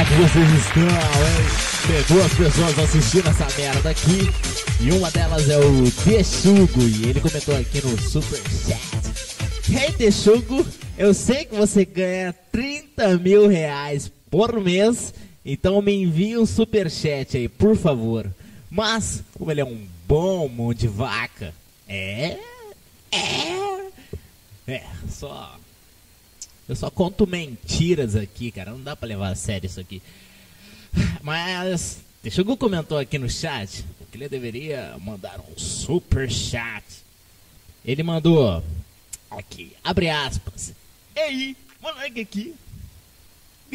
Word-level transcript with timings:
é 0.00 0.04
que 0.04 0.14
vocês 0.14 0.50
estão, 0.52 0.82
hein? 0.82 0.96
Tem 1.86 2.16
duas 2.16 2.32
pessoas 2.32 2.78
assistindo 2.78 3.28
essa 3.28 3.46
merda 3.60 3.90
aqui. 3.90 4.30
E 4.80 4.92
uma 4.92 5.10
delas 5.10 5.46
é 5.50 5.58
o 5.58 5.90
Texugo. 6.04 6.80
E 6.80 7.10
ele 7.10 7.20
comentou 7.20 7.54
aqui 7.54 7.84
no 7.84 8.00
Super 8.00 8.38
Chat. 8.38 9.70
Hey 9.70 9.92
Texugo, 9.92 10.66
eu 10.96 11.12
sei 11.12 11.44
que 11.44 11.54
você 11.54 11.84
ganha 11.84 12.34
30 12.50 13.18
mil 13.18 13.46
reais 13.46 14.10
por 14.30 14.58
mês. 14.58 15.12
Então 15.44 15.82
me 15.82 15.92
envie 15.92 16.38
um 16.38 16.46
super 16.46 16.90
chat 16.90 17.36
aí, 17.36 17.48
por 17.48 17.76
favor. 17.76 18.26
Mas, 18.70 19.22
como 19.36 19.50
ele 19.50 19.60
é 19.60 19.64
um 19.64 19.86
bom 20.08 20.48
mão 20.48 20.72
de 20.72 20.88
vaca, 20.88 21.52
é. 21.86 22.38
É. 23.12 23.90
É, 24.66 24.82
só. 25.10 25.59
Eu 26.70 26.76
só 26.76 26.90
conto 26.90 27.26
mentiras 27.26 28.14
aqui, 28.14 28.50
cara. 28.50 28.70
Não 28.70 28.80
dá 28.80 28.94
pra 28.94 29.08
levar 29.08 29.30
a 29.30 29.34
sério 29.34 29.66
isso 29.66 29.80
aqui. 29.80 30.00
Mas, 31.22 31.98
Texugo 32.22 32.56
comentou 32.56 32.96
aqui 32.98 33.18
no 33.18 33.28
chat 33.28 33.84
que 34.10 34.16
ele 34.18 34.28
deveria 34.28 34.96
mandar 35.00 35.40
um 35.40 35.58
super 35.58 36.30
chat. 36.30 36.84
Ele 37.84 38.02
mandou 38.02 38.62
aqui, 39.30 39.72
abre 39.82 40.10
aspas. 40.10 40.74
Ei, 41.14 41.56
moleque 41.80 42.20
aqui. 42.20 42.54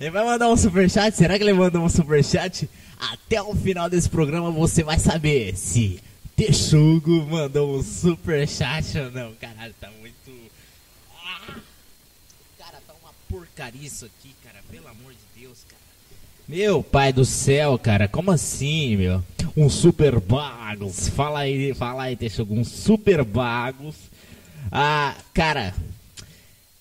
ele 0.00 0.10
vai 0.10 0.24
mandar 0.24 0.48
um 0.48 0.56
super 0.56 0.88
chat? 0.88 1.14
Será 1.14 1.36
que 1.36 1.42
ele 1.42 1.52
mandou 1.52 1.82
um 1.82 1.88
super 1.88 2.24
chat? 2.24 2.68
Até 2.98 3.42
o 3.42 3.54
final 3.54 3.90
desse 3.90 4.08
programa 4.08 4.50
você 4.50 4.82
vai 4.82 4.98
saber 4.98 5.56
se 5.56 6.00
Texugo 6.36 7.26
mandou 7.26 7.76
um 7.78 7.82
super 7.82 8.46
chat 8.48 8.98
ou 8.98 9.10
não. 9.10 9.34
Caralho, 9.34 9.74
tá 9.80 9.90
muito. 10.00 10.50
Ah! 11.24 11.56
Cara, 12.58 12.80
tá 12.86 12.94
uma 13.02 13.12
porcaria 13.28 13.86
isso 13.86 14.04
aqui, 14.04 14.34
cara. 14.44 14.58
Pelo 14.70 14.88
amor 14.88 15.12
de 15.12 15.40
Deus, 15.40 15.58
cara. 15.68 15.82
Meu 16.46 16.82
pai 16.82 17.12
do 17.12 17.24
céu, 17.24 17.78
cara, 17.78 18.06
como 18.06 18.30
assim, 18.30 18.96
meu? 18.96 19.22
Um 19.56 19.70
super 19.70 20.20
bagos. 20.20 21.08
Fala 21.08 21.40
aí, 21.40 21.72
fala 21.74 22.04
aí, 22.04 22.16
Texugo. 22.16 22.54
Um 22.54 22.64
super 22.64 23.24
bagos. 23.24 23.96
Ah, 24.70 25.16
cara, 25.32 25.74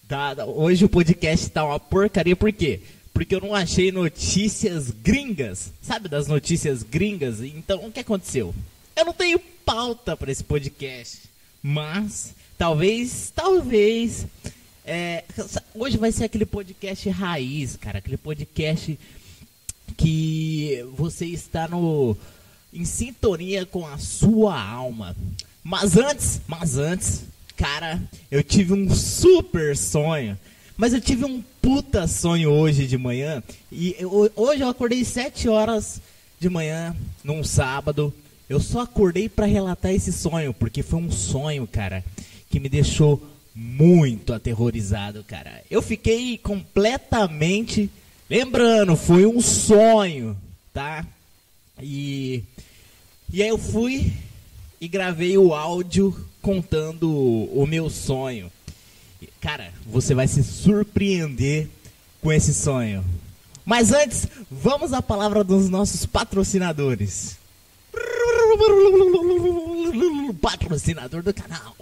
Tá, 0.08 0.46
hoje 0.46 0.84
o 0.86 0.90
podcast 0.90 1.50
tá 1.50 1.64
uma 1.64 1.80
porcaria, 1.80 2.36
por 2.36 2.52
quê? 2.52 2.82
Porque 3.14 3.34
eu 3.34 3.42
não 3.42 3.56
achei 3.56 3.92
notícias 3.92 4.92
gringas, 4.92 5.72
sabe 5.82 6.10
das 6.10 6.28
notícias 6.28 6.84
gringas? 6.84 7.42
Então, 7.42 7.86
o 7.86 7.92
que 7.92 8.02
aconteceu? 8.02 8.54
Eu 8.96 9.06
não 9.06 9.14
tenho 9.14 9.40
pauta 9.66 10.16
para 10.16 10.32
esse 10.32 10.44
podcast, 10.44 11.22
mas 11.64 12.36
talvez, 12.58 13.32
talvez, 13.34 14.28
é, 14.86 15.24
hoje 15.74 15.98
vai 15.98 16.12
ser 16.12 16.26
aquele 16.26 16.46
podcast 16.46 17.10
raiz, 17.10 17.76
cara, 17.76 18.00
aquele 18.00 18.18
podcast 18.18 19.00
que 19.96 20.86
você 20.96 21.26
está 21.26 21.68
no 21.68 22.18
em 22.74 22.86
sintonia 22.86 23.66
com 23.66 23.86
a 23.86 23.98
sua 23.98 24.60
alma. 24.60 25.16
Mas 25.64 25.96
antes, 25.96 26.42
mas 26.48 26.78
antes, 26.78 27.24
Cara, 27.56 28.02
eu 28.32 28.44
tive 28.44 28.74
um 28.74 28.94
super 28.94 29.78
sonho. 29.78 30.38
Mas 30.76 30.94
eu 30.94 31.00
tive 31.00 31.24
um 31.24 31.42
puta 31.62 32.08
sonho 32.08 32.52
hoje 32.52 32.88
de 32.88 32.98
manhã. 32.98 33.44
E 33.72 33.96
eu, 34.00 34.32
hoje 34.36 34.62
eu 34.62 34.68
acordei 34.68 35.06
7 35.06 35.48
horas 35.48 36.02
de 36.40 36.50
manhã, 36.50 36.96
num 37.24 37.44
sábado. 37.44 38.14
Eu 38.50 38.60
só 38.60 38.82
acordei 38.82 39.30
para 39.30 39.46
relatar 39.46 39.92
esse 39.92 40.12
sonho, 40.12 40.54
porque 40.54 40.82
foi 40.82 41.00
um 41.00 41.12
sonho, 41.12 41.68
cara, 41.68 42.04
que 42.50 42.60
me 42.60 42.68
deixou 42.68 43.22
muito 43.56 44.34
aterrorizado, 44.34 45.24
cara. 45.24 45.64
Eu 45.70 45.82
fiquei 45.82 46.38
completamente. 46.38 47.90
Lembrando, 48.30 48.96
foi 48.96 49.26
um 49.26 49.42
sonho, 49.42 50.36
tá? 50.74 51.06
E. 51.82 52.44
E 53.32 53.42
aí 53.42 53.50
eu 53.50 53.58
fui 53.58 54.14
e 54.80 54.88
gravei 54.88 55.38
o 55.38 55.54
áudio 55.54 56.16
contando 56.42 57.10
o 57.10 57.66
meu 57.66 57.90
sonho. 57.90 58.52
Cara, 59.40 59.72
você 59.86 60.14
vai 60.14 60.28
se 60.28 60.44
surpreender 60.44 61.68
com 62.22 62.32
esse 62.32 62.54
sonho. 62.54 63.04
Mas 63.66 63.92
antes, 63.92 64.28
vamos 64.52 64.94
à 64.94 65.02
palavra 65.02 65.44
dos 65.44 65.70
nossos 65.70 66.06
patrocinadores. 66.06 67.38
Patrocinador 70.42 71.24
do 71.24 71.34
canal 71.34 71.76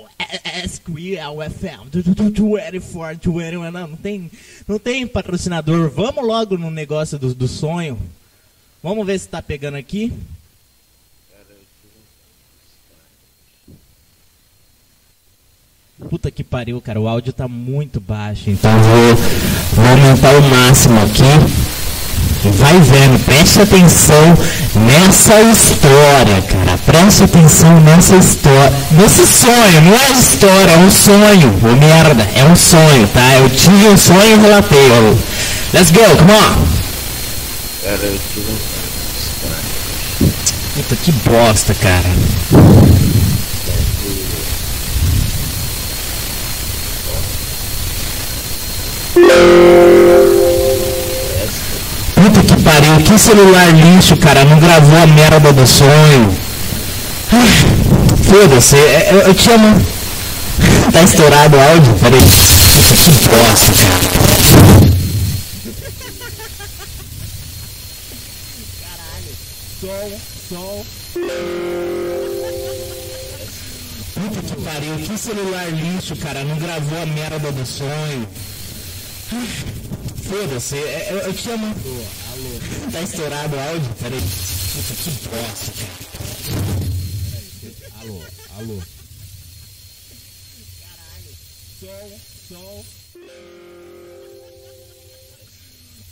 SQLFM 0.66 1.90
24, 1.92 3.72
não, 3.72 3.88
não 3.88 3.98
tem, 3.98 4.32
não 4.68 4.80
tem 4.80 5.08
patrocinador. 5.08 5.90
Vamos 5.90 6.26
logo 6.26 6.58
no 6.58 6.70
negócio 6.72 7.18
do, 7.18 7.34
do 7.34 7.48
sonho. 7.48 7.98
Vamos 8.84 9.06
ver 9.06 9.20
se 9.20 9.28
tá 9.28 9.42
pegando 9.42 9.76
aqui. 9.76 10.14
Puta 16.10 16.32
que 16.32 16.44
pariu, 16.44 16.82
cara, 16.82 17.00
o 17.00 17.08
áudio 17.08 17.32
tá 17.32 17.48
muito 17.48 18.02
baixo, 18.02 18.50
então 18.50 18.72
vou, 18.72 19.16
vou 19.76 19.86
aumentar 19.86 20.36
o 20.36 20.42
máximo 20.42 21.00
aqui. 21.00 21.81
Vai 22.44 22.80
vendo, 22.80 23.24
preste 23.24 23.62
atenção 23.62 24.38
nessa 24.76 25.40
história, 25.42 26.42
cara. 26.42 26.78
Preste 26.86 27.24
atenção 27.24 27.80
nessa 27.82 28.16
história. 28.16 28.74
Nesse 28.92 29.28
sonho, 29.28 29.82
não 29.84 29.94
é 29.94 30.12
história, 30.12 30.72
é 30.72 30.78
um 30.78 30.90
sonho. 30.90 31.60
Ô 31.64 31.76
merda, 31.76 32.28
é 32.36 32.44
um 32.46 32.56
sonho, 32.56 33.08
tá? 33.10 33.36
Eu 33.38 33.50
tive 33.50 33.88
um 33.88 33.98
sonho 33.98 34.38
e 34.38 34.42
relatei. 34.42 34.80
Let's 35.74 35.92
go, 35.92 36.00
come 36.18 36.32
on. 36.32 36.68
Cara, 37.84 38.00
eu 38.02 38.20
tive 38.34 38.52
um 38.52 38.58
sonho. 38.58 38.82
Puta 40.76 40.96
que 40.96 41.12
bosta, 41.12 41.76
cara. 41.76 42.10
Pariu, 52.62 52.98
que 52.98 53.18
celular 53.18 53.72
lixo, 53.74 54.16
cara, 54.18 54.46
não 54.46 54.60
gravou 54.60 54.98
a 54.98 55.08
merda 55.08 55.52
do 55.52 55.66
sonho. 55.68 56.36
Foda-se, 58.24 58.76
é, 58.76 59.10
eu, 59.12 59.20
eu 59.20 59.34
te 59.34 59.52
amo. 59.52 59.82
tá 60.92 61.04
estourado 61.04 61.58
o 61.58 61.62
áudio? 61.62 61.94
Peraí. 61.96 62.22
Que 62.22 63.12
bosta, 63.28 63.72
cara. 63.74 64.22
Caralho, 68.82 69.32
sol, 69.82 70.20
sol. 70.50 70.86
Puta 74.14 74.42
que 74.42 74.62
pariu, 74.62 74.96
que 74.98 75.18
celular 75.18 75.70
lixo, 75.72 76.16
cara, 76.18 76.44
não 76.44 76.58
gravou 76.58 77.02
a 77.02 77.06
merda 77.06 77.52
do 77.52 77.66
sonho. 77.66 78.28
Foda-se, 80.30 80.76
é, 80.76 81.08
eu, 81.12 81.18
eu 81.18 81.34
te 81.34 81.50
amo. 81.50 81.76
Alô. 82.32 82.92
Tá 82.94 83.02
estourado 83.02 83.56
o 83.56 83.60
áudio? 83.60 83.94
Peraí. 83.96 84.22
Puta 84.22 84.94
que 84.96 85.10
bosta, 85.28 85.72
cara. 85.80 86.12
Alô, 88.00 88.24
alô. 88.58 88.78
Caralho. 90.80 91.32
Sol, 91.80 92.10
sol. 92.48 92.86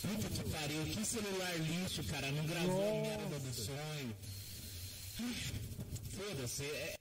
Puta 0.01 0.29
que 0.29 0.43
pariu, 0.49 0.83
que 0.83 1.05
celular 1.05 1.55
lixo, 1.57 2.03
cara. 2.03 2.31
Não 2.33 2.45
gravou 2.45 2.99
Nossa. 2.99 3.13
a 3.13 3.17
merda 3.17 3.39
do 3.39 3.53
sonho. 3.53 4.15
Foda-se, 6.17 6.63
é. 6.65 6.98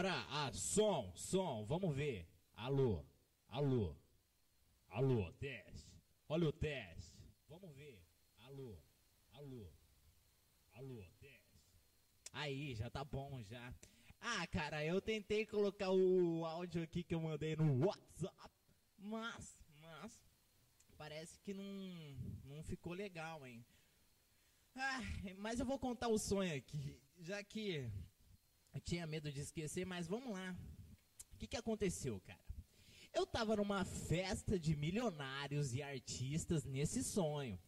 Para, 0.00 0.24
ah, 0.30 0.50
som, 0.54 1.12
som, 1.14 1.66
vamos 1.66 1.94
ver. 1.94 2.26
Alô, 2.54 3.04
alô, 3.48 3.94
alô, 4.88 5.30
teste. 5.32 5.92
Olha 6.26 6.48
o 6.48 6.52
teste. 6.52 7.20
Vamos 7.46 7.76
ver. 7.76 8.02
Alô, 8.38 8.78
alô, 9.32 9.70
alô, 10.72 11.04
teste. 11.18 11.60
Aí, 12.32 12.74
já 12.74 12.88
tá 12.88 13.04
bom 13.04 13.42
já. 13.42 13.74
Ah, 14.22 14.46
cara, 14.46 14.82
eu 14.82 15.02
tentei 15.02 15.44
colocar 15.44 15.90
o 15.90 16.46
áudio 16.46 16.82
aqui 16.82 17.02
que 17.02 17.14
eu 17.14 17.20
mandei 17.20 17.54
no 17.54 17.84
WhatsApp, 17.84 18.50
mas, 18.96 19.58
mas, 19.82 20.18
parece 20.96 21.38
que 21.40 21.52
não, 21.52 21.66
não 22.46 22.62
ficou 22.62 22.94
legal, 22.94 23.46
hein. 23.46 23.62
Ah, 24.74 25.00
mas 25.36 25.60
eu 25.60 25.66
vou 25.66 25.78
contar 25.78 26.08
o 26.08 26.16
sonho 26.16 26.56
aqui, 26.56 26.98
já 27.18 27.44
que 27.44 27.92
eu 28.72 28.80
tinha 28.80 29.06
medo 29.06 29.32
de 29.32 29.40
esquecer, 29.40 29.84
mas 29.84 30.06
vamos 30.06 30.32
lá. 30.32 30.56
O 31.32 31.36
que, 31.38 31.46
que 31.46 31.56
aconteceu, 31.56 32.20
cara? 32.20 32.40
Eu 33.12 33.26
tava 33.26 33.56
numa 33.56 33.84
festa 33.84 34.58
de 34.58 34.76
milionários 34.76 35.74
e 35.74 35.82
artistas 35.82 36.64
nesse 36.64 37.02
sonho. 37.02 37.58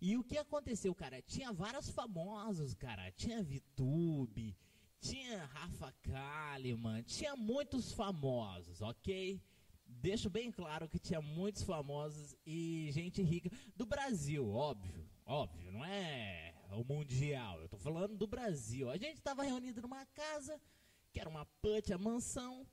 E 0.00 0.16
o 0.16 0.24
que 0.24 0.36
aconteceu, 0.36 0.94
cara? 0.94 1.22
Tinha 1.22 1.52
vários 1.52 1.88
famosos, 1.88 2.74
cara. 2.74 3.10
Tinha 3.12 3.42
VTube, 3.42 4.54
tinha 5.00 5.44
Rafa 5.46 5.92
Kalimann, 6.02 7.02
tinha 7.02 7.36
muitos 7.36 7.92
famosos, 7.92 8.82
ok? 8.82 9.40
Deixo 9.86 10.28
bem 10.28 10.50
claro 10.50 10.88
que 10.88 10.98
tinha 10.98 11.20
muitos 11.20 11.62
famosos 11.62 12.34
e 12.44 12.90
gente 12.90 13.22
rica 13.22 13.50
do 13.76 13.86
Brasil, 13.86 14.50
óbvio, 14.50 15.08
óbvio, 15.26 15.70
não 15.70 15.84
é 15.84 16.53
o 16.72 16.84
mundial, 16.84 17.60
eu 17.60 17.68
tô 17.68 17.76
falando 17.76 18.16
do 18.16 18.26
Brasil. 18.26 18.90
A 18.90 18.96
gente 18.96 19.20
tava 19.20 19.42
reunido 19.42 19.82
numa 19.82 20.04
casa 20.06 20.60
que 21.12 21.20
era 21.20 21.28
uma 21.28 21.46
put, 21.62 21.92
a 21.92 21.98
mansão, 21.98 22.66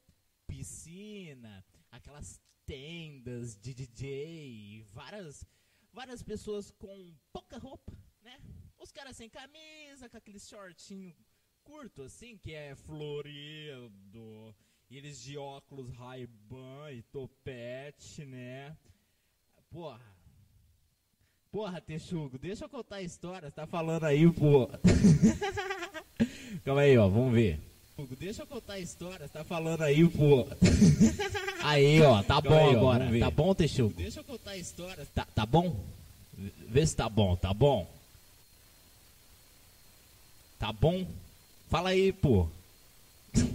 piscina, 0.47 1.63
aquelas 1.91 2.41
tendas 2.65 3.57
de 3.57 3.73
DJ, 3.73 4.83
várias 4.91 5.45
várias 5.93 6.23
pessoas 6.23 6.71
com 6.71 7.15
pouca 7.31 7.57
roupa, 7.57 7.91
né? 8.21 8.39
Os 8.79 8.91
caras 8.91 9.17
sem 9.17 9.29
camisa, 9.29 10.09
com 10.09 10.17
aquele 10.17 10.39
shortinho 10.39 11.15
curto 11.63 12.01
assim, 12.03 12.37
que 12.37 12.53
é 12.53 12.75
florido, 12.75 14.55
e 14.89 14.97
eles 14.97 15.21
de 15.21 15.37
óculos 15.37 15.89
Ray-Ban 15.91 16.91
e 16.91 17.03
topete, 17.03 18.25
né? 18.25 18.77
Porra. 19.69 20.20
Porra, 21.51 21.81
Texugo, 21.81 22.37
deixa 22.37 22.63
eu 22.63 22.69
contar 22.69 22.95
a 22.95 23.01
história, 23.01 23.49
você 23.49 23.55
tá 23.55 23.67
falando 23.67 24.05
aí, 24.05 24.31
pô. 24.31 24.69
Calma 26.63 26.81
aí, 26.81 26.97
ó, 26.97 27.09
vamos 27.09 27.33
ver. 27.33 27.59
Deixa 28.17 28.43
eu 28.43 28.47
contar 28.47 28.73
a 28.73 28.79
história, 28.79 29.27
você 29.27 29.33
tá 29.33 29.43
falando 29.43 29.81
aí, 29.81 30.07
pô. 30.07 30.47
Aí, 31.63 32.01
ó, 32.01 32.23
tá 32.23 32.41
bom 32.41 32.69
aí, 32.69 32.75
agora. 32.75 33.19
Tá 33.19 33.29
bom, 33.29 33.53
Texugo? 33.53 33.93
Deixa 33.93 34.21
eu 34.21 34.23
contar 34.23 34.51
a 34.51 34.57
história. 34.57 35.05
Tá, 35.13 35.25
tá 35.25 35.45
bom? 35.45 35.79
Vê 36.67 36.87
se 36.87 36.95
tá 36.95 37.07
bom, 37.07 37.35
tá 37.35 37.53
bom? 37.53 37.87
Tá 40.57 40.73
bom? 40.73 41.05
Fala 41.69 41.89
aí, 41.89 42.11
pô. 42.11 42.47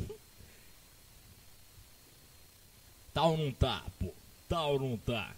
tá 3.12 3.24
ou 3.24 3.36
não 3.36 3.50
tá, 3.50 3.82
pô? 3.98 4.14
Tá 4.48 4.66
ou 4.66 4.78
não 4.78 4.96
tá? 4.98 5.34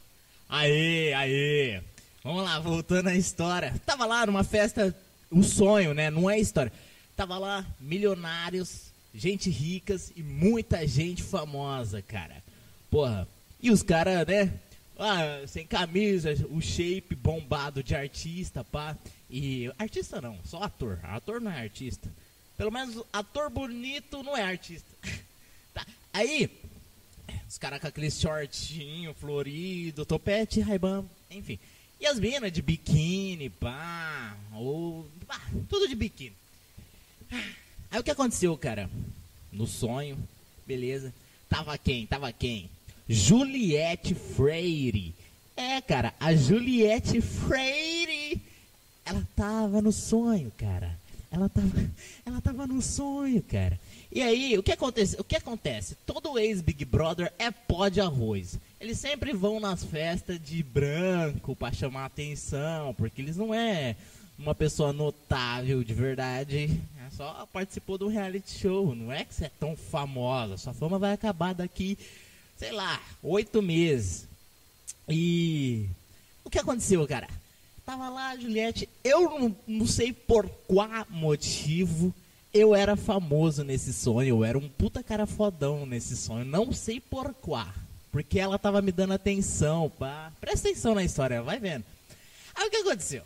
Aê, 0.47 1.15
aê. 1.15 1.83
Vamos 2.29 2.45
lá, 2.45 2.59
voltando 2.59 3.09
à 3.09 3.15
história. 3.15 3.75
Tava 3.87 4.05
lá 4.05 4.27
numa 4.27 4.45
festa, 4.45 4.95
um 5.33 5.43
sonho, 5.43 5.95
né? 5.95 6.11
Não 6.11 6.29
é 6.29 6.39
história. 6.39 6.71
Tava 7.17 7.39
lá 7.39 7.65
milionários, 7.81 8.93
gente 9.15 9.49
ricas 9.49 10.13
e 10.15 10.23
muita 10.23 10.87
gente 10.87 11.23
famosa, 11.23 12.03
cara. 12.03 12.45
Porra. 12.91 13.27
E 13.63 13.71
os 13.71 13.83
caras, 13.83 14.27
né? 14.27 14.53
Ah, 14.99 15.41
sem 15.47 15.67
camisa, 15.67 16.35
o 16.51 16.61
shape 16.61 17.15
bombado 17.15 17.83
de 17.83 17.95
artista, 17.95 18.63
pá. 18.63 18.95
E 19.31 19.73
artista 19.79 20.21
não, 20.21 20.39
só 20.45 20.63
ator. 20.63 21.01
Ator 21.05 21.41
não 21.41 21.51
é 21.51 21.63
artista. 21.63 22.13
Pelo 22.59 22.71
menos 22.71 23.03
ator 23.11 23.49
bonito 23.49 24.23
não 24.23 24.37
é 24.37 24.43
artista. 24.43 24.95
tá. 25.73 25.87
Aí, 26.13 26.51
os 27.49 27.57
caras 27.57 27.81
com 27.81 27.87
aquele 27.87 28.11
shortinho 28.11 29.15
florido, 29.15 30.05
topete, 30.05 30.61
raibam, 30.61 31.09
enfim. 31.31 31.59
E 32.01 32.07
as 32.07 32.19
minas 32.19 32.53
de 32.53 32.63
biquíni, 32.63 33.51
pá, 33.51 34.37
ou. 34.55 35.07
Pá, 35.27 35.41
tudo 35.69 35.89
de 35.89 35.95
biquíni. 35.95 36.35
Aí 37.91 37.99
o 37.99 38.05
que 38.05 38.11
aconteceu, 38.11 38.57
cara? 38.57 38.89
No 39.53 39.67
sonho, 39.67 40.17
beleza. 40.67 41.13
Tava 41.49 41.77
quem? 41.77 42.07
Tava 42.07 42.33
quem? 42.33 42.71
Juliette 43.09 44.15
Freire. 44.15 45.15
É, 45.57 45.81
cara, 45.81 46.15
a 46.21 46.35
Juliette 46.35 47.21
Freire. 47.21 48.41
Ela 49.05 49.27
tava 49.35 49.81
no 49.81 49.91
sonho, 49.91 50.53
cara. 50.57 50.97
Ela 51.31 51.49
tava, 51.49 51.69
ela 52.25 52.41
tava 52.41 52.67
no 52.67 52.81
sonho, 52.81 53.43
cara. 53.43 53.81
E 54.13 54.23
aí, 54.23 54.57
o 54.57 54.63
que 54.63 54.73
acontece? 54.73 55.17
O 55.19 55.25
que 55.25 55.37
acontece? 55.37 55.97
Todo 56.07 56.39
ex-Big 56.39 56.85
Brother 56.85 57.33
é 57.39 57.51
pó 57.51 57.89
de 57.89 58.01
arroz. 58.01 58.59
Eles 58.81 58.99
sempre 58.99 59.33
vão 59.33 59.59
nas 59.59 59.83
festas 59.83 60.39
de 60.41 60.63
branco 60.63 61.57
para 61.57 61.75
chamar 61.75 62.05
atenção, 62.05 62.95
porque 62.95 63.21
eles 63.21 63.37
não 63.37 63.53
é 63.53 63.97
uma 64.39 64.55
pessoa 64.55 64.93
notável 64.93 65.83
de 65.83 65.93
verdade. 65.93 66.81
É 67.05 67.11
só 67.11 67.49
participou 67.53 67.99
do 67.99 68.07
reality 68.07 68.61
show. 68.61 68.95
Não 68.95 69.11
é 69.11 69.25
que 69.25 69.35
você 69.35 69.47
é 69.47 69.51
tão 69.59 69.77
famosa. 69.77 70.57
Sua 70.57 70.73
fama 70.73 70.97
vai 70.97 71.13
acabar 71.13 71.55
daqui, 71.55 71.99
sei 72.57 72.71
lá, 72.71 73.03
oito 73.21 73.61
meses. 73.61 74.29
E 75.09 75.87
o 76.45 76.51
que 76.51 76.61
aconteceu, 76.61 77.05
cara? 77.09 77.29
Tava 77.85 78.09
lá 78.09 78.37
Juliette, 78.37 78.89
eu 79.03 79.23
não, 79.23 79.57
não 79.67 79.87
sei 79.87 80.13
por 80.13 80.49
qual 80.69 81.07
motivo 81.11 82.15
eu 82.55 82.75
era 82.75 82.97
famoso 82.97 83.65
nesse 83.65 83.93
sonho, 83.93 84.29
eu 84.29 84.45
era 84.45 84.59
um 84.59 84.69
puta 84.69 85.03
cara 85.03 85.27
fodão 85.27 85.85
nesse 85.85 86.17
sonho, 86.17 86.45
não 86.45 86.73
sei 86.73 87.01
por 87.01 87.35
qual. 87.35 87.67
Porque 88.11 88.39
ela 88.39 88.59
tava 88.59 88.81
me 88.81 88.91
dando 88.91 89.13
atenção, 89.13 89.91
pá. 89.91 90.33
Presta 90.41 90.69
atenção 90.69 90.95
na 90.95 91.05
história, 91.05 91.43
vai 91.43 91.59
vendo. 91.59 91.85
Aí 92.55 92.67
o 92.67 92.71
que 92.71 92.77
aconteceu? 92.79 93.23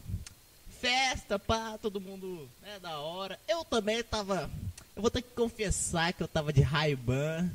Festa, 0.80 1.38
pá, 1.38 1.78
todo 1.80 2.00
mundo, 2.00 2.48
né, 2.60 2.78
da 2.80 2.98
hora. 2.98 3.38
Eu 3.48 3.64
também 3.64 4.02
tava, 4.02 4.50
eu 4.96 5.02
vou 5.02 5.10
ter 5.10 5.22
que 5.22 5.30
confessar 5.30 6.12
que 6.12 6.22
eu 6.22 6.28
tava 6.28 6.52
de 6.52 6.60
Ray-Ban, 6.60 7.48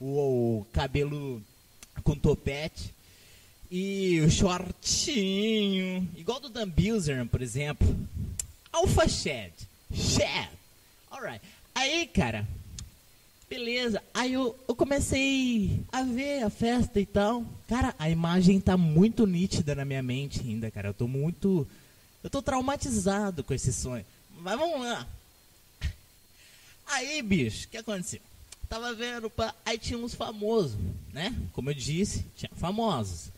o, 0.00 0.66
cabelo 0.72 1.40
com 2.02 2.16
topete. 2.16 2.92
E 3.70 4.20
o 4.20 4.30
shortinho, 4.30 6.06
igual 6.16 6.38
do 6.40 6.50
Dan 6.50 6.68
Bilzern, 6.68 7.26
por 7.26 7.40
exemplo. 7.40 7.88
Alpha 8.70 9.08
Shed. 9.08 9.52
Shed. 9.94 10.50
Alright. 11.10 11.42
Aí, 11.74 12.06
cara, 12.06 12.46
beleza. 13.52 14.02
Aí 14.14 14.32
eu, 14.32 14.58
eu 14.66 14.74
comecei 14.74 15.84
a 15.92 16.02
ver 16.02 16.42
a 16.42 16.48
festa 16.48 16.98
e 16.98 17.04
tal. 17.04 17.44
Cara, 17.68 17.94
a 17.98 18.08
imagem 18.08 18.58
tá 18.58 18.78
muito 18.78 19.26
nítida 19.26 19.74
na 19.74 19.84
minha 19.84 20.02
mente 20.02 20.40
ainda, 20.40 20.70
cara. 20.70 20.88
Eu 20.88 20.94
tô 20.94 21.06
muito. 21.06 21.66
Eu 22.24 22.30
tô 22.30 22.40
traumatizado 22.40 23.44
com 23.44 23.52
esse 23.52 23.70
sonho. 23.70 24.06
Mas 24.38 24.58
vamos 24.58 24.80
lá. 24.80 25.06
Aí, 26.86 27.20
bicho, 27.20 27.66
o 27.66 27.68
que 27.68 27.76
aconteceu? 27.76 28.20
Tava 28.68 28.94
vendo, 28.94 29.28
pá, 29.28 29.54
aí 29.66 29.76
tinha 29.76 29.98
uns 29.98 30.14
famosos, 30.14 30.78
né? 31.12 31.36
Como 31.52 31.68
eu 31.68 31.74
disse, 31.74 32.24
tinha 32.34 32.50
famosos. 32.54 33.30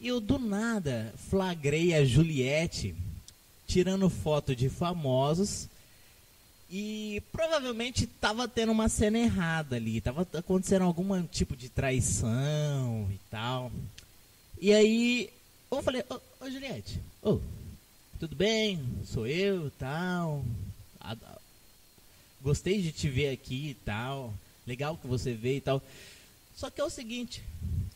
E 0.00 0.06
eu 0.06 0.20
do 0.20 0.38
nada 0.38 1.12
flagrei 1.28 1.92
a 1.92 2.04
Juliette 2.04 2.94
tirando 3.66 4.08
foto 4.08 4.54
de 4.54 4.68
famosos 4.68 5.68
e 6.76 7.22
provavelmente 7.30 8.04
tava 8.04 8.48
tendo 8.48 8.72
uma 8.72 8.88
cena 8.88 9.16
errada 9.16 9.76
ali, 9.76 10.00
tava 10.00 10.26
acontecendo 10.36 10.82
algum 10.82 11.24
tipo 11.24 11.54
de 11.54 11.68
traição 11.68 13.08
e 13.12 13.18
tal. 13.30 13.70
E 14.60 14.74
aí 14.74 15.30
eu 15.70 15.80
falei, 15.84 16.04
ô, 16.10 16.20
ô 16.40 16.50
Juliette, 16.50 17.00
ô, 17.22 17.38
tudo 18.18 18.34
bem? 18.34 18.84
Sou 19.04 19.24
eu 19.24 19.70
tal. 19.78 20.44
Gostei 22.42 22.82
de 22.82 22.90
te 22.90 23.08
ver 23.08 23.30
aqui 23.30 23.68
e 23.68 23.74
tal. 23.74 24.34
Legal 24.66 24.96
que 24.96 25.06
você 25.06 25.32
veio 25.32 25.58
e 25.58 25.60
tal. 25.60 25.80
Só 26.56 26.70
que 26.70 26.80
é 26.80 26.84
o 26.84 26.90
seguinte, 26.90 27.40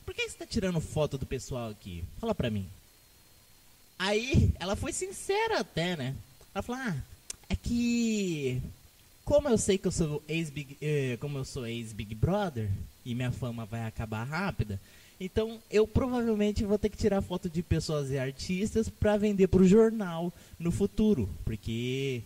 por 0.07 0.15
que 0.15 0.23
você 0.23 0.29
está 0.29 0.47
tirando 0.47 0.81
foto 0.81 1.19
do 1.19 1.27
pessoal 1.27 1.71
aqui? 1.71 2.05
Fala 2.21 2.33
pra 2.33 2.49
mim. 2.49 2.69
Aí, 3.99 4.53
ela 4.61 4.77
foi 4.77 4.93
sincera 4.93 5.59
até, 5.59 5.97
né? 5.97 6.15
Ela 6.55 6.63
falou, 6.63 6.81
ah, 6.81 6.97
é 7.49 7.57
que... 7.57 8.61
Como 9.25 9.49
eu 9.49 9.59
sei 9.59 9.77
que 9.77 9.87
eu 9.87 9.93
sou 9.93 10.23
ex-Big... 10.29 10.77
Eh, 10.81 11.17
como 11.21 11.39
eu 11.39 11.45
sou 11.45 11.67
ex-Big 11.67 12.15
Brother, 12.15 12.71
e 13.05 13.15
minha 13.15 13.33
fama 13.33 13.65
vai 13.65 13.85
acabar 13.85 14.25
rápida, 14.25 14.81
então 15.21 15.59
eu 15.71 15.87
provavelmente 15.87 16.65
vou 16.65 16.79
ter 16.79 16.89
que 16.89 16.97
tirar 16.97 17.21
foto 17.21 17.49
de 17.49 17.63
pessoas 17.63 18.11
e 18.11 18.19
artistas 18.19 18.89
para 18.89 19.17
vender 19.17 19.49
pro 19.49 19.67
jornal 19.67 20.33
no 20.59 20.71
futuro. 20.71 21.29
Porque 21.45 22.23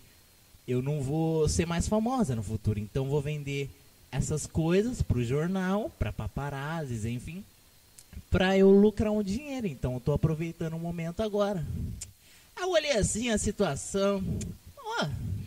eu 0.69 0.83
não 0.83 1.01
vou 1.01 1.49
ser 1.49 1.67
mais 1.67 1.89
famosa 1.89 2.37
no 2.37 2.43
futuro. 2.43 2.79
Então 2.79 3.09
vou 3.09 3.23
vender 3.23 3.71
essas 4.11 4.47
coisas 4.47 5.01
pro 5.01 5.25
jornal, 5.25 5.91
para 5.99 6.13
paparazzis, 6.13 7.07
enfim, 7.07 7.43
para 8.31 8.59
eu 8.59 8.71
lucrar 8.71 9.11
um 9.11 9.23
dinheiro. 9.23 9.67
Então 9.67 9.95
eu 9.95 10.01
tô 10.01 10.13
aproveitando 10.13 10.75
o 10.75 10.79
momento 10.79 11.23
agora. 11.23 11.67
Eu 12.61 12.71
olhei 12.71 12.93
assim 12.93 13.31
a 13.31 13.39
situação. 13.39 14.23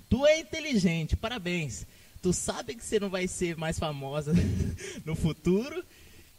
Tu 0.10 0.26
é 0.26 0.40
inteligente, 0.40 1.16
parabéns. 1.16 1.86
Tu 2.22 2.32
sabe 2.34 2.76
que 2.76 2.84
você 2.84 3.00
não 3.00 3.10
vai 3.10 3.28
ser 3.28 3.58
mais 3.58 3.78
famosa 3.78 4.34
no 5.06 5.16
futuro 5.16 5.84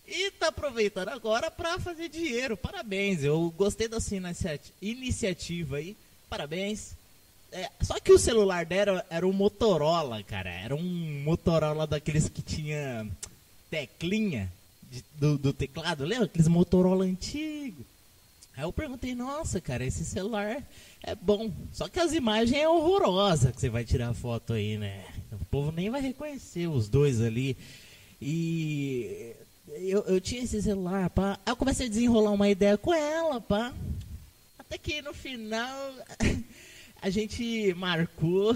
e 0.06 0.30
tá 0.32 0.48
aproveitando 0.48 1.08
agora 1.08 1.50
para 1.50 1.78
fazer 1.78 2.08
dinheiro. 2.08 2.56
Parabéns. 2.56 3.24
Eu 3.24 3.52
gostei 3.56 3.88
da 3.88 4.00
sua 4.00 4.18
iniciativa 4.80 5.76
aí. 5.76 5.96
Parabéns. 6.28 6.96
É, 7.52 7.70
só 7.80 7.98
que 7.98 8.12
o 8.12 8.18
celular 8.18 8.64
dela 8.64 9.04
era 9.10 9.26
um 9.26 9.32
Motorola, 9.32 10.22
cara. 10.22 10.50
Era 10.50 10.74
um 10.74 11.22
Motorola 11.24 11.86
daqueles 11.86 12.28
que 12.28 12.42
tinha 12.42 13.06
teclinha 13.70 14.52
de, 14.90 15.04
do, 15.14 15.38
do, 15.38 15.52
teclado. 15.52 16.04
Lembra? 16.04 16.26
Aqueles 16.26 16.48
Motorola 16.48 17.04
antigos. 17.04 17.84
Aí 18.56 18.64
eu 18.64 18.72
perguntei, 18.72 19.14
nossa, 19.14 19.60
cara, 19.60 19.84
esse 19.84 20.04
celular 20.04 20.62
é 21.06 21.14
bom. 21.14 21.50
Só 21.72 21.88
que 21.88 22.00
as 22.00 22.12
imagens 22.12 22.60
é 22.60 22.68
horrorosa 22.68 23.52
que 23.52 23.60
você 23.60 23.70
vai 23.70 23.84
tirar 23.84 24.12
foto 24.12 24.52
aí, 24.52 24.76
né? 24.76 25.04
O 25.32 25.44
povo 25.44 25.70
nem 25.70 25.88
vai 25.88 26.00
reconhecer 26.00 26.66
os 26.66 26.88
dois 26.88 27.20
ali. 27.20 27.56
E 28.20 29.34
eu, 29.68 30.02
eu 30.02 30.20
tinha 30.20 30.42
esse 30.42 30.60
celular, 30.60 31.08
pá. 31.10 31.38
Aí 31.46 31.52
eu 31.52 31.56
comecei 31.56 31.86
a 31.86 31.88
desenrolar 31.88 32.32
uma 32.32 32.48
ideia 32.48 32.76
com 32.76 32.92
ela, 32.92 33.40
pá. 33.40 33.72
Até 34.58 34.76
que 34.76 35.00
no 35.00 35.14
final 35.14 35.92
a 37.00 37.08
gente 37.08 37.72
marcou 37.74 38.52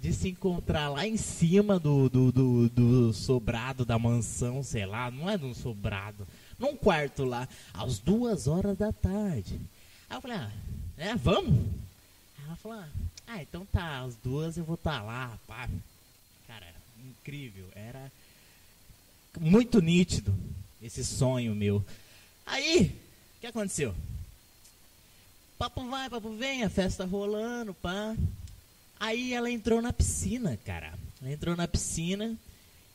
de 0.00 0.12
se 0.12 0.30
encontrar 0.30 0.88
lá 0.88 1.06
em 1.06 1.16
cima 1.16 1.78
do, 1.78 2.08
do, 2.08 2.32
do, 2.32 2.68
do 2.68 3.12
sobrado 3.12 3.84
da 3.84 3.96
mansão, 3.96 4.60
sei 4.64 4.84
lá, 4.84 5.08
não 5.08 5.30
é 5.30 5.38
num 5.38 5.54
sobrado, 5.54 6.26
num 6.58 6.76
quarto 6.76 7.24
lá, 7.24 7.48
às 7.72 8.00
duas 8.00 8.48
horas 8.48 8.76
da 8.76 8.92
tarde. 8.92 9.60
Aí 10.10 10.16
eu 10.16 10.20
falei, 10.20 10.38
ah, 10.38 10.50
é, 10.96 11.14
vamos? 11.14 11.54
Ela 12.52 12.56
falou, 12.58 12.84
ah, 13.26 13.42
então 13.42 13.64
tá, 13.64 14.00
às 14.00 14.14
duas 14.16 14.58
eu 14.58 14.64
vou 14.64 14.74
estar 14.74 14.98
tá 14.98 15.02
lá, 15.02 15.38
pá. 15.46 15.66
Cara, 16.46 16.66
incrível, 17.02 17.66
era 17.74 18.12
muito 19.40 19.80
nítido 19.80 20.34
esse 20.82 21.02
sonho 21.02 21.54
meu. 21.54 21.82
Aí, 22.44 22.94
o 23.36 23.40
que 23.40 23.46
aconteceu? 23.46 23.94
Papo 25.56 25.88
vai, 25.88 26.10
papo 26.10 26.36
vem, 26.36 26.62
a 26.62 26.68
festa 26.68 27.06
rolando, 27.06 27.72
pá. 27.72 28.14
Aí 29.00 29.32
ela 29.32 29.50
entrou 29.50 29.80
na 29.80 29.92
piscina, 29.92 30.58
cara. 30.62 30.92
Ela 31.22 31.32
entrou 31.32 31.56
na 31.56 31.66
piscina 31.66 32.36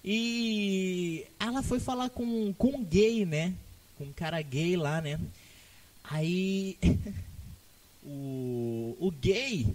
e 0.06 1.26
ela 1.40 1.64
foi 1.64 1.80
falar 1.80 2.12
com, 2.12 2.54
com 2.54 2.76
um 2.76 2.84
gay, 2.84 3.26
né? 3.26 3.56
Com 3.98 4.04
um 4.04 4.14
cara 4.14 4.40
gay 4.40 4.78
lá, 4.78 5.02
né? 5.02 5.20
Aí 6.04 6.78
o, 8.08 8.96
o 9.00 9.12
gay, 9.12 9.68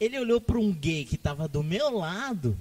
ele 0.00 0.18
olhou 0.18 0.40
para 0.40 0.58
um 0.58 0.72
gay 0.72 1.04
que 1.04 1.16
tava 1.16 1.46
do 1.46 1.62
meu 1.62 1.96
lado 1.96 2.56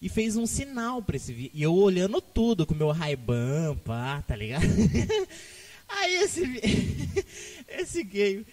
e 0.00 0.08
fez 0.08 0.36
um 0.36 0.46
sinal 0.46 1.02
pra 1.02 1.16
esse 1.16 1.32
vídeo. 1.32 1.50
E 1.52 1.62
eu 1.62 1.74
olhando 1.74 2.20
tudo 2.20 2.64
com 2.64 2.74
meu 2.74 2.90
Ray-Ban, 2.90 3.76
pá, 3.84 4.22
tá 4.26 4.36
ligado? 4.36 4.64
Aí 5.88 6.14
esse, 6.14 6.42
esse 7.68 8.04
gay, 8.04 8.46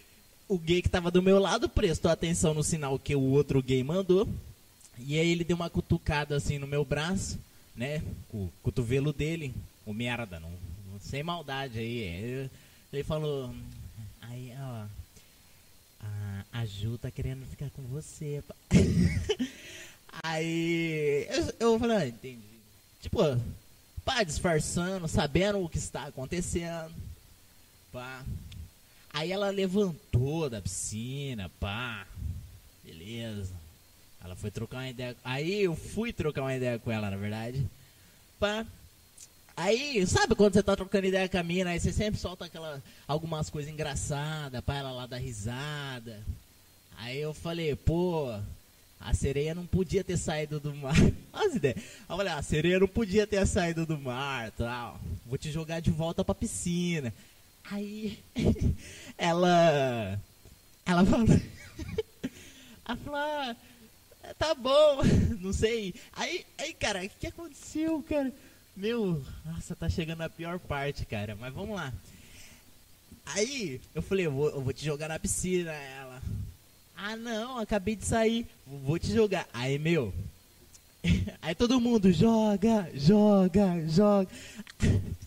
o 0.48 0.58
gay 0.58 0.82
que 0.82 0.90
tava 0.90 1.12
do 1.12 1.22
meu 1.22 1.38
lado 1.38 1.70
prestou 1.70 2.10
atenção 2.10 2.54
no 2.54 2.64
sinal 2.64 2.98
que 2.98 3.16
o 3.16 3.22
outro 3.22 3.62
gay 3.62 3.84
mandou. 3.84 4.28
E 5.00 5.20
aí 5.20 5.30
ele 5.30 5.44
deu 5.44 5.56
uma 5.56 5.70
cutucada 5.70 6.36
assim 6.36 6.58
no 6.58 6.66
meu 6.66 6.84
braço, 6.84 7.38
né? 7.76 8.02
Com 8.30 8.46
o 8.46 8.54
cotovelo 8.64 9.14
dele. 9.14 9.54
O 9.86 9.94
merda, 9.94 10.40
não, 10.40 10.50
sem 11.00 11.22
maldade 11.22 11.78
aí. 11.78 12.50
Ele 12.92 13.04
falou. 13.04 13.54
Aí, 14.20 14.52
ó. 14.60 14.86
A, 16.52 16.62
a 16.62 16.66
Ju 16.66 16.98
tá 16.98 17.12
querendo 17.12 17.46
ficar 17.46 17.70
com 17.72 17.82
você. 17.84 18.44
Aí 20.24 21.28
eu, 21.30 21.54
eu 21.60 21.80
falei, 21.80 21.98
ah, 21.98 22.08
entendi. 22.08 22.42
Tipo, 23.02 23.20
pá, 24.04 24.24
disfarçando, 24.24 25.08
sabendo 25.08 25.60
o 25.60 25.70
que 25.70 25.78
está 25.78 26.06
acontecendo. 26.06 26.94
Pá. 27.92 28.24
Aí 29.14 29.32
ela 29.32 29.50
levantou 29.50 30.50
da 30.50 30.62
piscina, 30.62 31.50
pá. 31.60 32.06
Beleza. 32.84 33.54
Ela 34.24 34.36
foi 34.36 34.52
trocar 34.52 34.78
uma 34.78 34.90
ideia. 34.90 35.16
Aí 35.24 35.64
eu 35.64 35.76
fui 35.76 36.12
trocar 36.12 36.42
uma 36.42 36.56
ideia 36.56 36.80
com 36.80 36.92
ela, 36.92 37.10
na 37.10 37.18
verdade. 37.18 37.66
Pá. 38.40 38.66
Aí, 39.58 40.06
sabe 40.06 40.36
quando 40.36 40.54
você 40.54 40.62
tá 40.62 40.76
trocando 40.76 41.08
ideia 41.08 41.28
com 41.28 41.38
a 41.40 41.42
mina, 41.42 41.72
aí 41.72 41.80
você 41.80 41.92
sempre 41.92 42.20
solta 42.20 42.46
aquela, 42.46 42.82
algumas 43.08 43.50
coisas 43.50 43.72
engraçadas 43.72 44.62
pra 44.64 44.76
ela 44.78 44.92
lá 44.92 45.08
dar 45.08 45.18
risada. 45.18 46.24
Aí 46.96 47.20
eu 47.20 47.34
falei, 47.34 47.76
pô, 47.76 48.32
a 49.00 49.14
sereia 49.16 49.56
não 49.56 49.66
podia 49.66 50.04
ter 50.04 50.16
saído 50.16 50.60
do 50.60 50.76
mar. 50.76 50.94
Olha 51.34 51.48
as 51.48 51.56
ideias. 51.56 51.78
Eu 52.08 52.18
falei, 52.18 52.34
a 52.34 52.42
sereia 52.44 52.80
não 52.80 52.88
podia 52.88 53.26
ter 53.26 53.44
saído 53.48 53.84
do 53.84 53.98
mar, 53.98 54.52
tal. 54.52 55.02
Vou 55.26 55.40
te 55.40 55.52
jogar 55.52 55.80
de 55.80 55.90
volta 55.90 56.24
pra 56.24 56.36
piscina. 56.36 57.12
Aí 57.72 58.20
ela 59.18 60.20
ela 60.86 61.04
falou 61.04 61.26
ela 62.86 62.98
falou, 62.98 63.20
ah, 63.20 63.56
tá 64.38 64.54
bom, 64.54 65.02
não 65.42 65.52
sei. 65.52 65.96
Aí, 66.14 66.46
aí 66.60 66.76
cara, 66.76 67.04
o 67.04 67.10
que 67.10 67.26
aconteceu, 67.26 68.04
cara? 68.04 68.32
Meu, 68.78 69.26
nossa, 69.44 69.76
tá 69.76 69.90
chegando 69.90 70.22
a 70.22 70.30
pior 70.30 70.60
parte, 70.60 71.04
cara. 71.04 71.36
Mas 71.36 71.52
vamos 71.52 71.76
lá. 71.76 71.92
Aí 73.26 73.82
eu 73.96 74.04
falei, 74.04 74.28
eu 74.28 74.32
vou, 74.32 74.50
eu 74.50 74.62
vou 74.62 74.72
te 74.72 74.86
jogar 74.86 75.10
na 75.10 75.18
piscina. 75.18 75.72
Ela, 75.72 76.22
ah, 76.96 77.16
não, 77.16 77.58
acabei 77.58 77.96
de 77.96 78.06
sair, 78.06 78.46
vou 78.68 79.00
te 79.00 79.12
jogar. 79.12 79.50
Aí, 79.52 79.80
meu. 79.80 80.14
Aí 81.42 81.56
todo 81.56 81.82
mundo 81.82 82.12
joga, 82.12 82.88
joga, 82.94 83.84
joga. 83.88 84.30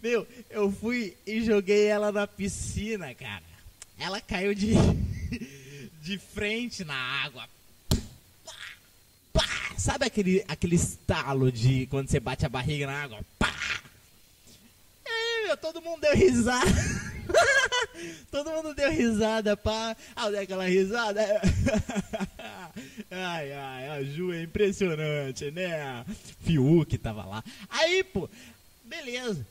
Meu, 0.00 0.28
eu 0.48 0.70
fui 0.70 1.16
e 1.26 1.42
joguei 1.42 1.86
ela 1.86 2.12
na 2.12 2.24
piscina, 2.24 3.12
cara. 3.14 3.42
Ela 3.98 4.20
caiu 4.20 4.54
de, 4.54 4.74
de 6.00 6.18
frente 6.18 6.84
na 6.84 6.94
água. 6.94 7.48
Sabe 9.88 10.04
aquele, 10.04 10.44
aquele 10.46 10.76
estalo 10.76 11.50
de 11.50 11.86
quando 11.86 12.10
você 12.10 12.20
bate 12.20 12.44
a 12.44 12.48
barriga 12.50 12.86
na 12.86 13.04
água? 13.04 13.20
Pá. 13.38 13.50
Aí, 15.06 15.46
meu, 15.46 15.56
todo 15.56 15.80
mundo 15.80 16.02
deu 16.02 16.14
risada. 16.14 16.66
Todo 18.30 18.50
mundo 18.50 18.74
deu 18.74 18.90
risada, 18.90 19.56
pá. 19.56 19.96
Ah, 20.14 20.30
deu 20.30 20.42
aquela 20.42 20.68
risada. 20.68 21.22
ai, 23.10 23.52
ai, 23.52 23.88
a 23.88 24.04
Ju 24.04 24.30
é 24.30 24.42
impressionante, 24.42 25.50
né? 25.50 26.04
Fiuk 26.42 26.98
tava 26.98 27.24
lá. 27.24 27.42
Aí, 27.70 28.04
pô, 28.04 28.28
beleza. 28.84 29.46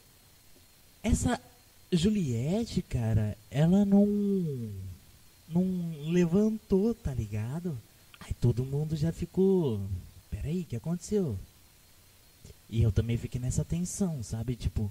Essa 1.02 1.42
Juliette, 1.92 2.84
cara, 2.84 3.36
ela 3.50 3.84
não. 3.84 4.06
Não 5.50 6.12
levantou, 6.12 6.94
tá 6.94 7.12
ligado? 7.12 7.76
Aí 8.20 8.34
todo 8.40 8.64
mundo 8.64 8.96
já 8.96 9.12
ficou. 9.12 9.82
Peraí, 10.48 10.62
o 10.62 10.66
que 10.66 10.78
aconteceu? 10.78 11.38
E 12.70 12.82
eu 12.82 12.90
também 12.90 13.18
fiquei 13.18 13.42
nessa 13.42 13.66
tensão, 13.66 14.24
sabe? 14.24 14.56
Tipo, 14.56 14.90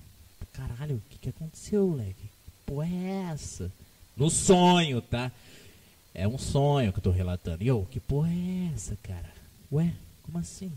caralho, 0.52 0.96
o 0.96 1.02
que, 1.08 1.16
que 1.16 1.28
aconteceu, 1.30 1.88
moleque? 1.88 2.28
porra 2.66 2.86
é 2.86 3.30
essa? 3.32 3.72
No 4.14 4.28
sonho, 4.28 5.00
tá? 5.00 5.32
É 6.12 6.28
um 6.28 6.36
sonho 6.36 6.92
que 6.92 6.98
eu 6.98 7.02
tô 7.04 7.10
relatando. 7.10 7.64
E 7.64 7.68
eu, 7.68 7.88
que 7.90 7.98
porra 7.98 8.28
é 8.28 8.70
essa, 8.75 8.98
cara? 9.02 9.32
Ué, 9.72 9.94
como 10.25 10.36
assim? 10.36 10.70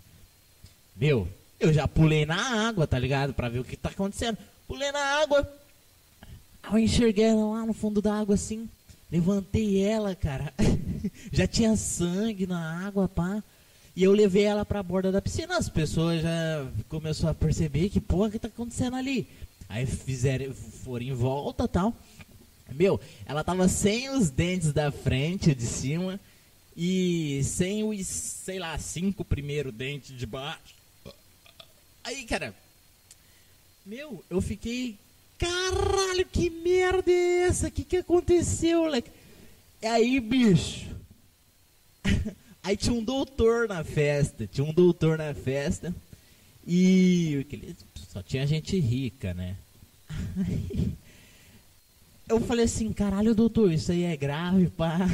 Meu, 0.95 1.27
eu 1.59 1.73
já 1.73 1.85
pulei 1.85 2.25
na 2.25 2.69
água, 2.69 2.87
tá 2.87 2.97
ligado? 2.97 3.33
Pra 3.33 3.49
ver 3.49 3.59
o 3.59 3.65
que 3.65 3.75
tá 3.75 3.89
acontecendo. 3.89 4.37
Pulei 4.65 4.93
na 4.93 5.21
água. 5.21 5.59
Eu 6.71 6.79
enxerguei 6.79 7.25
ela 7.25 7.51
lá 7.51 7.65
no 7.65 7.73
fundo 7.73 8.01
da 8.01 8.17
água 8.17 8.35
assim. 8.35 8.69
Levantei 9.11 9.83
ela, 9.83 10.15
cara. 10.15 10.53
já 11.33 11.45
tinha 11.45 11.75
sangue 11.75 12.47
na 12.47 12.87
água, 12.87 13.09
pá. 13.09 13.43
E 13.99 14.03
eu 14.05 14.13
levei 14.13 14.45
ela 14.45 14.63
pra 14.63 14.81
borda 14.81 15.11
da 15.11 15.21
piscina. 15.21 15.57
As 15.57 15.67
pessoas 15.67 16.21
já 16.21 16.65
começaram 16.87 17.31
a 17.31 17.35
perceber 17.35 17.89
que 17.89 17.99
porra 17.99 18.29
que 18.29 18.39
tá 18.39 18.47
acontecendo 18.47 18.95
ali. 18.95 19.27
Aí 19.67 19.85
fizeram, 19.85 20.53
foram 20.53 21.03
em 21.03 21.13
volta 21.13 21.67
tal. 21.67 21.93
Meu, 22.71 22.97
ela 23.25 23.43
tava 23.43 23.67
sem 23.67 24.09
os 24.09 24.29
dentes 24.29 24.71
da 24.71 24.89
frente, 24.89 25.53
de 25.53 25.65
cima, 25.65 26.17
e 26.77 27.41
sem 27.43 27.83
os, 27.83 28.07
sei 28.07 28.57
lá, 28.57 28.77
cinco 28.77 29.25
primeiros 29.25 29.73
dentes 29.73 30.17
de 30.17 30.25
baixo. 30.25 30.75
Aí, 32.01 32.23
cara, 32.23 32.55
meu, 33.85 34.23
eu 34.29 34.39
fiquei, 34.39 34.97
caralho, 35.37 36.25
que 36.25 36.49
merda 36.49 37.11
é 37.11 37.47
essa? 37.47 37.67
O 37.67 37.71
que, 37.71 37.83
que 37.83 37.97
aconteceu, 37.97 38.83
moleque? 38.83 39.11
Aí, 39.83 40.21
bicho, 40.21 40.87
aí 42.69 42.77
tinha 42.77 42.93
um 42.93 43.03
doutor 43.03 43.67
na 43.67 43.83
festa, 43.83 44.47
tinha 44.47 44.65
um 44.65 44.73
doutor 44.73 45.17
na 45.17 45.33
festa, 45.33 45.93
e 46.65 47.45
só 47.95 48.21
tinha 48.21 48.45
gente 48.45 48.79
rica, 48.79 49.33
né? 49.33 49.55
Eu 52.29 52.39
falei 52.41 52.65
assim, 52.65 52.93
caralho, 52.93 53.33
doutor, 53.33 53.71
isso 53.71 53.91
aí 53.91 54.03
é 54.03 54.15
grave, 54.15 54.67
pá. 54.69 54.99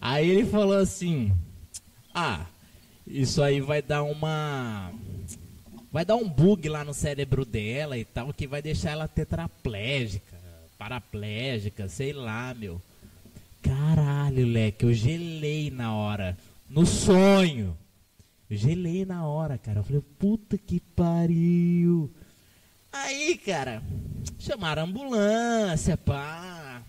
Aí 0.00 0.28
ele 0.28 0.44
falou 0.44 0.76
assim, 0.76 1.32
ah, 2.12 2.44
isso 3.06 3.40
aí 3.40 3.60
vai 3.60 3.80
dar 3.80 4.02
uma. 4.02 4.92
Vai 5.92 6.04
dar 6.04 6.16
um 6.16 6.28
bug 6.28 6.68
lá 6.68 6.84
no 6.84 6.92
cérebro 6.92 7.44
dela 7.44 7.96
e 7.96 8.04
tal, 8.04 8.32
que 8.32 8.46
vai 8.46 8.60
deixar 8.60 8.90
ela 8.90 9.08
tetraplégica, 9.08 10.36
paraplégica, 10.76 11.88
sei 11.88 12.12
lá, 12.12 12.52
meu. 12.52 12.80
Caralho, 13.66 14.46
leque, 14.46 14.84
eu 14.84 14.94
gelei 14.94 15.70
na 15.70 15.94
hora. 15.94 16.36
No 16.68 16.86
sonho. 16.86 17.76
Eu 18.48 18.56
gelei 18.56 19.04
na 19.04 19.26
hora, 19.26 19.58
cara. 19.58 19.80
Eu 19.80 19.84
falei, 19.84 20.02
puta 20.18 20.56
que 20.56 20.80
pariu. 20.80 22.10
Aí, 22.92 23.36
cara, 23.36 23.82
chamaram 24.38 24.82
a 24.82 24.84
ambulância, 24.86 25.96
pá. 25.96 26.82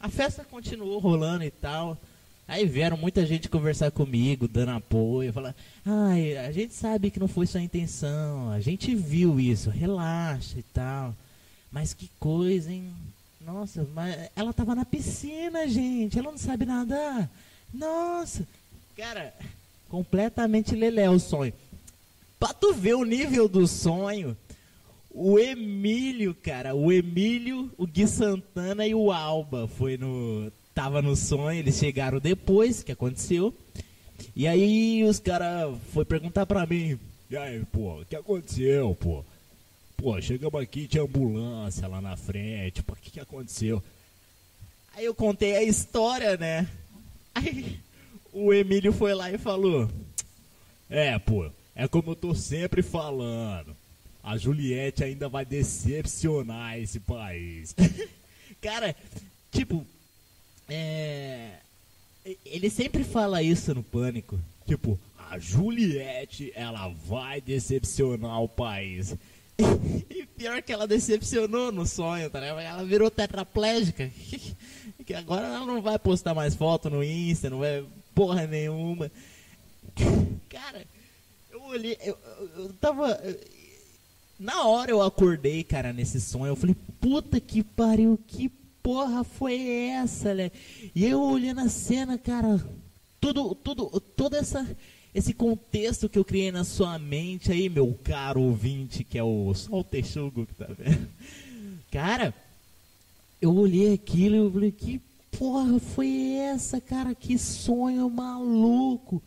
A 0.00 0.08
festa 0.08 0.44
continuou 0.44 0.98
rolando 0.98 1.44
e 1.44 1.50
tal. 1.50 1.96
Aí 2.46 2.66
vieram 2.66 2.96
muita 2.96 3.24
gente 3.24 3.48
conversar 3.48 3.90
comigo, 3.90 4.46
dando 4.46 4.72
apoio, 4.72 5.32
falar, 5.32 5.54
ai, 5.84 6.36
a 6.36 6.52
gente 6.52 6.74
sabe 6.74 7.10
que 7.10 7.18
não 7.18 7.26
foi 7.26 7.46
sua 7.46 7.62
intenção, 7.62 8.50
a 8.50 8.60
gente 8.60 8.94
viu 8.94 9.40
isso, 9.40 9.70
relaxa 9.70 10.58
e 10.58 10.62
tal. 10.62 11.14
Mas 11.72 11.94
que 11.94 12.10
coisa, 12.20 12.70
hein? 12.70 12.92
Nossa, 13.44 13.86
mas 13.94 14.30
ela 14.34 14.52
tava 14.52 14.74
na 14.74 14.84
piscina, 14.84 15.68
gente, 15.68 16.18
ela 16.18 16.30
não 16.30 16.38
sabe 16.38 16.64
nadar. 16.64 17.28
Nossa, 17.72 18.46
cara, 18.96 19.34
completamente 19.88 20.74
lelé 20.74 21.10
o 21.10 21.18
sonho. 21.18 21.52
Pra 22.40 22.54
tu 22.54 22.72
ver 22.72 22.94
o 22.94 23.04
nível 23.04 23.46
do 23.48 23.66
sonho, 23.66 24.36
o 25.10 25.38
Emílio, 25.38 26.34
cara, 26.34 26.74
o 26.74 26.90
Emílio, 26.90 27.70
o 27.76 27.86
Gui 27.86 28.06
Santana 28.06 28.86
e 28.86 28.94
o 28.94 29.12
Alba 29.12 29.68
foi 29.68 29.96
no 29.96 30.50
tava 30.74 31.00
no 31.00 31.14
sonho, 31.14 31.60
eles 31.60 31.76
chegaram 31.76 32.18
depois 32.18 32.82
que 32.82 32.92
aconteceu. 32.92 33.54
E 34.34 34.48
aí 34.48 35.04
os 35.04 35.18
caras 35.18 35.76
foi 35.92 36.04
perguntar 36.04 36.46
pra 36.46 36.66
mim, 36.66 36.98
e 37.30 37.36
aí, 37.36 37.64
pô, 37.72 38.00
o 38.00 38.04
que 38.04 38.16
aconteceu, 38.16 38.96
pô? 38.98 39.24
Pô, 39.96 40.20
chegamos 40.20 40.60
aqui, 40.60 40.86
tinha 40.86 41.02
ambulância 41.02 41.88
lá 41.88 42.00
na 42.00 42.16
frente, 42.16 42.82
pô, 42.82 42.92
o 42.92 42.96
que, 42.96 43.10
que 43.10 43.20
aconteceu? 43.20 43.82
Aí 44.94 45.04
eu 45.04 45.14
contei 45.14 45.56
a 45.56 45.62
história, 45.62 46.36
né? 46.36 46.68
Aí 47.34 47.78
o 48.32 48.52
Emílio 48.52 48.92
foi 48.92 49.14
lá 49.14 49.30
e 49.30 49.38
falou, 49.38 49.90
é, 50.90 51.18
pô, 51.18 51.50
é 51.74 51.88
como 51.88 52.10
eu 52.10 52.16
tô 52.16 52.34
sempre 52.34 52.82
falando. 52.82 53.76
A 54.22 54.36
Juliette 54.36 55.04
ainda 55.04 55.28
vai 55.28 55.44
decepcionar 55.44 56.78
esse 56.78 56.98
país. 57.00 57.74
Cara, 58.60 58.96
tipo, 59.50 59.86
é, 60.68 61.58
ele 62.46 62.70
sempre 62.70 63.04
fala 63.04 63.42
isso 63.42 63.74
no 63.74 63.82
Pânico. 63.82 64.40
Tipo, 64.66 64.98
a 65.30 65.38
Juliette, 65.38 66.52
ela 66.54 66.88
vai 66.88 67.40
decepcionar 67.40 68.40
o 68.40 68.48
país. 68.48 69.14
E 70.10 70.26
pior 70.26 70.62
que 70.62 70.72
ela 70.72 70.86
decepcionou 70.86 71.70
no 71.70 71.86
sonho, 71.86 72.28
tá 72.30 72.40
ligado? 72.40 72.60
Ela 72.60 72.84
virou 72.84 73.10
tetraplégica. 73.10 74.10
Que 75.04 75.12
agora 75.12 75.46
ela 75.46 75.66
não 75.66 75.82
vai 75.82 75.98
postar 75.98 76.32
mais 76.32 76.54
foto 76.54 76.88
no 76.88 77.04
Insta, 77.04 77.50
não 77.50 77.58
vai 77.58 77.84
porra 78.14 78.46
nenhuma. 78.46 79.10
Cara, 80.48 80.86
eu 81.50 81.62
olhei, 81.62 81.98
eu, 82.00 82.16
eu, 82.56 82.72
tava. 82.80 83.20
Na 84.38 84.64
hora 84.64 84.90
eu 84.90 85.02
acordei, 85.02 85.62
cara, 85.62 85.92
nesse 85.92 86.20
sonho. 86.20 86.46
Eu 86.46 86.56
falei, 86.56 86.74
puta 87.00 87.38
que 87.38 87.62
pariu, 87.62 88.18
que 88.26 88.48
porra 88.82 89.24
foi 89.24 89.88
essa, 89.90 90.34
né? 90.34 90.50
E 90.94 91.04
eu 91.04 91.20
olhando 91.20 91.60
a 91.60 91.68
cena, 91.68 92.18
cara, 92.18 92.60
tudo, 93.20 93.54
tudo, 93.54 94.00
todo 94.00 94.36
essa, 94.36 94.66
esse 95.14 95.32
contexto 95.32 96.08
que 96.08 96.18
eu 96.18 96.24
criei 96.24 96.50
na 96.50 96.64
sua 96.64 96.98
mente 96.98 97.52
aí, 97.52 97.68
meu 97.68 97.96
caro 98.02 98.40
ouvinte, 98.40 99.04
que 99.04 99.16
é 99.16 99.22
o 99.22 99.54
só 99.54 99.82
Texugo 99.84 100.44
que 100.44 100.54
tá 100.54 100.66
vendo. 100.76 101.08
Cara, 101.92 102.34
eu 103.40 103.54
olhei 103.54 103.94
aquilo 103.94 104.34
e 104.34 104.38
eu 104.38 104.50
falei, 104.50 104.72
que 104.72 105.00
porra 105.38 105.78
foi 105.78 106.32
essa, 106.32 106.80
cara? 106.80 107.14
Que 107.14 107.38
sonho 107.38 108.10
maluco. 108.10 109.22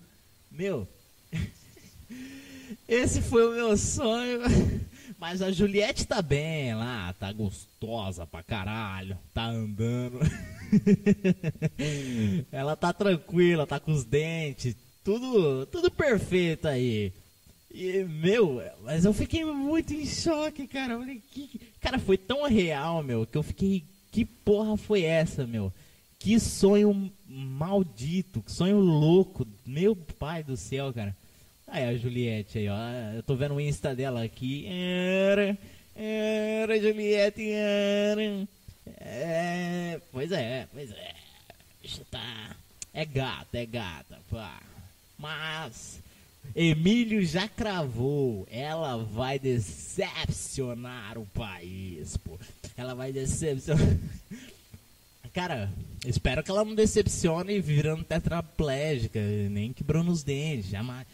Meu, 0.51 0.85
esse 2.87 3.21
foi 3.21 3.47
o 3.47 3.55
meu 3.55 3.77
sonho. 3.77 4.41
Mas 5.17 5.41
a 5.41 5.51
Juliette 5.51 6.05
tá 6.05 6.21
bem 6.21 6.75
lá, 6.75 7.13
tá 7.13 7.31
gostosa 7.31 8.27
pra 8.27 8.43
caralho, 8.43 9.17
tá 9.33 9.45
andando. 9.45 10.19
Ela 12.51 12.75
tá 12.75 12.93
tranquila, 12.93 13.65
tá 13.65 13.79
com 13.79 13.91
os 13.91 14.03
dentes, 14.03 14.75
tudo, 15.07 15.65
tudo 15.67 15.89
perfeito 15.89 16.67
aí. 16.67 17.13
E, 17.73 18.03
meu, 18.03 18.61
mas 18.83 19.05
eu 19.05 19.13
fiquei 19.13 19.45
muito 19.45 19.93
em 19.93 20.05
choque, 20.05 20.67
cara. 20.67 20.93
Eu 20.93 20.99
falei, 20.99 21.21
que... 21.31 21.61
Cara, 21.79 21.97
foi 21.97 22.17
tão 22.17 22.43
real, 22.43 23.01
meu, 23.01 23.25
que 23.25 23.37
eu 23.37 23.43
fiquei. 23.43 23.85
Que 24.11 24.25
porra 24.25 24.75
foi 24.75 25.03
essa, 25.03 25.47
meu? 25.47 25.71
Que 26.19 26.37
sonho 26.41 27.09
maldito, 27.25 28.41
que 28.41 28.51
sonho 28.51 28.79
louco. 28.79 29.47
Meu 29.65 29.95
pai 29.95 30.43
do 30.43 30.57
céu, 30.57 30.91
cara. 30.91 31.15
Aí 31.67 31.85
a 31.85 31.95
Juliette 31.95 32.57
aí, 32.57 32.67
ó. 32.67 32.77
Eu 33.15 33.23
tô 33.23 33.33
vendo 33.33 33.55
o 33.55 33.61
Insta 33.61 33.95
dela 33.95 34.21
aqui. 34.21 34.65
Era, 34.67 35.57
era 35.95 36.81
Juliette, 36.81 37.49
era. 37.49 38.47
É, 38.99 40.01
pois 40.11 40.33
é, 40.33 40.67
pois 40.73 40.91
é. 40.91 41.13
Tá. 42.11 42.57
É 42.93 43.05
gata, 43.05 43.57
é 43.57 43.65
gata, 43.65 44.19
pá. 44.29 44.59
Mas. 45.17 45.99
Emílio 46.55 47.25
já 47.25 47.47
cravou. 47.47 48.47
Ela 48.49 48.97
vai 48.97 49.37
decepcionar 49.37 51.17
o 51.17 51.25
país, 51.27 52.17
pô. 52.17 52.37
Ela 52.75 52.93
vai 52.93 53.11
decepcionar. 53.11 53.97
Cara, 55.33 55.71
espero 56.05 56.41
que 56.41 56.49
ela 56.49 56.65
não 56.65 56.73
decepcione 56.73 57.59
virando 57.61 58.03
tetraplégica, 58.03 59.19
nem 59.51 59.71
quebrando 59.71 60.11
os 60.11 60.23
dentes, 60.23 60.71
jamais. 60.71 61.05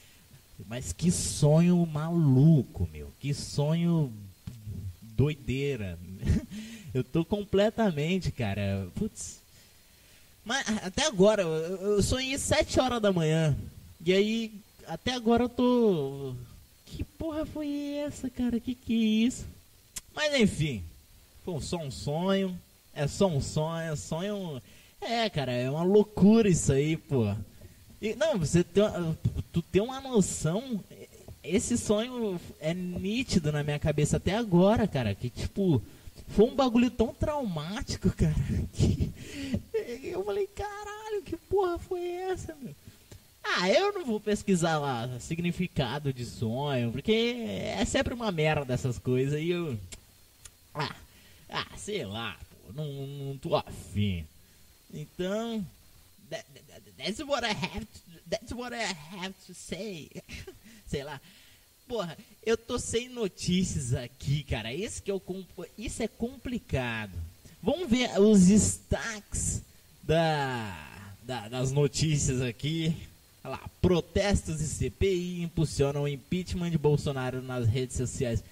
Mas 0.68 0.94
que 0.94 1.12
sonho 1.12 1.86
maluco, 1.86 2.88
meu. 2.92 3.12
Que 3.20 3.34
sonho 3.34 4.14
doideira. 5.02 6.00
Eu 6.94 7.04
tô 7.04 7.26
completamente, 7.26 8.32
cara. 8.32 8.88
Putz. 8.94 9.42
Mas 10.46 10.64
até 10.84 11.08
agora, 11.08 11.42
eu 11.42 12.04
sonhei 12.04 12.38
7 12.38 12.80
horas 12.80 13.02
da 13.02 13.12
manhã. 13.12 13.58
E 14.06 14.12
aí, 14.12 14.52
até 14.86 15.14
agora 15.14 15.46
eu 15.46 15.50
tô. 15.50 16.34
Que 16.86 17.06
porra 17.06 17.46
foi 17.46 17.96
essa, 17.96 18.30
cara? 18.30 18.60
Que 18.60 18.76
que 18.76 18.94
é 18.94 19.28
isso? 19.28 19.46
Mas 20.14 20.34
enfim, 20.40 20.84
foi 21.46 21.62
só 21.62 21.78
um 21.78 21.90
sonho. 21.90 22.60
É 22.94 23.08
só 23.08 23.28
um 23.28 23.40
sonho. 23.40 23.94
É 23.94 23.96
sonho. 23.96 24.62
É, 25.00 25.30
cara, 25.30 25.54
é 25.54 25.70
uma 25.70 25.84
loucura 25.84 26.50
isso 26.50 26.74
aí, 26.74 26.98
pô. 26.98 27.34
E, 28.02 28.14
não, 28.16 28.38
você 28.38 28.62
tem, 28.62 28.84
tu 29.54 29.62
tem 29.62 29.82
uma 29.82 30.02
noção. 30.02 30.84
Esse 31.42 31.78
sonho 31.78 32.40
é 32.60 32.74
nítido 32.74 33.54
na 33.54 33.64
minha 33.64 33.80
cabeça 33.80 34.18
até 34.18 34.36
agora, 34.36 34.86
cara. 34.86 35.16
Que 35.16 35.30
tipo, 35.30 35.82
foi 36.28 36.46
um 36.46 36.56
bagulho 36.56 36.92
tão 36.92 37.14
traumático, 37.14 38.10
cara. 38.16 38.36
Que 38.74 39.14
eu 40.04 40.26
falei, 40.26 40.48
caralho, 40.48 41.22
que 41.24 41.38
porra 41.38 41.80
foi 41.80 42.06
essa, 42.06 42.54
meu? 42.62 42.76
Ah, 43.44 43.70
eu 43.70 43.92
não 43.92 44.06
vou 44.06 44.20
pesquisar 44.20 44.80
lá 44.80 45.20
significado 45.20 46.14
de 46.14 46.26
sonho, 46.26 46.92
porque 46.92 47.12
é 47.12 47.84
sempre 47.86 48.14
uma 48.14 48.32
merda 48.32 48.74
essas 48.74 48.98
coisas 48.98 49.40
e 49.40 49.50
eu. 49.50 49.78
Ah, 50.74 50.96
ah 51.50 51.68
sei 51.76 52.06
lá, 52.06 52.38
pô, 52.50 52.74
não, 52.74 52.88
não 52.88 53.38
tô 53.38 53.56
afim. 53.56 54.26
Então, 54.94 55.66
that, 56.30 56.46
that, 56.68 56.82
that's 56.98 57.20
what 57.20 57.46
I 57.46 57.52
have 57.52 57.86
to, 57.86 58.00
that's 58.30 58.52
what 58.54 58.74
I 58.74 58.96
have 59.18 59.34
to 59.48 59.54
say. 59.54 60.10
Sei 60.88 61.04
lá. 61.04 61.20
Porra, 61.88 62.18
eu 62.46 62.56
tô 62.56 62.80
sem 62.80 63.10
notícias 63.10 63.94
aqui, 63.94 64.44
cara. 64.44 64.74
Esse 64.74 65.02
que 65.02 65.12
o 65.12 65.22
isso 65.78 66.02
é 66.02 66.08
complicado. 66.08 67.12
Vamos 67.62 67.90
ver 67.90 68.20
os 68.20 68.48
destaques 68.48 69.62
da, 70.04 71.14
da, 71.24 71.48
das 71.50 71.72
notícias 71.72 72.42
aqui. 72.42 72.96
Olha 73.44 73.52
lá, 73.52 73.70
protestos 73.82 74.62
e 74.62 74.68
CPI 74.68 75.42
impulsionam 75.42 76.04
o 76.04 76.08
impeachment 76.08 76.72
de 76.72 76.78
Bolsonaro 76.78 77.42
nas 77.42 77.68
redes 77.68 77.98
sociais. 77.98 78.44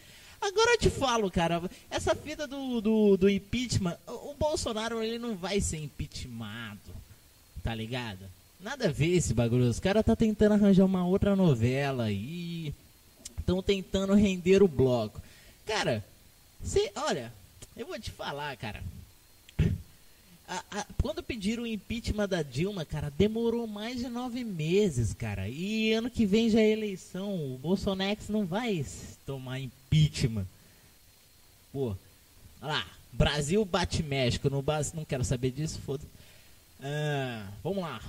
Agora 0.42 0.74
eu 0.74 0.80
te 0.80 0.90
falo, 0.90 1.30
cara, 1.30 1.62
essa 1.90 2.16
fita 2.16 2.48
do, 2.48 2.82
do, 2.82 3.18
do 3.18 3.30
impeachment, 3.30 3.98
o, 4.08 4.32
o 4.32 4.36
Bolsonaro 4.38 5.02
ele 5.02 5.20
não 5.20 5.36
vai 5.36 5.62
ser 5.62 5.78
impeachmentado 5.78 7.02
tá 7.64 7.74
ligado? 7.74 8.20
Nada 8.60 8.88
a 8.88 8.92
ver 8.92 9.16
esse 9.16 9.34
bagulho. 9.34 9.66
Os 9.66 9.80
caras 9.80 10.06
tá 10.06 10.16
tentando 10.16 10.54
arranjar 10.54 10.86
uma 10.86 11.06
outra 11.06 11.36
novela 11.36 12.06
aí. 12.06 12.74
Estão 13.40 13.62
tentando 13.62 14.14
render 14.14 14.62
o 14.62 14.68
bloco. 14.68 15.22
Cara, 15.66 16.04
se, 16.64 16.92
olha, 16.96 17.34
eu 17.76 17.88
vou 17.88 18.00
te 18.00 18.12
falar, 18.12 18.56
cara. 18.58 18.84
A, 20.52 20.64
a, 20.70 20.86
quando 21.02 21.24
pediram 21.24 21.64
o 21.64 21.68
impeachment 21.68 22.28
da 22.28 22.44
Dilma, 22.44 22.84
cara, 22.84 23.10
demorou 23.10 23.66
mais 23.66 24.00
de 24.00 24.10
nove 24.10 24.44
meses, 24.44 25.14
cara. 25.14 25.48
E 25.48 25.94
ano 25.94 26.10
que 26.10 26.26
vem 26.26 26.50
já 26.50 26.60
é 26.60 26.70
eleição. 26.70 27.54
O 27.54 27.58
Bolsonaro 27.58 28.20
não 28.28 28.46
vai 28.46 28.86
tomar 29.26 29.62
impeachment. 29.62 30.46
Pô, 31.72 31.96
olha 32.62 32.74
lá. 32.74 32.86
Brasil 33.14 33.64
bate 33.64 34.04
México. 34.04 34.50
No, 34.50 34.62
não 34.94 35.06
quero 35.06 35.24
saber 35.24 35.52
disso, 35.52 35.80
foda-se. 35.86 36.10
Ah, 36.82 37.48
vamos 37.64 37.82
lá. 37.84 38.02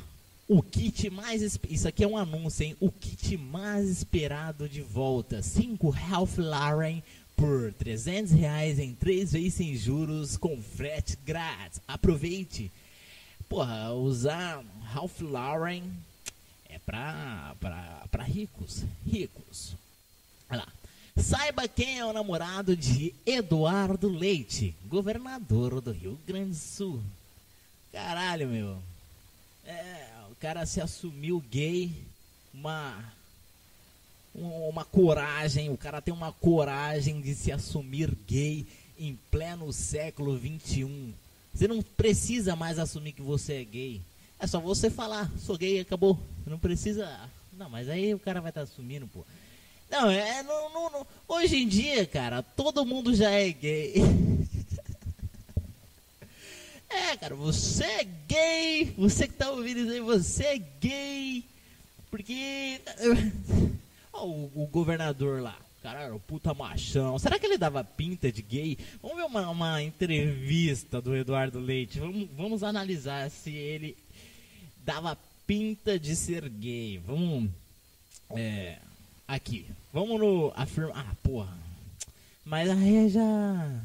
O 0.49 0.61
kit 0.65 1.11
mais. 1.11 1.61
Isso 1.71 1.87
aqui 1.87 2.03
é 2.03 2.09
um 2.09 2.17
anúncio, 2.17 2.65
hein? 2.65 2.77
O 2.81 2.91
kit 2.91 3.37
mais 3.37 3.89
esperado 3.89 4.69
de 4.69 4.83
volta. 4.83 5.43
5 5.43 5.89
Ralph 5.91 6.39
Lauren 6.39 7.05
por 7.37 7.73
300 7.75 8.33
reais 8.33 8.79
em 8.79 8.95
3 8.95 9.33
vezes 9.33 9.55
sem 9.55 9.75
juros 9.75 10.37
com 10.37 10.61
frete 10.61 11.17
grátis. 11.25 11.81
Aproveite! 11.87 12.71
porra, 13.53 13.93
usar 13.93 14.65
Ralph 14.81 15.21
Lauren 15.21 15.83
é 16.71 16.79
pra, 16.79 17.55
pra, 17.61 18.07
pra 18.11 18.25
ricos. 18.25 18.83
Ricos. 19.07 19.77
Olha 20.49 20.61
lá. 20.61 20.69
Saiba 21.23 21.69
quem 21.69 21.99
é 21.99 22.07
o 22.07 22.15
namorado 22.15 22.75
de 22.75 23.15
Eduardo 23.27 24.09
Leite, 24.09 24.75
governador 24.87 25.83
do 25.83 25.93
Rio 25.93 26.19
Grande 26.27 26.53
do 26.53 26.57
Sul. 26.57 27.03
Caralho, 27.93 28.49
meu. 28.49 28.83
É, 29.67 30.09
o 30.31 30.35
cara 30.37 30.65
se 30.65 30.81
assumiu 30.81 31.45
gay, 31.51 31.93
uma 32.55 33.05
uma 34.35 34.85
coragem, 34.85 35.71
o 35.71 35.77
cara 35.77 36.01
tem 36.01 36.13
uma 36.13 36.33
coragem 36.33 37.21
de 37.21 37.35
se 37.35 37.53
assumir 37.53 38.11
gay 38.27 38.67
em 38.99 39.19
pleno 39.31 39.73
século 39.73 40.37
21. 40.37 41.13
Você 41.53 41.69
não 41.69 41.83
precisa 41.83 42.57
mais 42.57 42.79
assumir 42.79 43.13
que 43.13 43.23
você 43.23 43.55
é 43.55 43.65
gay. 43.65 44.01
É 44.39 44.47
só 44.47 44.59
você 44.59 44.91
falar, 44.91 45.31
sou 45.39 45.59
gay, 45.59 45.81
acabou. 45.81 46.19
Não 46.47 46.59
precisa. 46.59 47.29
Não, 47.53 47.69
mas 47.69 47.89
aí 47.89 48.15
o 48.15 48.19
cara 48.19 48.41
vai 48.41 48.51
estar 48.51 48.63
tá 48.63 48.65
assumindo, 48.65 49.07
pô. 49.07 49.25
Não, 49.91 50.11
é. 50.11 50.43
Não, 50.43 50.73
não, 50.73 50.91
não. 50.91 51.07
Hoje 51.29 51.57
em 51.57 51.69
dia, 51.69 52.07
cara, 52.07 52.43
todo 52.43 52.87
mundo 52.87 53.15
já 53.15 53.31
é 53.31 53.51
gay. 53.51 53.95
é, 56.89 57.17
cara, 57.19 57.35
você 57.35 57.85
é 57.85 58.05
gay. 58.27 58.95
Você 58.97 59.29
que 59.29 59.35
tá 59.35 59.51
ouvindo 59.51 59.81
isso 59.81 59.93
aí, 59.93 60.01
você 60.01 60.45
é 60.45 60.59
gay. 60.59 61.45
Porque. 62.11 62.81
O, 64.13 64.63
o 64.63 64.67
governador 64.67 65.41
lá. 65.41 65.57
Cara, 65.83 66.03
era 66.03 66.15
o 66.15 66.21
puta 66.21 66.55
machão. 66.55 67.19
Será 67.19 67.39
que 67.39 67.47
ele 67.47 67.59
dava 67.59 67.83
pinta 67.83 68.31
de 68.31 68.41
gay? 68.41 68.79
Vamos 69.01 69.17
ver 69.17 69.25
uma, 69.25 69.51
uma 69.51 69.83
entrevista 69.83 71.01
do 71.01 71.17
Eduardo 71.17 71.59
Leite. 71.59 71.99
Vamos, 71.99 72.29
vamos 72.37 72.63
analisar 72.63 73.29
se 73.31 73.51
ele 73.51 73.97
dava 74.85 75.19
pinta 75.45 75.99
de 75.99 76.15
ser 76.15 76.49
gay. 76.49 76.99
Vamos. 76.99 77.51
É. 78.31 78.79
Aqui. 79.27 79.67
Vamos 79.93 80.21
no. 80.21 80.53
Afirma. 80.55 80.93
Ah, 80.95 81.17
porra. 81.21 81.59
Mas 82.45 82.71
aí 82.71 83.09
já. 83.09 83.81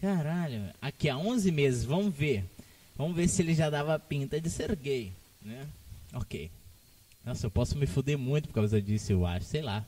Caralho. 0.00 0.70
Aqui 0.82 1.08
há 1.08 1.16
11 1.16 1.50
meses. 1.50 1.84
Vamos 1.84 2.14
ver. 2.14 2.44
Vamos 2.94 3.16
ver 3.16 3.26
se 3.28 3.40
ele 3.40 3.54
já 3.54 3.70
dava 3.70 3.98
pinta 3.98 4.38
de 4.38 4.50
ser 4.50 4.76
gay. 4.76 5.12
Né? 5.40 5.66
Ok. 6.12 6.50
Nossa, 7.26 7.46
eu 7.46 7.50
posso 7.50 7.76
me 7.76 7.86
fuder 7.86 8.16
muito 8.16 8.46
por 8.46 8.54
causa 8.54 8.80
disso, 8.80 9.10
eu 9.10 9.26
acho. 9.26 9.46
Sei 9.46 9.60
lá. 9.60 9.84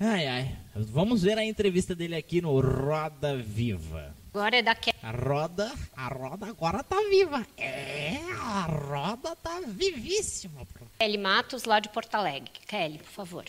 Ai, 0.00 0.26
ai. 0.26 0.56
Vamos 0.74 1.22
ver 1.22 1.38
a 1.38 1.44
entrevista 1.44 1.94
dele 1.94 2.16
aqui 2.16 2.40
no 2.40 2.60
Roda 2.60 3.36
Viva. 3.36 4.12
Agora 4.34 4.56
é 4.56 4.62
da 4.62 4.74
Kelly. 4.74 4.98
A 5.00 5.10
roda, 5.12 5.72
a 5.96 6.08
roda 6.08 6.46
agora 6.46 6.82
tá 6.82 6.96
viva. 7.08 7.46
É, 7.56 8.18
a 8.40 8.62
roda 8.66 9.36
tá 9.36 9.60
vivíssima. 9.66 10.66
Kelly 10.98 11.18
Matos, 11.18 11.64
lá 11.64 11.78
de 11.80 11.88
Porto 11.88 12.14
Alegre. 12.16 12.50
Kelly, 12.66 12.98
por 12.98 13.10
favor. 13.10 13.44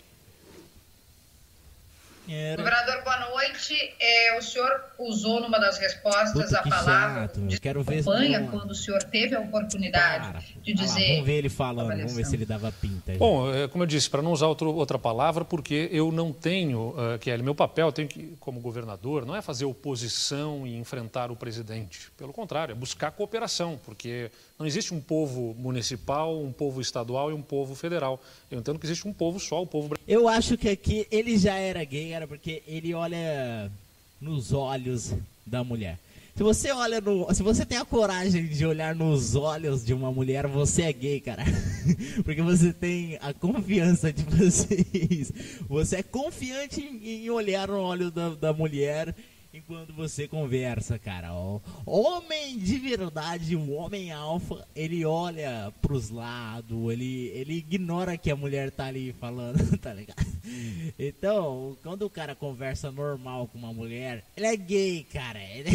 Era... 2.32 2.58
Governador, 2.58 3.04
boa 3.04 3.32
noite. 3.32 3.76
É, 4.00 4.38
o 4.38 4.42
senhor 4.42 4.70
usou 5.00 5.42
numa 5.42 5.58
das 5.58 5.80
respostas 5.80 6.46
Puta, 6.46 6.60
a 6.60 6.64
palavra 6.64 7.22
chato. 7.24 7.42
de 7.42 7.60
Quero 7.60 7.84
campanha 7.84 8.42
ver 8.42 8.50
quando 8.52 8.70
o 8.70 8.76
senhor 8.76 9.02
teve 9.02 9.36
a 9.36 9.40
oportunidade 9.40 10.28
Cara, 10.28 10.44
de 10.62 10.74
dizer. 10.74 11.02
Lá, 11.02 11.08
vamos 11.14 11.26
ver 11.26 11.34
ele 11.34 11.50
falando, 11.50 11.98
vamos 11.98 12.14
ver 12.14 12.26
se 12.26 12.36
ele 12.36 12.46
dava 12.46 12.72
pinta. 12.72 13.14
Bom, 13.18 13.52
é, 13.52 13.68
como 13.68 13.84
eu 13.84 13.88
disse, 13.88 14.08
para 14.08 14.22
não 14.22 14.32
usar 14.32 14.46
outro, 14.46 14.72
outra 14.76 15.00
palavra, 15.00 15.44
porque 15.44 15.90
eu 15.92 16.12
não 16.12 16.32
tenho, 16.32 16.90
uh, 16.90 17.18
Kelly, 17.20 17.42
meu 17.42 17.56
papel 17.56 17.92
tenho 17.92 18.08
que, 18.08 18.38
como 18.40 18.60
governador, 18.60 19.26
não 19.26 19.36
é 19.36 19.42
fazer 19.42 19.66
oposição 19.66 20.68
e 20.68 20.78
enfrentar 20.78 21.32
o 21.32 21.36
presidente. 21.36 22.12
Pelo 22.16 22.32
contrário, 22.32 22.74
é 22.74 22.76
buscar 22.76 23.10
cooperação, 23.12 23.80
porque 23.84 24.30
não 24.60 24.68
existe 24.68 24.94
um 24.94 25.00
povo 25.00 25.56
municipal, 25.58 26.38
um 26.38 26.52
povo 26.52 26.82
estadual 26.82 27.32
e 27.32 27.34
um 27.34 27.42
povo 27.42 27.76
federal. 27.76 28.22
Eu 28.52 28.60
entendo 28.60 28.78
que 28.78 28.86
existe 28.86 29.08
um 29.08 29.14
povo 29.14 29.40
só, 29.40 29.64
o 29.64 29.66
povo 29.66 29.96
Eu 30.06 30.28
acho 30.28 30.58
que 30.58 30.68
aqui 30.68 31.08
ele 31.10 31.38
já 31.38 31.56
era 31.56 31.82
gay, 31.86 32.12
era 32.12 32.28
porque 32.28 32.62
ele 32.68 32.94
olha 32.94 33.72
nos 34.20 34.52
olhos 34.52 35.14
da 35.46 35.64
mulher. 35.64 35.98
Se 36.36 36.44
você 36.44 36.72
olha 36.72 37.00
no, 37.00 37.34
se 37.34 37.42
você 37.42 37.66
tem 37.66 37.78
a 37.78 37.86
coragem 37.86 38.48
de 38.48 38.66
olhar 38.66 38.94
nos 38.94 39.34
olhos 39.34 39.86
de 39.86 39.94
uma 39.94 40.12
mulher, 40.12 40.46
você 40.48 40.84
é 40.84 40.94
gay, 40.94 41.20
cara. 41.22 41.44
Porque 42.24 42.42
você 42.42 42.72
tem 42.72 43.18
a 43.22 43.34
confiança 43.34 44.12
de 44.12 44.24
vocês. 44.36 45.32
Você 45.68 45.98
é 45.98 46.04
confiante 46.04 46.82
em 46.82 47.30
olhar 47.30 47.68
no 47.70 47.80
olho 47.82 48.12
da, 48.12 48.30
da 48.30 48.54
mulher 48.54 49.16
enquanto 49.54 49.94
você 49.94 50.28
conversa, 50.28 51.00
cara. 51.00 51.34
O 51.34 51.62
homem 51.86 52.58
de 52.58 52.78
verdade, 52.78 53.56
o 53.56 53.72
homem 53.72 54.12
alfa, 54.12 54.68
ele 54.76 55.06
olha 55.06 55.74
pros 55.82 56.10
lados, 56.10 56.92
ele, 56.92 57.28
ele 57.30 57.58
ignora 57.58 58.18
que 58.18 58.32
a 58.32 58.36
mulher 58.36 58.72
tá 58.72 58.86
ali 58.86 59.14
falando, 59.14 59.78
tá 59.78 59.94
ligado? 59.94 60.26
Então, 60.98 61.78
quando 61.84 62.04
o 62.04 62.10
cara 62.10 62.36
conversa 62.36 62.92
normal 62.92 63.48
com 63.48 63.58
uma 63.58 63.74
mulher, 63.74 64.24
ele 64.36 64.46
é 64.46 64.56
gay, 64.56 65.06
cara. 65.12 65.40
Ele... 65.42 65.70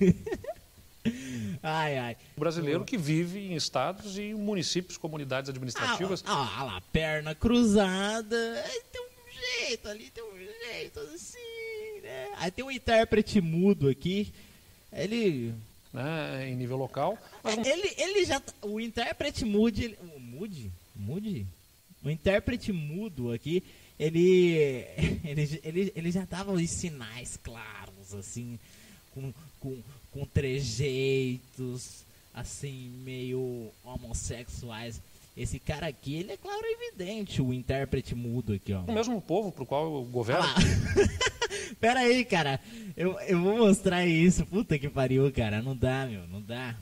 ai, 1.62 1.98
ai. 1.98 2.16
O 2.36 2.40
brasileiro 2.40 2.84
que 2.84 2.96
vive 2.96 3.38
em 3.38 3.54
estados 3.54 4.18
e 4.18 4.34
municípios, 4.34 4.96
comunidades 4.96 5.50
administrativas. 5.50 6.22
Ah, 6.26 6.32
ah, 6.32 6.60
ah 6.60 6.64
lá, 6.64 6.80
perna 6.92 7.34
cruzada. 7.34 8.64
Tem 8.90 9.00
um 9.00 9.66
jeito 9.66 9.88
ali, 9.88 10.10
tem 10.10 10.24
um 10.24 10.38
jeito 10.38 11.00
assim 11.00 11.71
é, 12.12 12.28
aí 12.36 12.50
tem 12.50 12.64
um 12.64 12.70
intérprete 12.70 13.40
mudo 13.40 13.88
aqui. 13.88 14.32
Ele. 14.92 15.54
Né, 15.92 16.50
em 16.50 16.56
nível 16.56 16.76
local. 16.76 17.18
Mas... 17.42 17.66
Ele, 17.66 17.94
ele 17.96 18.24
já. 18.24 18.38
Tá, 18.38 18.52
o 18.62 18.78
intérprete 18.78 19.44
mudo. 19.44 19.78
Ele, 19.78 19.96
mude? 20.18 20.70
Mude? 20.94 21.46
O 22.04 22.10
intérprete 22.10 22.72
mudo 22.72 23.32
aqui, 23.32 23.62
ele. 23.98 24.84
Ele, 25.24 25.60
ele, 25.62 25.92
ele 25.94 26.10
já 26.10 26.24
dava 26.24 26.52
os 26.52 26.70
sinais 26.70 27.38
claros, 27.42 28.12
assim. 28.12 28.58
Com, 29.14 29.32
com, 29.60 29.78
com 30.10 30.26
trejeitos, 30.26 32.04
assim, 32.34 32.90
meio 33.04 33.70
homossexuais. 33.84 35.00
Esse 35.34 35.58
cara 35.58 35.86
aqui, 35.86 36.16
ele 36.16 36.32
é 36.32 36.36
claro 36.36 36.60
evidente, 36.66 37.40
o 37.40 37.54
intérprete 37.54 38.14
mudo 38.14 38.52
aqui, 38.52 38.74
ó. 38.74 38.80
O 38.80 38.92
mesmo 38.92 39.20
povo 39.22 39.50
pro 39.50 39.64
qual 39.64 39.84
eu 39.84 40.04
governo. 40.04 40.44
Ah. 40.44 40.54
Pera 41.80 42.00
aí, 42.00 42.24
cara. 42.24 42.60
Eu, 42.96 43.18
eu 43.20 43.40
vou 43.40 43.58
mostrar 43.58 44.04
isso. 44.06 44.44
Puta 44.46 44.78
que 44.78 44.88
pariu, 44.88 45.30
cara. 45.32 45.62
Não 45.62 45.76
dá, 45.76 46.06
meu. 46.06 46.26
Não 46.28 46.42
dá. 46.42 46.76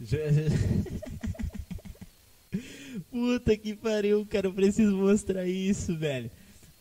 Puta 3.10 3.56
que 3.56 3.74
pariu, 3.74 4.26
cara. 4.26 4.46
Eu 4.46 4.52
preciso 4.52 4.96
mostrar 4.96 5.46
isso, 5.46 5.96
velho. 5.96 6.30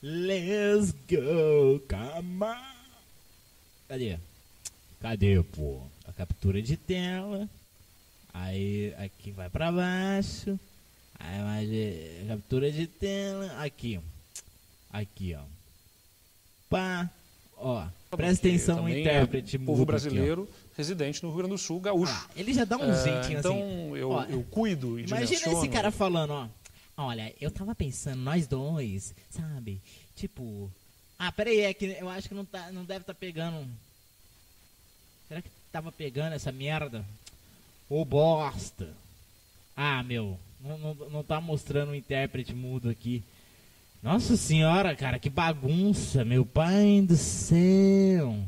Let's 0.01 0.91
go, 0.91 1.81
come 1.89 2.43
on. 2.43 2.55
Cadê? 3.87 4.19
Cadê, 4.99 5.41
pô? 5.43 5.81
A 6.05 6.13
captura 6.13 6.61
de 6.61 6.77
tela. 6.77 7.49
Aí, 8.33 8.93
aqui 8.97 9.31
vai 9.31 9.49
pra 9.49 9.71
baixo. 9.71 10.59
Aí 11.19 11.41
mais 11.41 11.69
captura 12.27 12.71
de 12.71 12.85
tela. 12.85 13.63
Aqui. 13.63 13.99
Aqui, 14.91 15.35
ó. 15.35 15.41
Pá. 16.69 17.09
Ó, 17.57 17.87
presta 18.11 18.47
atenção 18.47 18.83
no 18.83 18.89
intérprete. 18.89 19.55
É 19.55 19.59
povo 19.59 19.85
brasileiro 19.85 20.43
aqui, 20.43 20.53
residente 20.75 21.23
no 21.23 21.29
Rio 21.29 21.39
Grande 21.39 21.53
do 21.53 21.57
Sul, 21.57 21.79
gaúcho. 21.79 22.13
Ah, 22.13 22.29
ele 22.35 22.53
já 22.53 22.63
dá 22.63 22.77
um 22.77 22.91
é, 22.91 23.03
jeitinho 23.03 23.39
então, 23.39 23.53
assim. 23.53 23.61
Então 23.61 23.97
eu, 23.97 24.09
ó, 24.11 24.23
eu 24.25 24.43
cuido 24.43 24.99
e 24.99 25.03
Imagina 25.03 25.51
esse 25.51 25.67
cara 25.67 25.91
falando, 25.91 26.31
ó. 26.31 26.47
Olha, 26.95 27.33
eu 27.39 27.51
tava 27.51 27.75
pensando, 27.75 28.21
nós 28.21 28.47
dois, 28.47 29.13
sabe? 29.29 29.81
Tipo. 30.15 30.71
Ah, 31.19 31.31
peraí, 31.31 31.61
é 31.61 31.73
que 31.73 31.85
eu 31.99 32.09
acho 32.09 32.27
que 32.27 32.35
não, 32.35 32.45
tá, 32.45 32.71
não 32.71 32.85
deve 32.85 33.01
estar 33.01 33.13
tá 33.13 33.19
pegando. 33.19 33.67
Será 35.27 35.41
que 35.41 35.49
tava 35.71 35.91
pegando 35.91 36.33
essa 36.33 36.51
merda? 36.51 37.03
Ô 37.89 38.05
bosta! 38.05 38.89
Ah, 39.75 40.01
meu, 40.03 40.39
não, 40.59 40.77
não, 40.77 40.93
não 41.09 41.23
tá 41.23 41.39
mostrando 41.39 41.91
o 41.91 41.95
intérprete 41.95 42.53
mudo 42.53 42.89
aqui. 42.89 43.23
Nossa 44.07 44.37
senhora, 44.37 44.95
cara, 44.95 45.19
que 45.19 45.29
bagunça, 45.29 46.23
meu 46.23 46.45
pai 46.45 47.01
do 47.05 47.17
céu. 47.17 48.41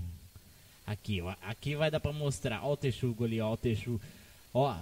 Aqui, 0.88 1.20
ó, 1.20 1.36
aqui 1.42 1.76
vai 1.76 1.92
dar 1.92 2.00
pra 2.00 2.14
mostrar. 2.14 2.64
Ó 2.64 2.72
o 2.72 2.78
texugo 2.78 3.26
ali, 3.26 3.42
ó 3.42 3.52
o 3.52 3.58
texugo. 3.58 4.00
Ó, 4.54 4.74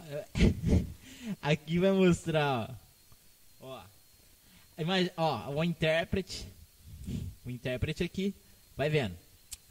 aqui 1.41 1.79
vai 1.79 1.91
mostrar, 1.91 2.79
ó. 3.59 3.65
Ó, 3.65 3.81
imagina, 4.77 5.11
ó, 5.17 5.49
o 5.49 5.63
intérprete. 5.63 6.47
O 7.43 7.49
intérprete 7.49 8.03
aqui, 8.03 8.35
vai 8.77 8.87
vendo. 8.87 9.15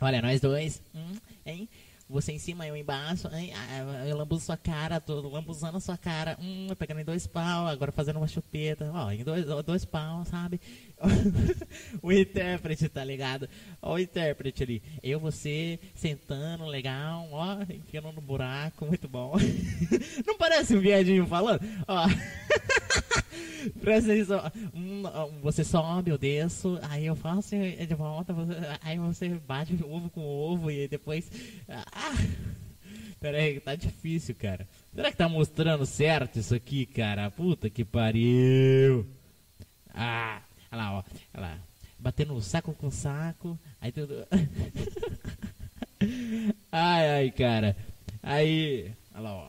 Olha, 0.01 0.21
nós 0.21 0.41
dois, 0.41 0.83
hum, 0.93 1.17
hein? 1.47 1.69
Você 2.09 2.33
em 2.33 2.39
cima, 2.39 2.67
eu 2.67 2.77
embaixo. 2.77 3.29
ai, 3.33 3.53
ah, 3.53 4.07
Eu 4.07 4.17
lambuzo 4.17 4.45
sua 4.45 4.57
cara, 4.57 5.01
tô 5.01 5.21
lambuzando 5.29 5.81
sua 5.81 5.97
cara. 5.97 6.39
Hum, 6.41 6.69
pegando 6.79 7.01
em 7.01 7.05
dois 7.05 7.27
pau, 7.27 7.67
agora 7.67 7.91
fazendo 7.91 8.19
uma 8.19 8.29
chupeta. 8.29 8.91
Ó, 8.95 9.11
em 9.11 9.25
dois, 9.25 9.45
dois 9.65 9.85
pau, 9.85 10.25
sabe? 10.25 10.61
o 12.03 12.11
intérprete, 12.11 12.89
tá 12.89 13.05
ligado? 13.05 13.49
Ó, 13.83 13.95
o 13.95 13.99
intérprete 13.99 14.63
ali. 14.63 14.83
Eu, 15.03 15.21
você, 15.21 15.79
sentando, 15.95 16.65
legal, 16.67 17.29
ó, 17.33 17.63
enfiando 17.63 18.13
no 18.13 18.21
buraco, 18.21 18.87
muito 18.87 19.09
bom. 19.09 19.35
Não 20.27 20.37
parece 20.39 20.75
um 20.77 20.81
viadinho 20.81 21.27
falando? 21.27 21.61
Ó. 21.87 22.07
Presta 23.81 24.13
atenção. 24.13 24.53
Hum, 24.75 25.03
Você 25.43 25.65
sobe, 25.65 26.11
eu 26.11 26.19
desço, 26.19 26.79
aí 26.83 27.07
eu 27.07 27.17
faço 27.17 27.55
e 27.55 27.85
de 27.87 27.95
volta, 27.95 28.35
aí 28.83 28.99
você 28.99 29.29
bate 29.29 29.77
ovo 29.85 30.09
com 30.09 30.21
ovo 30.21 30.71
e 30.71 30.89
depois. 30.89 31.31
Ah! 31.69 32.15
Pera 33.21 33.39
aí, 33.39 33.59
tá 33.61 33.75
difícil, 33.75 34.35
cara. 34.35 34.69
Será 34.95 35.11
que 35.11 35.17
tá 35.17 35.29
mostrando 35.29 35.85
certo 35.85 36.39
isso 36.39 36.55
aqui, 36.55 36.87
cara? 36.87 37.31
Puta 37.31 37.69
que 37.69 37.85
pariu! 37.85 39.07
Ah! 39.93 40.43
Olha 40.77 40.79
lá, 40.85 40.93
ó. 40.99 41.03
Olha 41.35 41.47
lá. 41.47 41.59
Batendo 41.99 42.39
saco 42.43 42.75
com 42.75 42.91
saco, 42.91 43.59
aí 43.81 43.91
tudo. 43.91 44.27
ai, 46.71 47.09
ai, 47.09 47.31
cara. 47.31 47.75
Aí. 48.23 48.91
Olha 49.15 49.23
lá, 49.23 49.35
ó. 49.35 49.49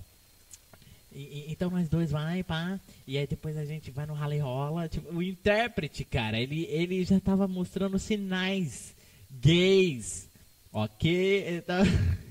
E- 1.13 1.19
e- 1.19 1.45
então 1.51 1.69
nós 1.69 1.89
dois 1.89 2.11
vai, 2.11 2.43
pá, 2.43 2.79
e 3.07 3.17
aí 3.17 3.25
depois 3.27 3.57
a 3.57 3.65
gente 3.65 3.91
vai 3.91 4.05
no 4.05 4.13
rally 4.13 4.39
rola. 4.39 4.87
Tipo, 4.87 5.13
o 5.13 5.21
intérprete, 5.23 6.05
cara, 6.05 6.39
ele, 6.39 6.63
ele 6.65 7.03
já 7.03 7.19
tava 7.19 7.47
mostrando 7.47 7.99
sinais 7.99 8.93
gays. 9.41 10.27
Ok? 10.71 11.61
Tá- 11.65 11.83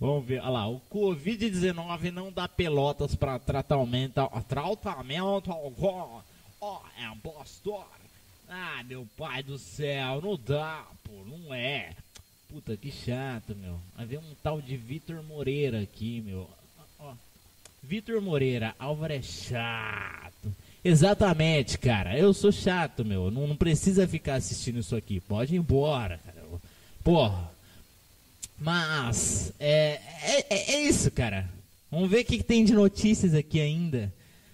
Vamos 0.00 0.26
ver, 0.26 0.40
olha 0.40 0.48
lá, 0.50 0.68
o 0.68 0.80
Covid-19 0.90 2.10
não 2.10 2.32
dá 2.32 2.48
pelotas 2.48 3.14
para 3.14 3.38
tratamento. 3.38 4.14
Tratamento 4.48 5.52
ó, 6.60 6.66
ó, 6.76 6.80
é 6.98 7.10
um 7.10 7.18
postor. 7.18 7.86
Ah, 8.48 8.82
meu 8.84 9.06
pai 9.16 9.42
do 9.42 9.58
céu, 9.58 10.20
não 10.20 10.36
dá, 10.36 10.84
pô, 11.04 11.12
não 11.24 11.54
é. 11.54 11.94
Puta, 12.48 12.76
que 12.76 12.90
chato, 12.90 13.54
meu. 13.54 13.78
Vai 13.96 14.06
ver 14.06 14.18
um 14.18 14.34
tal 14.42 14.60
de 14.60 14.76
Vitor 14.76 15.22
Moreira 15.22 15.80
aqui, 15.80 16.20
meu. 16.20 16.50
Ó. 16.98 17.12
Vitor 17.82 18.20
Moreira, 18.20 18.74
Álvaro 18.78 19.12
é 19.12 19.22
chato. 19.22 20.52
Exatamente, 20.84 21.78
cara. 21.78 22.18
Eu 22.18 22.34
sou 22.34 22.50
chato, 22.50 23.04
meu. 23.04 23.30
Não, 23.30 23.46
não 23.46 23.56
precisa 23.56 24.08
ficar 24.08 24.34
assistindo 24.34 24.80
isso 24.80 24.96
aqui. 24.96 25.20
Pode 25.20 25.54
ir 25.54 25.58
embora, 25.58 26.18
cara. 26.24 26.42
Porra. 27.04 27.50
Mas, 28.58 29.52
é, 29.58 30.00
é, 30.22 30.46
é- 30.50 30.72
é 30.74 30.82
isso, 30.82 31.10
cara. 31.10 31.48
Vamos 31.90 32.10
ver 32.10 32.20
o 32.20 32.24
que, 32.24 32.38
que 32.38 32.44
tem 32.44 32.64
de 32.64 32.72
notícias 32.74 33.32
aqui 33.34 33.60
ainda. 33.60 34.12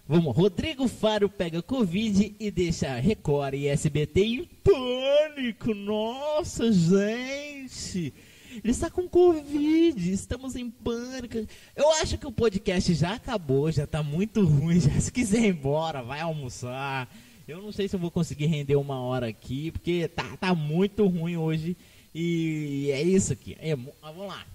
Vamos, 0.08 0.36
Rodrigo 0.36 0.86
Faro 0.86 1.28
pega 1.28 1.60
Covid 1.60 2.36
e 2.38 2.48
deixa 2.48 2.94
Record 2.94 3.54
e 3.54 3.66
SBT 3.66 4.24
em 4.24 4.44
pânico. 4.44 5.74
Nossa, 5.74 6.70
gente. 6.70 8.14
Ele 8.52 8.70
está 8.70 8.88
com 8.88 9.08
Covid, 9.08 10.12
estamos 10.12 10.54
em 10.54 10.70
pânico. 10.70 11.44
Eu 11.74 11.90
acho 11.94 12.16
que 12.18 12.26
o 12.26 12.30
podcast 12.30 12.94
já 12.94 13.14
acabou, 13.14 13.72
já 13.72 13.84
tá 13.84 14.00
muito 14.00 14.44
ruim. 14.44 14.78
Já, 14.80 14.92
se 15.00 15.10
quiser 15.10 15.40
ir 15.40 15.48
embora, 15.48 16.04
vai 16.04 16.20
almoçar. 16.20 17.12
Eu 17.48 17.60
não 17.60 17.72
sei 17.72 17.88
se 17.88 17.96
eu 17.96 18.00
vou 18.00 18.12
conseguir 18.12 18.46
render 18.46 18.76
uma 18.76 19.00
hora 19.00 19.26
aqui, 19.26 19.72
porque 19.72 20.06
tá, 20.06 20.36
tá 20.36 20.54
muito 20.54 21.04
ruim 21.04 21.36
hoje. 21.36 21.76
E 22.14 22.90
é 22.92 23.02
isso 23.02 23.32
aqui. 23.32 23.56
É, 23.58 23.72
ah, 23.72 24.12
vamos 24.12 24.28
lá. 24.28 24.46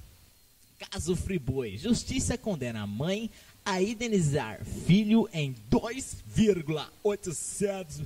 Caso 0.90 1.14
Friboi. 1.14 1.78
Justiça 1.78 2.38
condena 2.38 2.84
a 2.84 2.88
mãe 2.88 3.30
a 3.66 3.82
indenizar 3.82 4.64
filho 4.86 5.28
em 5.34 5.56
2,800 5.70 8.02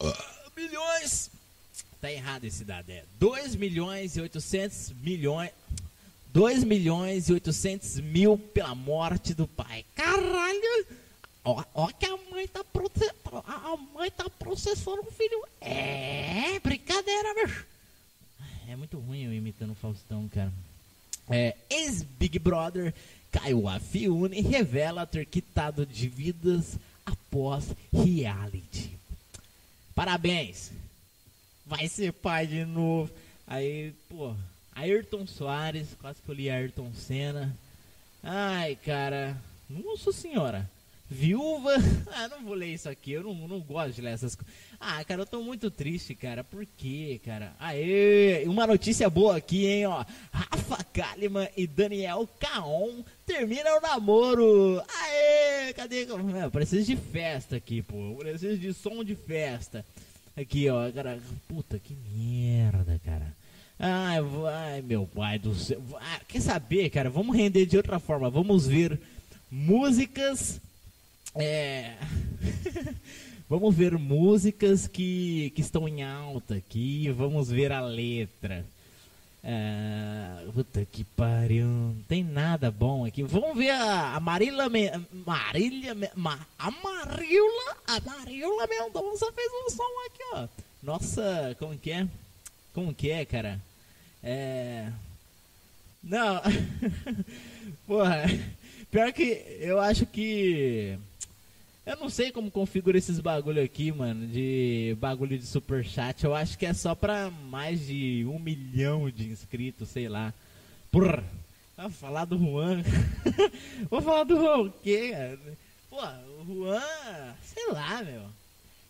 ah, 0.00 0.50
milhões. 0.56 1.30
Tá 2.00 2.10
errado 2.12 2.44
esse 2.44 2.64
dado. 2.64 2.90
É 2.90 3.04
2 3.18 3.56
milhões 3.56 4.16
e 4.16 4.20
800 4.20 4.92
milhões. 5.02 5.50
2 6.32 6.62
milhões 6.64 7.28
e 7.28 7.32
800 7.32 8.00
mil 8.00 8.38
pela 8.38 8.74
morte 8.74 9.34
do 9.34 9.46
pai. 9.46 9.84
Caralho! 9.94 10.86
Ó, 11.44 11.64
ó 11.74 11.86
que 11.88 12.06
a 12.06 12.16
mãe 12.30 12.46
tá 12.46 12.62
proce- 12.62 13.10
a 13.46 13.72
a 13.72 13.76
mãe 13.76 14.10
tá 14.10 14.28
processando 14.28 15.00
o 15.00 15.10
filho. 15.10 15.42
É, 15.60 16.58
brincadeira, 16.60 17.34
bicho. 17.34 17.66
É 18.68 18.76
muito 18.76 18.98
ruim 18.98 19.24
eu 19.24 19.32
imitando 19.32 19.70
o 19.70 19.74
Faustão, 19.74 20.28
cara. 20.28 20.52
É, 21.30 21.56
Ex-Big 21.70 22.38
Brother 22.38 22.94
Caio 23.30 23.68
Afiune 23.68 24.40
revela 24.40 25.06
ter 25.06 25.26
quitado 25.26 25.84
dívidas 25.84 26.78
após 27.04 27.74
reality. 27.92 28.96
Parabéns! 29.94 30.72
Vai 31.66 31.86
ser 31.88 32.12
pai 32.12 32.46
de 32.46 32.64
novo. 32.64 33.12
Aí, 33.46 33.92
pô, 34.08 34.34
Ayrton 34.74 35.26
Soares, 35.26 35.88
quase 36.00 36.22
que 36.22 36.28
eu 36.28 36.34
li 36.34 36.48
Ayrton 36.48 36.92
Senna. 36.94 37.54
Ai, 38.22 38.76
cara, 38.76 39.36
nossa 39.68 40.12
senhora. 40.12 40.68
Viúva. 41.10 41.74
Ah, 42.10 42.26
não 42.28 42.42
vou 42.42 42.54
ler 42.54 42.74
isso 42.74 42.88
aqui. 42.88 43.12
Eu 43.12 43.22
não, 43.22 43.34
não 43.46 43.60
gosto 43.60 43.94
de 43.94 44.00
ler 44.00 44.10
essas 44.10 44.34
coisas. 44.34 44.52
Ah, 44.80 45.04
cara, 45.04 45.22
eu 45.22 45.26
tô 45.26 45.40
muito 45.40 45.70
triste, 45.70 46.14
cara. 46.14 46.42
Por 46.42 46.66
quê, 46.66 47.20
cara? 47.24 47.54
Aê, 47.60 48.44
uma 48.46 48.66
notícia 48.66 49.08
boa 49.08 49.36
aqui, 49.36 49.66
hein, 49.66 49.86
ó. 49.86 50.04
Rafa 50.32 50.82
Kalimann 50.92 51.48
e 51.56 51.66
Daniel 51.66 52.28
Caon 52.40 53.04
terminam 53.24 53.78
o 53.78 53.80
namoro. 53.80 54.82
Aê, 54.88 55.72
cadê? 55.74 56.06
Eu 56.10 56.50
preciso 56.50 56.86
de 56.86 56.96
festa 56.96 57.56
aqui, 57.56 57.82
pô. 57.82 57.96
Eu 57.96 58.16
preciso 58.16 58.58
de 58.58 58.72
som 58.74 59.04
de 59.04 59.14
festa. 59.14 59.84
Aqui, 60.36 60.68
ó, 60.68 60.90
cara. 60.90 61.20
Puta, 61.46 61.78
que 61.78 61.94
merda, 61.94 63.00
cara. 63.04 63.32
Ai, 63.78 64.20
vai, 64.20 64.82
meu 64.82 65.06
pai 65.06 65.38
do 65.38 65.54
céu. 65.54 65.80
Vai, 65.82 66.20
quer 66.26 66.40
saber, 66.40 66.90
cara? 66.90 67.08
Vamos 67.08 67.36
render 67.36 67.64
de 67.64 67.76
outra 67.76 68.00
forma. 68.00 68.28
Vamos 68.28 68.66
ver 68.66 68.98
músicas. 69.48 70.60
É. 71.34 71.94
Vamos 73.48 73.74
ver 73.74 73.96
músicas 73.96 74.86
que, 74.86 75.50
que 75.54 75.60
estão 75.62 75.88
em 75.88 76.02
alta 76.02 76.54
aqui. 76.56 77.10
Vamos 77.10 77.48
ver 77.50 77.72
a 77.72 77.80
letra. 77.80 78.64
É, 79.42 80.44
puta 80.52 80.84
que 80.84 81.04
pariu. 81.04 81.64
Não 81.66 81.96
tem 82.06 82.22
nada 82.22 82.70
bom 82.70 83.06
aqui. 83.06 83.22
Vamos 83.22 83.56
ver 83.56 83.70
a, 83.70 84.16
a 84.16 84.20
Marília. 84.20 84.68
Me, 84.68 84.90
Marília. 85.24 85.94
Me- 85.94 86.10
Ma, 86.14 86.38
a 86.58 86.70
Marília. 86.70 87.76
A 87.86 88.00
Marília 88.00 88.66
Mendonça 88.68 89.32
fez 89.32 89.48
um 89.64 89.70
som 89.70 90.06
aqui, 90.06 90.22
ó. 90.34 90.48
Nossa, 90.82 91.56
como 91.58 91.78
que 91.78 91.90
é? 91.90 92.06
Como 92.74 92.92
que 92.94 93.10
é, 93.10 93.24
cara? 93.24 93.58
É. 94.22 94.90
Não. 96.02 96.42
Porra. 97.86 98.24
Pior 98.90 99.10
que 99.12 99.56
eu 99.60 99.80
acho 99.80 100.04
que. 100.04 100.98
Eu 101.88 101.96
não 101.96 102.10
sei 102.10 102.30
como 102.30 102.50
configura 102.50 102.98
esses 102.98 103.18
bagulho 103.18 103.64
aqui, 103.64 103.90
mano, 103.90 104.26
de 104.26 104.94
bagulho 105.00 105.38
de 105.38 105.46
superchat. 105.46 106.22
Eu 106.22 106.34
acho 106.34 106.58
que 106.58 106.66
é 106.66 106.74
só 106.74 106.94
pra 106.94 107.30
mais 107.30 107.86
de 107.86 108.26
um 108.28 108.38
milhão 108.38 109.08
de 109.10 109.30
inscritos, 109.30 109.88
sei 109.88 110.06
lá. 110.06 110.34
Porra, 110.92 111.24
vou 111.78 111.88
falar 111.88 112.26
do 112.26 112.36
Juan. 112.36 112.82
vou 113.88 114.02
falar 114.02 114.24
do 114.24 114.36
Juan 114.36 114.58
o 114.64 114.70
quê? 114.70 115.12
cara? 115.12 115.38
Pô, 115.88 116.42
o 116.42 116.44
Juan, 116.44 117.34
sei 117.42 117.72
lá, 117.72 118.02
meu. 118.02 118.28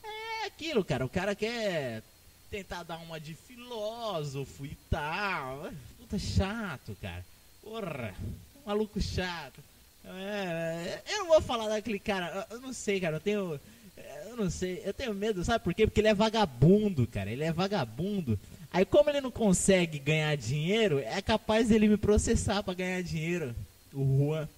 É 0.02 0.46
aquilo, 0.46 0.84
cara. 0.84 1.06
O 1.06 1.08
cara 1.08 1.37
quer 1.37 2.02
tentar 2.50 2.82
dar 2.82 2.98
uma 2.98 3.20
de 3.20 3.32
filósofo 3.32 4.66
e 4.66 4.76
tal. 4.90 5.70
Puta 5.98 6.18
chato, 6.18 6.96
cara. 7.00 7.24
Porra, 7.62 8.12
maluco 8.66 9.00
chato. 9.00 9.62
É, 10.16 11.02
eu 11.10 11.18
não 11.18 11.26
vou 11.28 11.40
falar 11.40 11.68
daquele 11.68 11.98
cara, 11.98 12.46
eu 12.50 12.60
não 12.60 12.72
sei, 12.72 13.00
cara, 13.00 13.16
eu 13.16 13.20
tenho. 13.20 13.60
Eu 14.28 14.36
não 14.36 14.48
sei, 14.50 14.82
eu 14.84 14.94
tenho 14.94 15.12
medo, 15.14 15.44
sabe 15.44 15.62
por 15.64 15.74
quê? 15.74 15.86
Porque 15.86 16.00
ele 16.00 16.08
é 16.08 16.14
vagabundo, 16.14 17.06
cara, 17.06 17.30
ele 17.30 17.44
é 17.44 17.52
vagabundo. 17.52 18.38
Aí, 18.70 18.84
como 18.84 19.10
ele 19.10 19.20
não 19.20 19.30
consegue 19.30 19.98
ganhar 19.98 20.36
dinheiro, 20.36 20.98
é 20.98 21.20
capaz 21.22 21.68
dele 21.68 21.88
me 21.88 21.96
processar 21.96 22.62
pra 22.62 22.74
ganhar 22.74 23.02
dinheiro. 23.02 23.54
O 23.92 24.26
Juan. 24.26 24.48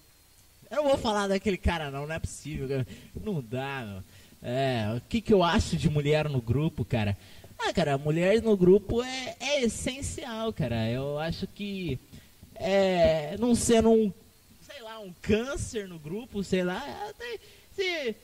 Eu 0.70 0.78
não 0.78 0.88
vou 0.90 0.98
falar 0.98 1.28
daquele 1.28 1.56
cara, 1.56 1.90
não, 1.90 2.06
não 2.06 2.14
é 2.14 2.18
possível. 2.18 2.68
cara. 2.68 2.86
Não 3.24 3.42
dá, 3.42 3.84
meu. 3.86 4.02
É, 4.42 4.94
o 4.96 5.00
que, 5.08 5.20
que 5.20 5.32
eu 5.32 5.42
acho 5.42 5.76
de 5.76 5.88
mulher 5.88 6.28
no 6.28 6.40
grupo, 6.40 6.84
cara? 6.84 7.16
Ah, 7.58 7.72
cara, 7.72 7.98
mulher 7.98 8.40
no 8.42 8.56
grupo 8.56 9.02
é, 9.02 9.36
é 9.40 9.62
essencial, 9.62 10.52
cara. 10.52 10.88
Eu 10.90 11.18
acho 11.18 11.46
que. 11.46 11.98
É, 12.54 13.36
não 13.38 13.54
sendo 13.54 13.90
um 13.90 14.12
um 15.00 15.12
câncer 15.22 15.88
no 15.88 15.98
grupo, 15.98 16.42
sei 16.44 16.62
lá, 16.62 16.82
se 17.74 18.14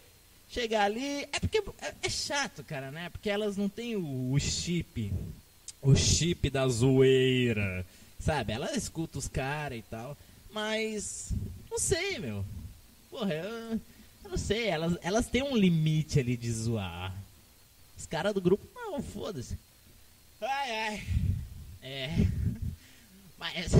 chegar 0.49 0.85
ali. 0.85 1.29
É 1.33 1.41
porque 1.41 1.59
é, 1.81 1.95
é 2.03 2.09
chato, 2.09 2.63
cara, 2.65 2.91
né? 2.91 3.11
Porque 3.11 3.31
elas 3.31 3.57
não 3.57 3.69
têm 3.69 3.97
o, 3.97 4.33
o 4.33 4.39
chip. 4.39 5.13
O 5.83 5.95
chip 5.95 6.51
da 6.51 6.67
zoeira. 6.69 7.85
Sabe? 8.19 8.53
Ela 8.53 8.75
escuta 8.77 9.19
os 9.19 9.29
caras 9.29 9.79
e 9.79 9.83
tal. 9.83 10.17
Mas. 10.51 11.33
Não 11.71 11.79
sei, 11.79 12.19
meu. 12.19 12.45
Porra, 13.11 13.35
eu. 13.35 13.81
Eu 14.27 14.31
não 14.31 14.39
sei, 14.39 14.67
elas, 14.67 14.99
elas 15.03 15.29
têm 15.29 15.45
um 15.45 15.57
limite 15.57 16.19
ali 16.19 16.37
de 16.37 16.51
zoar. 16.51 17.15
Os 17.97 18.07
caras 18.07 18.35
do 18.35 18.41
grupo, 18.41 18.67
não, 18.75 19.01
foda-se. 19.01 19.57
Ai, 20.41 20.71
ai. 20.71 21.07
É. 21.81 22.11
Mas. 23.39 23.73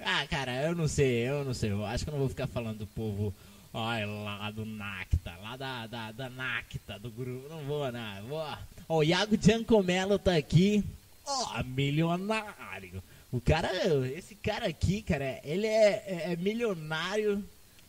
Ah, 0.00 0.26
cara, 0.28 0.62
eu 0.62 0.74
não 0.74 0.88
sei, 0.88 1.28
eu 1.28 1.44
não 1.44 1.54
sei. 1.54 1.72
Eu 1.72 1.84
acho 1.84 2.04
que 2.04 2.10
eu 2.10 2.12
não 2.12 2.20
vou 2.20 2.28
ficar 2.28 2.46
falando 2.46 2.78
do 2.78 2.86
povo. 2.86 3.34
Ai, 3.72 4.06
lá 4.06 4.50
do 4.50 4.64
Nacta, 4.64 5.36
lá 5.42 5.56
da, 5.56 5.86
da, 5.86 6.12
da 6.12 6.30
Nacta, 6.30 6.98
do 6.98 7.10
grupo. 7.10 7.48
Não 7.48 7.62
vou, 7.64 7.90
não. 7.92 8.26
Vou. 8.26 8.44
Ó, 8.88 8.98
o 8.98 9.02
Iago 9.02 9.36
Giancomelo 9.40 10.18
tá 10.18 10.34
aqui. 10.36 10.84
Ó, 11.26 11.62
milionário. 11.64 13.02
O 13.32 13.40
cara, 13.40 13.70
esse 14.06 14.34
cara 14.34 14.66
aqui, 14.66 15.02
cara, 15.02 15.40
ele 15.44 15.66
é, 15.66 16.04
é, 16.06 16.32
é 16.32 16.36
milionário 16.36 17.44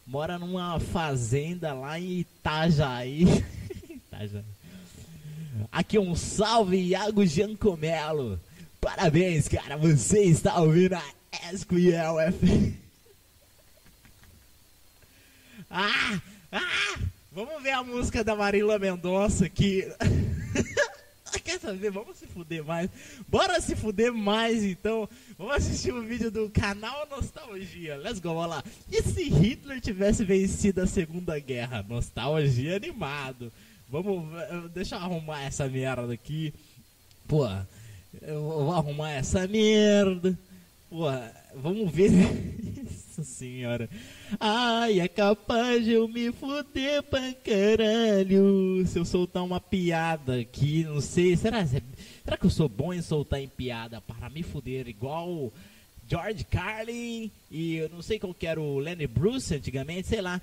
mora 0.08 0.40
numa 0.40 0.80
fazenda 0.80 1.74
lá 1.74 2.00
em 2.00 2.20
Itajaí. 2.20 3.24
Itajaí. 3.90 4.44
Aqui 5.72 6.00
um 6.00 6.16
salve, 6.16 6.78
Iago 6.78 7.26
Giancomelo. 7.26 8.40
Parabéns, 8.80 9.48
cara. 9.48 9.76
Você 9.76 10.24
está 10.24 10.60
ouvindo 10.60 10.94
a 10.94 11.04
SQL 11.32 12.32
FM. 12.32 12.74
Ah, 15.70 16.22
ah, 16.52 17.00
vamos 17.32 17.62
ver 17.62 17.72
a 17.72 17.84
música 17.84 18.24
da 18.24 18.36
Marília 18.36 18.80
Mendonça 18.80 19.46
aqui. 19.46 19.84
Quer 21.44 21.60
saber? 21.60 21.92
Vamos 21.92 22.18
se 22.18 22.28
fuder 22.28 22.64
mais. 22.64 22.90
Bora 23.28 23.62
se 23.62 23.76
fuder 23.76 24.14
mais 24.14 24.64
então. 24.64 25.08
Vamos 25.38 25.56
assistir 25.56 25.94
o 25.94 26.00
um 26.00 26.06
vídeo 26.06 26.30
do 26.30 26.50
canal 26.50 27.08
Nostalgia. 27.10 27.96
Let's 27.96 28.20
go, 28.20 28.34
vamos 28.34 28.50
lá. 28.50 28.64
E 28.92 29.02
se 29.02 29.24
Hitler 29.30 29.80
tivesse 29.80 30.26
vencido 30.26 30.82
a 30.82 30.88
Segunda 30.88 31.40
Guerra? 31.40 31.86
Nostalgia 31.88 32.76
animado. 32.76 33.52
Vamos, 33.90 34.26
deixa 34.74 34.96
eu 34.96 35.00
arrumar 35.00 35.44
essa 35.44 35.70
merda 35.70 36.14
aqui. 36.14 36.54
Pô, 37.28 37.48
eu 38.22 38.42
vou 38.42 38.74
arrumar 38.74 39.12
essa 39.12 39.48
merda. 39.48 40.38
Pô, 40.90 41.06
vamos 41.56 41.92
ver. 41.92 42.12
Nossa 43.18 43.24
senhora. 43.24 43.90
Ai, 44.40 45.02
é 45.02 45.08
capaz 45.08 45.84
de 45.84 45.92
eu 45.92 46.08
me 46.08 46.32
fuder 46.32 47.04
pra 47.04 47.34
caralho. 47.34 48.86
Se 48.88 48.98
eu 48.98 49.04
soltar 49.04 49.44
uma 49.44 49.60
piada 49.60 50.40
aqui, 50.40 50.84
não 50.84 51.02
sei. 51.02 51.36
Será, 51.36 51.66
será 51.66 52.38
que 52.38 52.46
eu 52.46 52.50
sou 52.50 52.70
bom 52.70 52.94
em 52.94 53.02
soltar 53.02 53.42
em 53.42 53.50
piada 53.50 54.00
para 54.00 54.30
me 54.30 54.44
fuder 54.44 54.88
igual 54.88 55.52
George 56.08 56.46
Carlin 56.46 57.30
e 57.52 57.76
eu 57.76 57.90
não 57.90 58.02
sei 58.02 58.18
qual 58.18 58.34
que 58.34 58.48
era 58.48 58.62
o 58.62 58.80
Lenny 58.80 59.08
Bruce 59.08 59.54
antigamente, 59.54 60.08
sei 60.08 60.22
lá. 60.22 60.40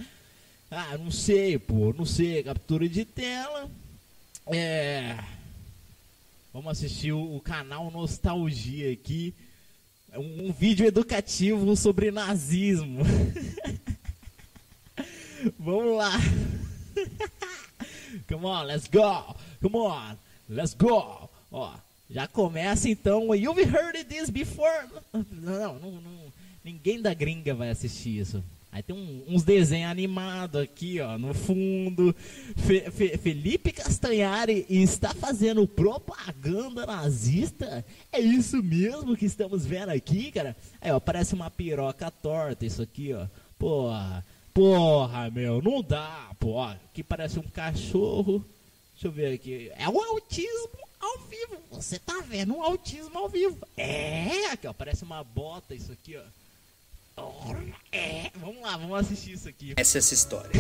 Ah, 0.71 0.99
não 0.99 1.11
sei, 1.11 1.59
pô, 1.59 1.95
não 1.97 2.05
sei. 2.05 2.43
Captura 2.43 2.87
de 2.87 3.05
tela. 3.07 3.71
É. 4.49 5.17
Vamos 6.53 6.71
assistir 6.73 7.13
o, 7.13 7.37
o 7.37 7.41
canal 7.41 7.91
Nostalgia 7.91 8.93
aqui 8.93 9.33
um, 10.17 10.49
um 10.49 10.53
vídeo 10.53 10.87
educativo 10.87 11.77
sobre 11.77 12.11
nazismo. 12.11 13.05
Vamos 15.59 15.97
lá. 15.97 16.13
Come 18.29 18.47
on, 18.47 18.63
let's 18.63 18.89
go. 18.89 19.37
Come 19.61 19.77
on, 19.77 20.17
let's 20.49 20.75
go. 20.75 21.29
Ó, 21.51 21.75
já 22.11 22.27
começa 22.27 22.89
então. 22.89 23.35
You've 23.35 23.65
heard 23.65 24.05
this 24.05 24.31
before. 24.31 24.89
Não, 25.13 25.79
não, 25.79 25.91
não, 25.93 26.33
ninguém 26.65 27.03
da 27.03 27.13
gringa 27.13 27.55
vai 27.55 27.71
assistir 27.71 28.21
isso. 28.21 28.43
Aí 28.75 28.83
tem 28.83 28.97
um, 28.97 29.23
uns 29.29 29.45
desenhos 29.45 29.89
animados 29.89 30.61
aqui, 30.61 31.01
ó, 31.01 31.17
no 31.17 31.33
fundo. 31.33 32.13
Fe, 32.57 32.91
Fe, 32.91 33.17
Felipe 33.17 33.71
Castanhari 33.71 34.67
está 34.69 35.15
fazendo 35.15 35.65
propaganda 35.65 36.85
nazista? 36.85 37.85
É 38.11 38.19
isso 38.19 38.61
mesmo 38.61 39.17
que 39.17 39.27
estamos 39.27 39.65
vendo 39.65 39.91
aqui, 39.91 40.33
cara? 40.33 40.57
Aí, 40.81 40.91
ó, 40.91 40.99
parece 40.99 41.35
uma 41.35 41.49
piroca 41.49 42.11
torta 42.11 42.67
isso 42.67 42.83
aqui, 42.83 43.15
ó. 43.15 43.29
Porra, 43.57 44.27
porra, 44.53 45.31
meu, 45.31 45.63
não 45.63 45.81
dá, 45.81 46.33
porra. 46.41 46.73
Aqui 46.91 47.05
parece 47.05 47.39
um 47.39 47.45
cachorro. 47.45 48.45
Deixa 48.95 49.07
eu 49.07 49.13
ver 49.13 49.35
aqui. 49.35 49.71
É 49.77 49.89
o 49.89 50.01
autismo 50.01 50.81
ao 50.99 51.19
vivo. 51.29 51.63
Você 51.71 52.01
tá 52.01 52.25
vendo 52.27 52.57
um 52.57 52.63
autismo 52.65 53.17
ao 53.17 53.29
vivo. 53.29 53.57
É, 53.77 54.47
aqui, 54.47 54.67
ó, 54.67 54.73
parece 54.73 55.05
uma 55.05 55.23
bota 55.23 55.77
isso 55.77 55.93
aqui, 55.93 56.17
ó. 56.17 56.44
É, 57.93 58.29
vamos 58.41 58.61
lá, 58.61 58.77
vamos 58.77 58.99
assistir 58.99 59.33
isso 59.33 59.49
aqui. 59.49 59.73
Essa 59.77 59.99
é 59.99 60.01
essa 60.01 60.15
história. 60.15 60.51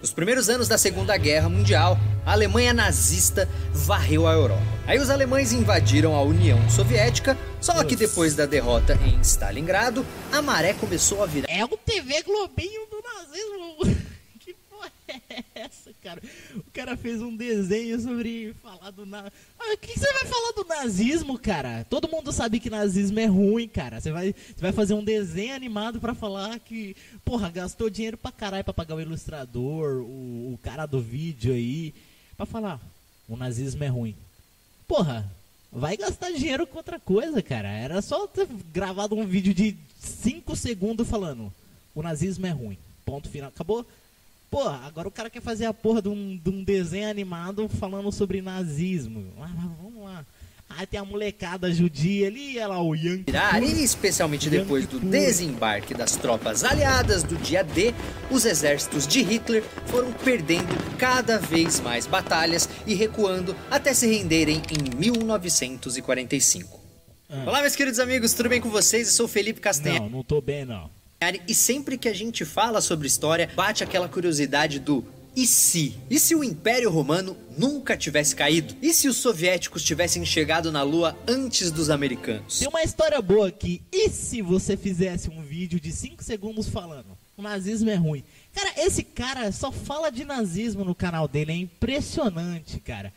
Nos 0.00 0.12
primeiros 0.12 0.50
anos 0.50 0.68
da 0.68 0.76
Segunda 0.76 1.16
Guerra 1.16 1.48
Mundial, 1.48 1.96
a 2.26 2.32
Alemanha 2.32 2.74
nazista 2.74 3.48
varreu 3.72 4.26
a 4.26 4.32
Europa. 4.32 4.62
Aí 4.86 4.98
os 4.98 5.08
alemães 5.08 5.52
invadiram 5.52 6.14
a 6.14 6.22
União 6.22 6.58
Soviética, 6.68 7.38
só 7.60 7.82
que 7.82 7.96
depois 7.96 8.34
da 8.34 8.44
derrota 8.44 8.98
em 9.06 9.18
Stalingrado, 9.22 10.04
a 10.30 10.42
maré 10.42 10.74
começou 10.74 11.22
a 11.22 11.26
virar. 11.26 11.46
É 11.48 11.64
o 11.64 11.68
TV 11.68 12.22
Globinho 12.22 12.86
do 12.90 13.02
nazismo. 13.02 14.01
É 15.28 15.44
essa, 15.54 15.90
cara? 16.02 16.22
O 16.56 16.70
cara 16.72 16.96
fez 16.96 17.20
um 17.20 17.34
desenho 17.34 18.00
sobre 18.00 18.54
falar 18.62 18.90
do 18.90 19.04
nazismo. 19.04 19.32
Ah, 19.58 19.74
o 19.74 19.78
que, 19.78 19.98
você 19.98 20.12
vai 20.12 20.24
falar 20.26 20.52
do 20.52 20.64
nazismo, 20.64 21.38
cara? 21.38 21.84
Todo 21.88 22.08
mundo 22.08 22.32
sabe 22.32 22.60
que 22.60 22.70
nazismo 22.70 23.18
é 23.20 23.26
ruim, 23.26 23.68
cara. 23.68 24.00
Você 24.00 24.10
vai, 24.10 24.32
você 24.32 24.60
vai 24.60 24.72
fazer 24.72 24.94
um 24.94 25.04
desenho 25.04 25.54
animado 25.54 26.00
para 26.00 26.14
falar 26.14 26.58
que, 26.58 26.96
porra, 27.24 27.50
gastou 27.50 27.90
dinheiro 27.90 28.16
pra 28.16 28.32
caralho 28.32 28.64
pra 28.64 28.74
pagar 28.74 28.94
o 28.94 29.00
ilustrador, 29.00 30.02
o, 30.02 30.54
o 30.54 30.58
cara 30.62 30.86
do 30.86 31.00
vídeo 31.00 31.52
aí, 31.52 31.94
pra 32.36 32.46
falar, 32.46 32.80
o 33.28 33.36
nazismo 33.36 33.84
é 33.84 33.88
ruim. 33.88 34.14
Porra, 34.86 35.30
vai 35.72 35.96
gastar 35.96 36.30
dinheiro 36.32 36.66
com 36.66 36.76
outra 36.76 37.00
coisa, 37.00 37.40
cara. 37.42 37.68
Era 37.68 38.02
só 38.02 38.26
ter 38.26 38.46
gravado 38.72 39.14
um 39.14 39.26
vídeo 39.26 39.54
de 39.54 39.76
5 39.98 40.54
segundos 40.56 41.08
falando, 41.08 41.52
o 41.94 42.02
nazismo 42.02 42.46
é 42.46 42.50
ruim. 42.50 42.76
Ponto 43.04 43.28
final. 43.28 43.48
Acabou 43.48 43.86
Pô, 44.52 44.68
agora 44.68 45.08
o 45.08 45.10
cara 45.10 45.30
quer 45.30 45.40
fazer 45.40 45.64
a 45.64 45.72
porra 45.72 46.02
de 46.02 46.10
um, 46.10 46.36
de 46.36 46.50
um 46.50 46.62
desenho 46.62 47.08
animado 47.08 47.70
falando 47.70 48.12
sobre 48.12 48.42
nazismo. 48.42 49.32
Ah, 49.40 49.48
vamos 49.82 50.04
lá. 50.04 50.26
Aí 50.68 50.86
tem 50.86 51.00
a 51.00 51.04
molecada 51.06 51.72
judia 51.72 52.26
ali, 52.26 52.58
ela 52.58 52.78
o 52.82 52.94
Yankee. 52.94 53.32
E 53.62 53.82
especialmente 53.82 54.50
depois 54.50 54.86
do 54.86 55.00
desembarque 55.00 55.94
das 55.94 56.16
tropas 56.16 56.64
aliadas 56.64 57.22
do 57.22 57.34
dia 57.36 57.64
D, 57.64 57.94
os 58.30 58.44
exércitos 58.44 59.06
de 59.06 59.22
Hitler 59.22 59.64
foram 59.86 60.12
perdendo 60.12 60.76
cada 60.98 61.38
vez 61.38 61.80
mais 61.80 62.06
batalhas 62.06 62.68
e 62.86 62.92
recuando 62.92 63.56
até 63.70 63.94
se 63.94 64.06
renderem 64.06 64.60
em 64.70 64.94
1945. 64.98 66.78
Ah. 67.30 67.44
Olá, 67.46 67.62
meus 67.62 67.74
queridos 67.74 67.98
amigos, 67.98 68.34
tudo 68.34 68.50
bem 68.50 68.60
com 68.60 68.68
vocês? 68.68 69.06
Eu 69.06 69.14
sou 69.14 69.26
Felipe 69.26 69.62
Castanha. 69.62 70.00
Não, 70.00 70.10
não 70.10 70.22
tô 70.22 70.42
bem, 70.42 70.66
não. 70.66 70.90
E 71.46 71.54
sempre 71.54 71.96
que 71.96 72.08
a 72.08 72.14
gente 72.14 72.44
fala 72.44 72.80
sobre 72.80 73.06
história, 73.06 73.50
bate 73.54 73.84
aquela 73.84 74.08
curiosidade 74.08 74.78
do 74.78 75.04
e 75.34 75.46
se? 75.46 75.96
E 76.10 76.18
se 76.18 76.34
o 76.34 76.44
Império 76.44 76.90
Romano 76.90 77.36
nunca 77.56 77.96
tivesse 77.96 78.36
caído? 78.36 78.74
E 78.82 78.92
se 78.92 79.08
os 79.08 79.16
soviéticos 79.16 79.82
tivessem 79.82 80.24
chegado 80.26 80.70
na 80.70 80.82
Lua 80.82 81.16
antes 81.26 81.70
dos 81.70 81.88
americanos? 81.88 82.58
Tem 82.58 82.68
uma 82.68 82.82
história 82.82 83.20
boa 83.22 83.48
aqui. 83.48 83.80
E 83.90 84.10
se 84.10 84.42
você 84.42 84.76
fizesse 84.76 85.30
um 85.30 85.40
vídeo 85.40 85.80
de 85.80 85.90
5 85.90 86.22
segundos 86.22 86.68
falando 86.68 87.16
o 87.36 87.42
nazismo 87.42 87.90
é 87.90 87.94
ruim? 87.94 88.22
Cara, 88.54 88.72
esse 88.76 89.02
cara 89.02 89.50
só 89.52 89.72
fala 89.72 90.10
de 90.10 90.24
nazismo 90.24 90.84
no 90.84 90.94
canal 90.94 91.26
dele. 91.26 91.52
É 91.52 91.56
impressionante, 91.56 92.78
cara. 92.80 93.12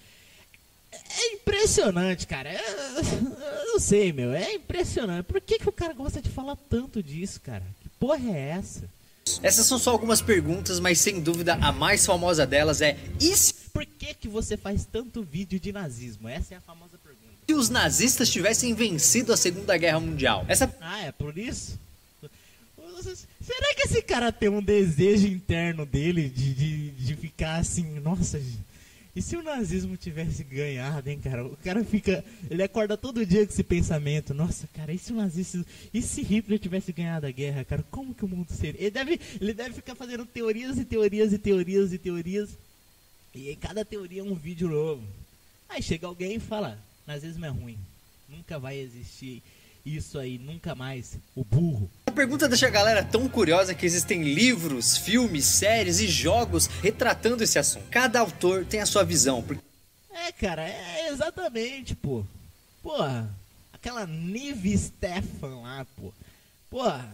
É 0.91 1.33
impressionante, 1.33 2.25
cara. 2.25 2.53
Eu, 2.53 3.03
eu 3.03 3.65
não 3.65 3.79
sei, 3.79 4.13
meu. 4.13 4.33
É 4.33 4.53
impressionante. 4.53 5.25
Por 5.25 5.41
que, 5.41 5.59
que 5.59 5.69
o 5.69 5.73
cara 5.73 5.93
gosta 5.93 6.21
de 6.21 6.29
falar 6.29 6.55
tanto 6.55 7.03
disso, 7.03 7.41
cara? 7.41 7.63
Porra 7.99 8.31
é 8.31 8.49
essa? 8.57 8.83
Essas 9.41 9.65
são 9.65 9.79
só 9.79 9.91
algumas 9.91 10.21
perguntas, 10.21 10.79
mas 10.79 10.99
sem 10.99 11.19
dúvida 11.19 11.55
a 11.55 11.71
mais 11.71 12.05
famosa 12.05 12.45
delas 12.45 12.81
é: 12.81 12.97
e 13.19 13.35
se... 13.35 13.53
Por 13.73 13.85
que, 13.85 14.13
que 14.13 14.27
você 14.27 14.55
faz 14.55 14.87
tanto 14.89 15.23
vídeo 15.23 15.59
de 15.59 15.71
nazismo? 15.71 16.29
Essa 16.29 16.53
é 16.53 16.57
a 16.57 16.61
famosa 16.61 16.97
pergunta. 17.03 17.25
Se 17.47 17.53
os 17.53 17.69
nazistas 17.69 18.29
tivessem 18.29 18.73
vencido 18.73 19.33
a 19.33 19.37
Segunda 19.37 19.75
Guerra 19.77 19.99
Mundial? 19.99 20.45
Essa... 20.47 20.73
Ah, 20.79 21.01
é 21.01 21.11
por 21.11 21.37
isso? 21.37 21.77
Será 23.41 23.75
que 23.75 23.83
esse 23.83 24.01
cara 24.01 24.31
tem 24.31 24.49
um 24.49 24.61
desejo 24.61 25.27
interno 25.27 25.85
dele 25.85 26.29
de, 26.29 26.53
de, 26.53 26.89
de 26.91 27.15
ficar 27.15 27.57
assim, 27.57 27.99
nossa, 27.99 28.39
e 29.15 29.21
se 29.21 29.37
o 29.37 29.41
nazismo 29.41 29.95
tivesse 29.95 30.43
ganhado, 30.43 31.09
hein, 31.09 31.17
cara? 31.19 31.45
O 31.45 31.55
cara 31.57 31.85
fica. 31.85 32.23
Ele 32.49 32.61
acorda 32.61 32.97
todo 32.97 33.25
dia 33.25 33.45
com 33.45 33.53
esse 33.53 33.63
pensamento. 33.63 34.33
Nossa, 34.33 34.67
cara, 34.73 34.91
e 34.91 34.97
se 34.97 35.13
o 35.13 35.15
nazismo. 35.15 35.65
E 35.93 36.01
se 36.01 36.21
Hitler 36.21 36.59
tivesse 36.59 36.91
ganhado 36.91 37.25
a 37.25 37.31
guerra, 37.31 37.63
cara? 37.63 37.81
Como 37.89 38.13
que 38.13 38.25
o 38.25 38.27
mundo 38.27 38.51
seria? 38.51 38.81
Ele 38.81 38.91
deve, 38.91 39.19
ele 39.39 39.53
deve 39.53 39.75
ficar 39.75 39.95
fazendo 39.95 40.25
teorias 40.25 40.77
e 40.77 40.83
teorias 40.83 41.31
e 41.31 41.37
teorias 41.37 41.93
e 41.93 41.97
teorias. 41.97 42.49
E 43.33 43.49
em 43.49 43.55
cada 43.55 43.85
teoria 43.85 44.19
é 44.19 44.23
um 44.23 44.35
vídeo 44.35 44.67
novo. 44.67 45.07
Aí 45.69 45.81
chega 45.81 46.07
alguém 46.07 46.35
e 46.35 46.39
fala: 46.39 46.77
nazismo 47.07 47.45
é 47.45 47.49
ruim. 47.49 47.77
Nunca 48.27 48.59
vai 48.59 48.77
existir. 48.77 49.41
Isso 49.85 50.17
aí 50.17 50.37
nunca 50.39 50.73
mais, 50.73 51.17
o 51.35 51.43
burro. 51.43 51.89
A 52.07 52.11
pergunta 52.11 52.47
deixa 52.47 52.67
a 52.67 52.71
galera 52.71 53.03
tão 53.03 53.27
curiosa 53.29 53.73
que 53.75 53.85
existem 53.85 54.23
livros, 54.23 54.97
filmes, 54.97 55.45
séries 55.45 55.99
e 55.99 56.07
jogos 56.07 56.67
retratando 56.81 57.43
esse 57.43 57.59
assunto. 57.59 57.85
Cada 57.89 58.19
autor 58.19 58.65
tem 58.65 58.79
a 58.81 58.85
sua 58.85 59.03
visão. 59.03 59.43
porque- 59.43 59.63
É, 60.11 60.31
cara, 60.31 60.67
é 60.67 61.09
exatamente, 61.09 61.93
pô. 61.93 62.23
Porra, 62.81 63.29
aquela 63.73 64.05
Nive 64.07 64.77
Stefan 64.77 65.61
lá, 65.61 65.85
pô. 65.95 66.11
Porra, 66.69 67.07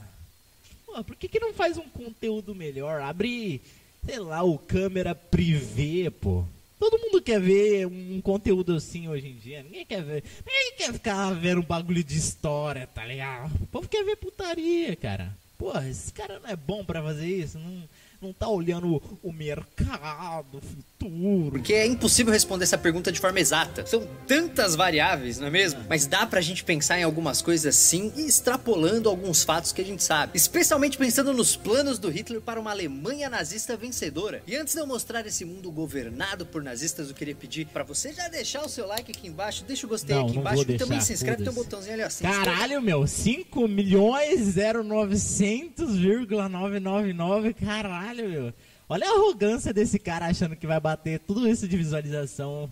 porra, 0.85 1.03
por 1.03 1.15
que, 1.15 1.27
que 1.27 1.39
não 1.39 1.53
faz 1.53 1.77
um 1.77 1.89
conteúdo 1.89 2.53
melhor? 2.55 3.01
Abre, 3.01 3.61
sei 4.05 4.19
lá, 4.19 4.43
o 4.43 4.57
câmera 4.57 5.13
privê, 5.15 6.09
pô. 6.09 6.45
Todo 6.81 6.97
mundo 6.97 7.21
quer 7.21 7.39
ver 7.39 7.85
um 7.85 8.19
conteúdo 8.21 8.73
assim 8.73 9.07
hoje 9.07 9.27
em 9.27 9.35
dia. 9.35 9.61
Ninguém 9.61 9.85
quer 9.85 10.01
ver. 10.01 10.23
Ninguém 10.43 10.73
quer 10.77 10.91
ficar 10.91 11.29
vendo 11.29 11.61
bagulho 11.61 12.03
de 12.03 12.17
história, 12.17 12.87
tá 12.87 13.05
ligado? 13.05 13.53
O 13.61 13.67
povo 13.67 13.87
quer 13.87 14.03
ver 14.03 14.15
putaria, 14.15 14.95
cara. 14.95 15.31
Porra, 15.59 15.87
esse 15.87 16.11
cara 16.11 16.39
não 16.39 16.49
é 16.49 16.55
bom 16.55 16.83
pra 16.83 17.03
fazer 17.03 17.27
isso? 17.27 17.59
Não, 17.59 17.87
não 18.21 18.31
tá 18.31 18.47
olhando 18.47 19.01
o 19.23 19.33
mercado, 19.33 20.57
o 20.57 20.61
futuro. 20.61 21.51
Porque 21.51 21.73
é 21.73 21.87
impossível 21.87 22.31
responder 22.31 22.63
essa 22.63 22.77
pergunta 22.77 23.11
de 23.11 23.19
forma 23.19 23.39
exata. 23.39 23.83
São 23.87 24.07
tantas 24.27 24.75
variáveis, 24.75 25.39
não 25.39 25.47
é 25.47 25.49
mesmo? 25.49 25.83
Mas 25.89 26.05
dá 26.05 26.27
pra 26.27 26.39
gente 26.41 26.63
pensar 26.63 26.99
em 26.99 27.03
algumas 27.03 27.41
coisas 27.41 27.75
sim 27.75 28.13
e 28.15 28.27
extrapolando 28.27 29.09
alguns 29.09 29.43
fatos 29.43 29.71
que 29.71 29.81
a 29.81 29.85
gente 29.85 30.03
sabe. 30.03 30.37
Especialmente 30.37 30.95
pensando 30.97 31.33
nos 31.33 31.55
planos 31.55 31.97
do 31.97 32.09
Hitler 32.09 32.41
para 32.41 32.59
uma 32.59 32.69
Alemanha 32.69 33.27
nazista 33.29 33.75
vencedora. 33.75 34.43
E 34.45 34.55
antes 34.55 34.75
de 34.75 34.79
eu 34.79 34.85
mostrar 34.85 35.25
esse 35.25 35.43
mundo 35.43 35.71
governado 35.71 36.45
por 36.45 36.61
nazistas, 36.61 37.09
eu 37.09 37.15
queria 37.15 37.33
pedir 37.33 37.65
pra 37.67 37.83
você 37.83 38.13
já 38.13 38.27
deixar 38.27 38.63
o 38.63 38.69
seu 38.69 38.85
like 38.85 39.11
aqui 39.11 39.27
embaixo, 39.27 39.63
deixa 39.65 39.87
o 39.87 39.89
gostei 39.89 40.15
Não, 40.15 40.25
aqui 40.25 40.35
não 40.35 40.41
embaixo 40.41 40.69
e 40.69 40.77
também 40.77 41.01
se 41.01 41.13
inscreve, 41.13 41.43
tem 41.43 41.51
um 41.51 41.55
botãozinho 41.55 41.95
ali 41.95 42.03
inscreve. 42.03 42.35
Caralho, 42.35 42.79
meu, 42.81 43.07
5 43.07 43.67
milhões 43.67 44.55
0900,999, 44.55 47.53
caralho, 47.55 48.10
meu. 48.13 48.53
Olha 48.89 49.07
a 49.07 49.13
arrogância 49.13 49.73
desse 49.73 49.97
cara 49.97 50.27
achando 50.27 50.55
que 50.55 50.67
vai 50.67 50.79
bater 50.79 51.19
tudo 51.19 51.47
isso 51.47 51.67
de 51.67 51.77
visualização. 51.77 52.71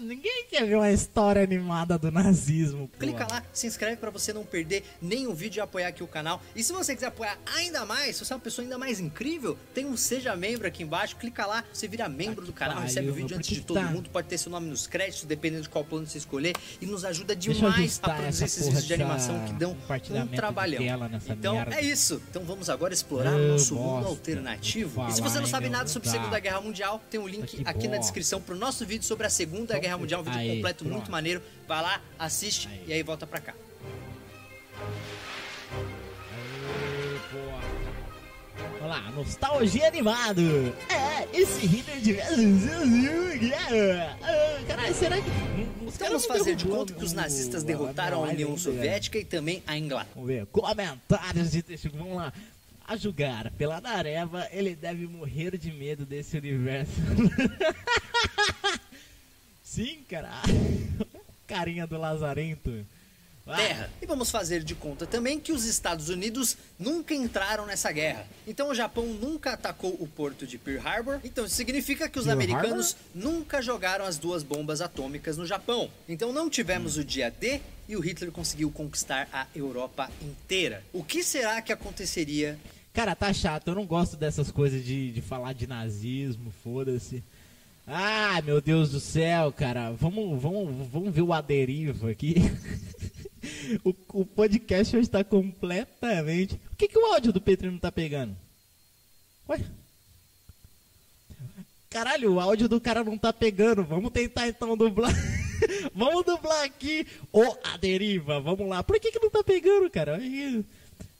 Ninguém 0.00 0.46
quer 0.48 0.64
ver 0.66 0.76
uma 0.76 0.90
história 0.90 1.42
animada 1.42 1.98
do 1.98 2.10
nazismo, 2.10 2.88
pô. 2.88 2.98
Clica 2.98 3.26
lá, 3.28 3.42
se 3.52 3.66
inscreve 3.66 3.96
pra 3.96 4.10
você 4.10 4.32
não 4.32 4.44
perder 4.44 4.84
nenhum 5.00 5.34
vídeo 5.34 5.60
e 5.60 5.62
apoiar 5.62 5.88
aqui 5.88 6.02
o 6.02 6.06
canal. 6.06 6.40
E 6.54 6.62
se 6.62 6.72
você 6.72 6.94
quiser 6.94 7.06
apoiar 7.06 7.38
ainda 7.56 7.84
mais, 7.84 8.16
se 8.16 8.24
você 8.24 8.32
é 8.32 8.36
uma 8.36 8.42
pessoa 8.42 8.64
ainda 8.64 8.78
mais 8.78 9.00
incrível, 9.00 9.58
tem 9.74 9.86
um 9.86 9.96
Seja 9.96 10.36
Membro 10.36 10.66
aqui 10.66 10.82
embaixo. 10.82 11.16
Clica 11.16 11.46
lá, 11.46 11.64
você 11.72 11.88
vira 11.88 12.08
membro 12.08 12.44
do 12.44 12.52
canal, 12.52 12.76
pariu, 12.76 12.88
recebe 12.88 13.10
o 13.10 13.14
vídeo 13.14 13.36
antes 13.36 13.50
de 13.50 13.60
todo 13.60 13.80
tá? 13.80 13.86
mundo. 13.86 14.10
Pode 14.10 14.28
ter 14.28 14.38
seu 14.38 14.50
nome 14.50 14.68
nos 14.68 14.86
créditos, 14.86 15.24
dependendo 15.24 15.62
de 15.62 15.68
qual 15.68 15.84
plano 15.84 16.06
você 16.06 16.18
escolher. 16.18 16.54
E 16.80 16.86
nos 16.86 17.04
ajuda 17.04 17.34
demais 17.34 17.98
a 18.02 18.10
produzir 18.10 18.44
esses 18.44 18.66
vídeos 18.66 18.84
de 18.84 18.94
animação 18.94 19.44
que 19.46 19.52
dão 19.52 19.72
um 19.72 20.26
trabalhão. 20.28 20.82
Então 21.28 21.54
merda. 21.54 21.76
é 21.76 21.82
isso. 21.82 22.22
Então 22.30 22.44
vamos 22.44 22.70
agora 22.70 22.94
explorar 22.94 23.34
o 23.34 23.48
nosso 23.48 23.74
bosta. 23.74 23.90
mundo 23.90 24.06
alternativo. 24.06 25.06
E 25.08 25.12
se 25.12 25.20
você 25.20 25.36
não 25.36 25.44
hein, 25.44 25.50
sabe 25.50 25.68
meu, 25.68 25.78
nada 25.78 25.88
sobre 25.88 26.08
a 26.08 26.12
dá. 26.12 26.18
Segunda 26.18 26.38
Guerra 26.38 26.60
Mundial, 26.60 27.02
tem 27.10 27.18
um 27.20 27.26
link 27.26 27.56
Que 27.56 27.62
aqui 27.64 27.88
na 27.88 27.98
descrição 27.98 28.40
pro 28.40 28.56
nosso 28.56 28.84
vídeo 28.86 29.04
sobre 29.04 29.26
a 29.26 29.30
Segunda 29.30 29.78
Guerra 29.78 29.87
Mundial, 29.96 30.20
um 30.20 30.24
vídeo 30.24 30.38
Aí, 30.38 30.56
completo 30.56 30.84
muito 30.84 30.96
pronto. 30.96 31.10
maneiro. 31.12 31.40
Vai 31.66 31.82
lá, 31.82 32.00
assiste 32.18 32.68
Aí. 32.68 32.84
e 32.88 32.92
aí 32.92 33.02
volta 33.02 33.26
pra 33.26 33.40
cá. 33.40 33.54
Olha 38.80 38.86
lá, 38.86 39.10
nostalgia 39.12 39.86
animado. 39.88 40.40
É, 40.88 41.28
esse 41.38 41.66
Hitler 41.66 42.00
de. 42.00 42.20
Ah, 42.20 44.16
Caralho, 44.66 44.94
será 44.94 45.16
que. 45.20 45.28
Os 45.86 45.96
vamos 45.96 46.26
fazer 46.26 46.54
de 46.54 46.64
conta 46.66 46.92
que 46.92 47.04
os 47.04 47.12
nazistas 47.12 47.62
derrotaram 47.62 48.24
a 48.24 48.28
União 48.28 48.56
Soviética 48.56 49.18
e 49.18 49.24
também 49.24 49.62
a 49.66 49.76
Inglaterra. 49.76 50.12
Vamos 50.14 50.28
ver, 50.28 50.46
comentários 50.46 51.50
de 51.52 51.62
texto. 51.62 51.90
Vamos 51.94 52.16
lá. 52.16 52.32
A 52.86 52.96
julgar 52.96 53.50
pela 53.50 53.80
Nareva, 53.82 54.48
ele 54.50 54.74
deve 54.74 55.06
morrer 55.06 55.58
de 55.58 55.70
medo 55.70 56.06
desse 56.06 56.38
universo. 56.38 56.92
Sim, 59.78 60.00
cara. 60.10 60.28
Carinha 61.46 61.86
do 61.86 61.96
Lazarento. 61.96 62.84
Ah, 63.46 63.56
Terra. 63.56 63.90
E 64.02 64.06
vamos 64.06 64.28
fazer 64.28 64.64
de 64.64 64.74
conta 64.74 65.06
também 65.06 65.38
que 65.38 65.52
os 65.52 65.64
Estados 65.64 66.08
Unidos 66.08 66.56
nunca 66.76 67.14
entraram 67.14 67.64
nessa 67.64 67.92
guerra. 67.92 68.26
Então 68.44 68.70
o 68.70 68.74
Japão 68.74 69.06
nunca 69.06 69.52
atacou 69.52 69.96
o 70.00 70.08
porto 70.08 70.48
de 70.48 70.58
Pearl 70.58 70.84
Harbor. 70.84 71.20
Então 71.22 71.44
isso 71.44 71.54
significa 71.54 72.08
que 72.08 72.18
os 72.18 72.24
Pearl 72.24 72.36
americanos 72.36 72.96
nunca 73.14 73.62
jogaram 73.62 74.04
as 74.04 74.18
duas 74.18 74.42
bombas 74.42 74.80
atômicas 74.80 75.36
no 75.36 75.46
Japão. 75.46 75.88
Então 76.08 76.32
não 76.32 76.50
tivemos 76.50 76.96
o 76.96 77.04
dia 77.04 77.30
D 77.30 77.60
e 77.88 77.96
o 77.96 78.00
Hitler 78.00 78.32
conseguiu 78.32 78.72
conquistar 78.72 79.28
a 79.32 79.46
Europa 79.54 80.10
inteira. 80.20 80.82
O 80.92 81.04
que 81.04 81.22
será 81.22 81.62
que 81.62 81.72
aconteceria 81.72 82.58
Cara, 82.92 83.14
tá 83.14 83.32
chato. 83.32 83.68
Eu 83.68 83.76
não 83.76 83.86
gosto 83.86 84.16
dessas 84.16 84.50
coisas 84.50 84.84
de, 84.84 85.12
de 85.12 85.22
falar 85.22 85.52
de 85.52 85.68
nazismo, 85.68 86.52
foda-se. 86.64 87.22
Ah, 87.90 88.42
meu 88.42 88.60
Deus 88.60 88.90
do 88.90 89.00
céu, 89.00 89.50
cara. 89.50 89.92
Vamos, 89.92 90.42
vamos, 90.42 90.86
vamos 90.88 91.14
ver 91.14 91.22
o 91.22 91.32
Aderiva 91.32 92.10
aqui. 92.10 92.34
o, 93.82 93.94
o 94.12 94.26
podcast 94.26 94.94
hoje 94.94 95.08
tá 95.08 95.24
completamente. 95.24 96.56
Por 96.56 96.76
que, 96.76 96.86
que 96.88 96.98
o 96.98 97.06
áudio 97.14 97.32
do 97.32 97.40
Petri 97.40 97.70
não 97.70 97.78
tá 97.78 97.90
pegando? 97.90 98.36
Ué? 99.48 99.64
Caralho, 101.88 102.34
o 102.34 102.40
áudio 102.40 102.68
do 102.68 102.78
cara 102.78 103.02
não 103.02 103.16
tá 103.16 103.32
pegando. 103.32 103.82
Vamos 103.82 104.12
tentar 104.12 104.46
então 104.46 104.76
dublar. 104.76 105.10
Vamos 105.94 106.26
dublar 106.26 106.64
aqui 106.64 107.06
o 107.32 107.42
A 107.64 107.78
Deriva. 107.78 108.38
Vamos 108.38 108.68
lá. 108.68 108.82
Por 108.82 109.00
que, 109.00 109.10
que 109.10 109.18
não 109.18 109.30
tá 109.30 109.42
pegando, 109.42 109.88
cara? 109.88 110.20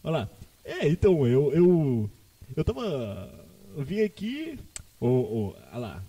Olha 0.04 0.18
lá. 0.18 0.30
É, 0.62 0.86
então, 0.86 1.26
eu. 1.26 1.50
Eu, 1.50 2.10
eu 2.54 2.62
tava. 2.62 3.32
Eu 3.74 3.82
vim 3.82 4.02
aqui. 4.02 4.58
Ô, 5.00 5.06
ô, 5.06 5.56
olha 5.72 5.78
lá. 5.78 6.07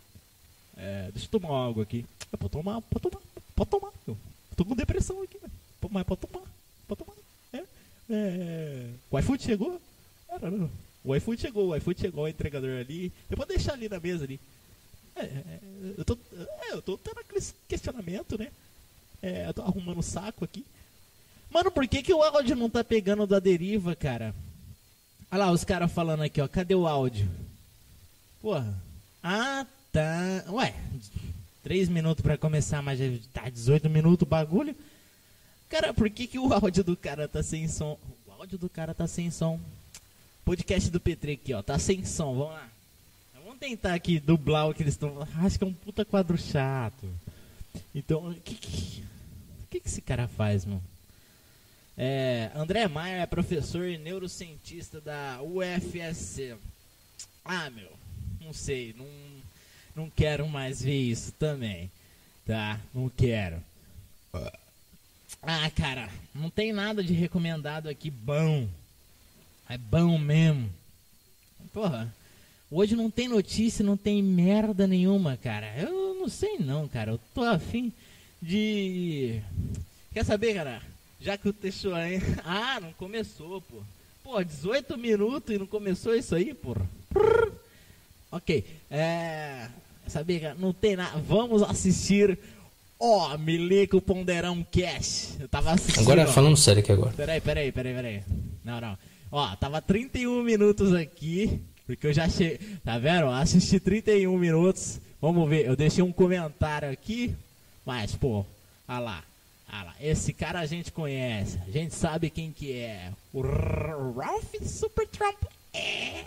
É, 0.80 1.12
deixa 1.12 1.28
eu 1.28 1.40
tomar 1.40 1.68
água 1.68 1.84
aqui. 1.84 2.06
É, 2.32 2.38
pode 2.38 2.52
tomar, 2.52 2.82
pode 2.82 3.02
tomar, 3.02 3.22
pode 3.56 3.70
tomar. 3.70 3.92
Eu 4.08 4.18
tô 4.56 4.64
com 4.64 4.76
depressão 4.76 5.22
aqui? 5.22 5.38
Pô, 5.82 5.90
Mas 5.92 6.06
pode 6.06 6.22
tomar, 6.22 6.46
pode 6.88 7.04
tomar. 7.04 7.18
É, 7.54 7.64
é, 8.10 8.90
o 9.12 9.20
iFood 9.20 9.44
chegou? 9.44 9.82
Não. 10.42 10.70
O 11.04 11.16
iFood 11.16 11.42
chegou, 11.42 11.68
o 11.70 11.76
iFood 11.76 12.00
chegou, 12.00 12.24
o 12.24 12.28
entregador 12.28 12.80
ali. 12.80 13.12
Eu 13.30 13.38
vou 13.38 13.46
deixar 13.46 13.74
ali 13.74 13.90
na 13.90 14.00
mesa 14.00 14.24
ali. 14.24 14.40
É, 15.16 15.24
é, 15.24 15.60
eu 15.98 16.06
tô, 16.06 16.18
é, 16.64 16.74
eu 16.74 16.82
tô 16.82 16.98
tendo 16.98 17.20
aquele 17.20 17.46
questionamento, 17.68 18.38
né? 18.38 18.50
É, 19.22 19.48
eu 19.48 19.54
tô 19.54 19.62
arrumando 19.62 20.00
o 20.00 20.04
saco 20.04 20.46
aqui. 20.46 20.66
Mano, 21.50 21.72
por 21.72 21.86
que, 21.88 22.02
que 22.02 22.14
o 22.14 22.24
áudio 22.24 22.56
não 22.56 22.70
tá 22.70 22.84
pegando 22.84 23.28
da 23.28 23.40
deriva, 23.40 23.96
cara? 23.96 24.34
Olha 25.32 25.46
lá 25.46 25.52
os 25.52 25.64
caras 25.64 25.92
falando 25.92 26.24
aqui, 26.24 26.40
ó. 26.40 26.48
Cadê 26.48 26.76
o 26.76 26.88
áudio? 26.88 27.30
Porra. 28.42 28.82
Ah, 29.22 29.66
tá. 29.92 30.46
Ué, 30.50 30.74
3 31.64 31.90
minutos 31.90 32.22
pra 32.22 32.38
começar, 32.38 32.82
mas 32.82 33.00
já 33.00 33.06
tá 33.34 33.50
18 33.50 33.90
minutos 33.90 34.26
o 34.26 34.30
bagulho. 34.30 34.76
Cara, 35.70 35.94
por 35.94 36.10
que, 36.10 36.28
que 36.28 36.40
o 36.40 36.52
áudio 36.54 36.84
do 36.84 36.98
cara 36.98 37.28
tá 37.28 37.44
sem 37.44 37.68
som? 37.68 37.98
O 38.28 38.32
áudio 38.32 38.58
do 38.58 38.70
cara 38.70 38.94
tá 38.94 39.08
sem 39.08 39.30
som. 39.30 39.60
Podcast 40.44 40.90
do 40.90 41.00
Petri 41.00 41.34
aqui, 41.34 41.54
ó. 41.54 41.62
Tá 41.62 41.78
sem 41.78 42.04
som. 42.06 42.34
Vamos 42.36 42.54
lá. 42.54 42.70
Vamos 43.44 43.60
tentar 43.60 43.94
aqui 43.94 44.20
dublar 44.20 44.70
o 44.70 44.74
que 44.74 44.84
eles 44.84 44.94
estão 44.94 45.12
falando. 45.12 45.46
Acho 45.46 45.58
que 45.58 45.64
é 45.64 45.68
um 45.68 45.74
puta 45.74 46.06
quadro 46.06 46.38
chato. 46.38 47.08
Então, 47.94 48.30
o 48.30 48.36
que, 48.36 48.56
que, 48.56 49.04
que, 49.70 49.80
que 49.80 49.88
esse 49.88 50.02
cara 50.02 50.28
faz, 50.28 50.66
mano? 50.66 50.84
É, 52.02 52.50
André 52.56 52.88
Maia 52.88 53.24
é 53.24 53.26
professor 53.26 53.86
e 53.86 53.98
neurocientista 53.98 55.02
da 55.02 55.42
UFSC. 55.42 56.56
Ah, 57.44 57.70
meu, 57.70 57.92
não 58.40 58.54
sei, 58.54 58.96
não, 58.98 59.06
não 59.96 60.10
quero 60.10 60.48
mais 60.48 60.82
ver 60.82 61.00
isso 61.00 61.32
também, 61.34 61.92
tá? 62.46 62.80
Não 62.94 63.10
quero. 63.10 63.62
Ah, 65.42 65.70
cara, 65.72 66.10
não 66.34 66.50
tem 66.50 66.74
nada 66.74 67.04
de 67.04 67.14
recomendado 67.14 67.88
aqui 67.88 68.10
bom. 68.10 68.68
É 69.70 69.78
bom 69.78 70.18
mesmo. 70.18 70.70
Porra, 71.72 72.14
hoje 72.72 72.96
não 72.96 73.10
tem 73.10 73.28
notícia, 73.28 73.86
não 73.86 73.96
tem 73.96 74.22
merda 74.22 74.88
nenhuma, 74.88 75.38
cara. 75.38 75.74
Eu 75.78 76.16
não 76.16 76.28
sei 76.28 76.58
não, 76.58 76.88
cara. 76.88 77.12
Eu 77.12 77.20
tô 77.34 77.44
afim 77.44 77.94
de. 78.42 79.42
Quer 80.14 80.26
saber, 80.26 80.56
cara? 80.56 80.82
Já 81.22 81.38
que 81.38 81.50
o 81.50 81.56
aí. 81.96 82.20
Ah, 82.44 82.80
não 82.82 82.94
começou, 82.94 83.62
pô. 83.62 83.82
Pô, 84.24 84.44
18 84.44 84.98
minutos 84.98 85.56
e 85.56 85.58
não 85.58 85.68
começou 85.68 86.16
isso 86.16 86.36
aí, 86.36 86.54
porra. 86.54 86.88
Ok. 88.32 88.66
É. 88.90 89.68
Cara? 90.42 90.56
Não 90.58 90.74
tem 90.74 90.96
nada. 90.96 91.20
Vamos 91.20 91.62
assistir. 91.64 92.38
Ó, 93.00 93.38
Milico 93.38 94.02
Ponderão 94.02 94.66
Cash. 94.72 95.38
Eu 95.40 95.48
tava 95.48 95.72
assistindo. 95.72 96.04
Agora, 96.04 96.28
falando 96.28 96.58
sério 96.58 96.82
aqui 96.82 96.92
agora. 96.92 97.14
Peraí, 97.16 97.40
peraí, 97.40 97.72
peraí, 97.72 97.94
peraí. 97.94 98.24
Não, 98.64 98.82
não. 98.82 98.98
Ó, 99.32 99.56
tava 99.56 99.82
31 99.82 100.44
minutos 100.44 100.94
aqui. 100.94 101.62
Porque 101.86 102.08
eu 102.08 102.14
já 102.14 102.28
cheguei. 102.28 102.60
Tá 102.84 102.98
vendo? 102.98 103.28
Assisti 103.28 103.80
31 103.80 104.38
minutos. 104.38 105.00
Vamos 105.22 105.50
ver. 105.50 105.66
Eu 105.66 105.76
deixei 105.76 106.04
um 106.04 106.12
comentário 106.12 106.92
aqui. 106.92 107.36
Mas, 107.86 108.16
pô, 108.16 108.46
olha 108.88 109.00
lá. 109.00 109.24
Ah 109.72 109.84
lá, 109.84 109.96
esse 110.02 110.34
cara 110.34 110.60
a 110.60 110.66
gente 110.66 110.92
conhece, 110.92 111.60
a 111.68 111.70
gente 111.70 111.94
sabe 111.94 112.32
quem 112.32 112.52
que 112.52 112.74
é. 112.74 113.12
O 113.32 113.42
Ralph 113.42 114.56
Super 114.64 115.08
Trump. 115.08 115.38
É. 115.72 116.26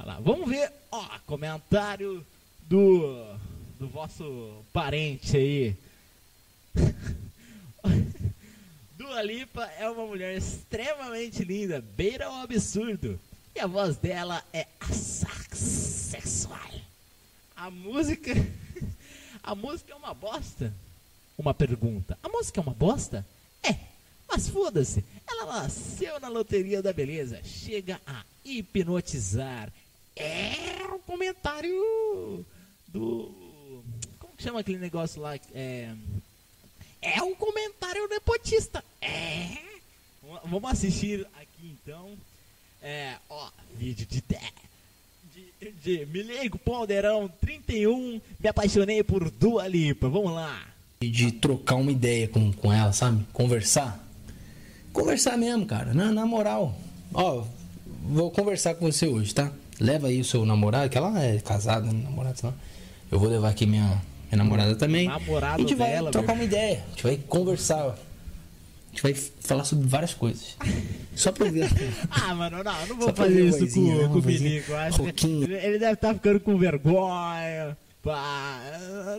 Ah 0.00 0.04
lá, 0.04 0.20
vamos 0.20 0.48
ver, 0.48 0.70
ó, 0.92 1.04
comentário 1.26 2.24
do 2.68 3.36
do 3.80 3.88
vosso 3.88 4.64
parente 4.72 5.36
aí. 5.36 5.76
Dua 8.96 9.20
Lipa 9.22 9.64
é 9.76 9.90
uma 9.90 10.06
mulher 10.06 10.36
extremamente 10.36 11.42
linda, 11.42 11.84
beira 11.96 12.30
o 12.30 12.36
absurdo. 12.36 13.18
E 13.56 13.60
a 13.60 13.66
voz 13.66 13.96
dela 13.96 14.44
é 14.52 14.68
sexual. 15.52 16.70
A 17.56 17.68
música. 17.68 18.32
A 19.42 19.54
música 19.54 19.92
é 19.92 19.96
uma 19.96 20.14
bosta? 20.14 20.72
Uma 21.36 21.54
pergunta. 21.54 22.16
A 22.22 22.28
música 22.28 22.60
é 22.60 22.62
uma 22.62 22.74
bosta? 22.74 23.26
É. 23.62 23.74
Mas 24.28 24.48
foda-se. 24.48 25.02
Ela 25.26 25.62
nasceu 25.62 26.20
na 26.20 26.28
loteria 26.28 26.82
da 26.82 26.92
beleza. 26.92 27.42
Chega 27.42 28.00
a 28.06 28.22
hipnotizar. 28.44 29.72
É 30.18 30.84
o 30.94 30.98
comentário 31.00 32.44
do. 32.88 33.32
Como 34.18 34.32
que 34.36 34.42
chama 34.42 34.60
aquele 34.60 34.78
negócio 34.78 35.20
lá? 35.22 35.36
É. 35.54 35.90
É 37.00 37.22
um 37.22 37.34
comentário 37.34 38.08
nepotista. 38.08 38.82
É. 39.00 39.58
Vamos- 40.22 40.70
assistir 40.70 41.26
aqui 41.40 41.76
então. 41.82 42.10
É, 42.82 43.14
ó, 43.30 43.48
vídeo 43.76 44.06
de 44.06 44.20
de, 45.60 45.72
de 45.82 46.06
me 46.06 46.22
ligo, 46.22 46.58
Ponderão 46.58 47.28
31, 47.40 48.20
me 48.38 48.48
apaixonei 48.48 49.02
por 49.02 49.30
Dua 49.30 49.66
Lipa. 49.66 50.08
Vamos 50.08 50.32
lá. 50.32 50.66
de 51.00 51.32
trocar 51.32 51.76
uma 51.76 51.90
ideia 51.92 52.28
com, 52.28 52.52
com 52.52 52.72
ela, 52.72 52.92
sabe? 52.92 53.24
Conversar. 53.32 54.04
Conversar 54.92 55.36
mesmo, 55.36 55.64
cara. 55.66 55.94
Na, 55.94 56.10
na 56.12 56.26
moral. 56.26 56.76
Ó, 57.14 57.44
vou 58.02 58.30
conversar 58.30 58.74
com 58.74 58.90
você 58.90 59.06
hoje, 59.06 59.34
tá? 59.34 59.52
Leva 59.80 60.08
aí 60.08 60.20
o 60.20 60.24
seu 60.24 60.44
namorado, 60.44 60.88
que 60.90 60.98
ela 60.98 61.22
é 61.22 61.38
casada, 61.38 61.86
né? 61.86 62.00
namorado, 62.04 62.38
sei 62.38 62.48
lá. 62.50 62.54
Eu 63.10 63.18
vou 63.18 63.28
levar 63.28 63.50
aqui 63.50 63.64
minha, 63.64 63.84
minha 64.30 64.36
namorada 64.36 64.74
também. 64.74 65.06
Namorado 65.08 65.54
a 65.54 65.58
gente 65.58 65.74
vai 65.74 65.90
dela, 65.90 66.10
trocar 66.10 66.34
meu. 66.34 66.36
uma 66.36 66.44
ideia. 66.44 66.84
A 66.86 66.90
gente 66.90 67.02
vai 67.04 67.16
conversar. 67.28 67.86
A 67.86 68.90
gente 68.90 69.02
vai 69.02 69.14
falar 69.14 69.64
sobre 69.64 69.86
várias 69.86 70.14
coisas. 70.14 70.56
Só 71.14 71.30
pra 71.30 71.50
ver. 71.50 71.68
Ah, 72.10 72.34
mano, 72.34 72.62
não, 72.64 72.86
não 72.86 72.96
vou 72.96 73.14
fazer 73.14 73.44
isso 73.46 73.60
vozinha, 73.60 73.94
né? 73.94 74.02
com, 74.08 74.14
Uma 74.14 74.90
com 74.90 75.02
o 75.02 75.04
rouquinha. 75.04 75.44
Ele 75.58 75.78
deve 75.78 75.92
estar 75.92 76.14
ficando 76.14 76.40
com 76.40 76.58
vergonha. 76.58 77.76
Pá, 78.02 78.60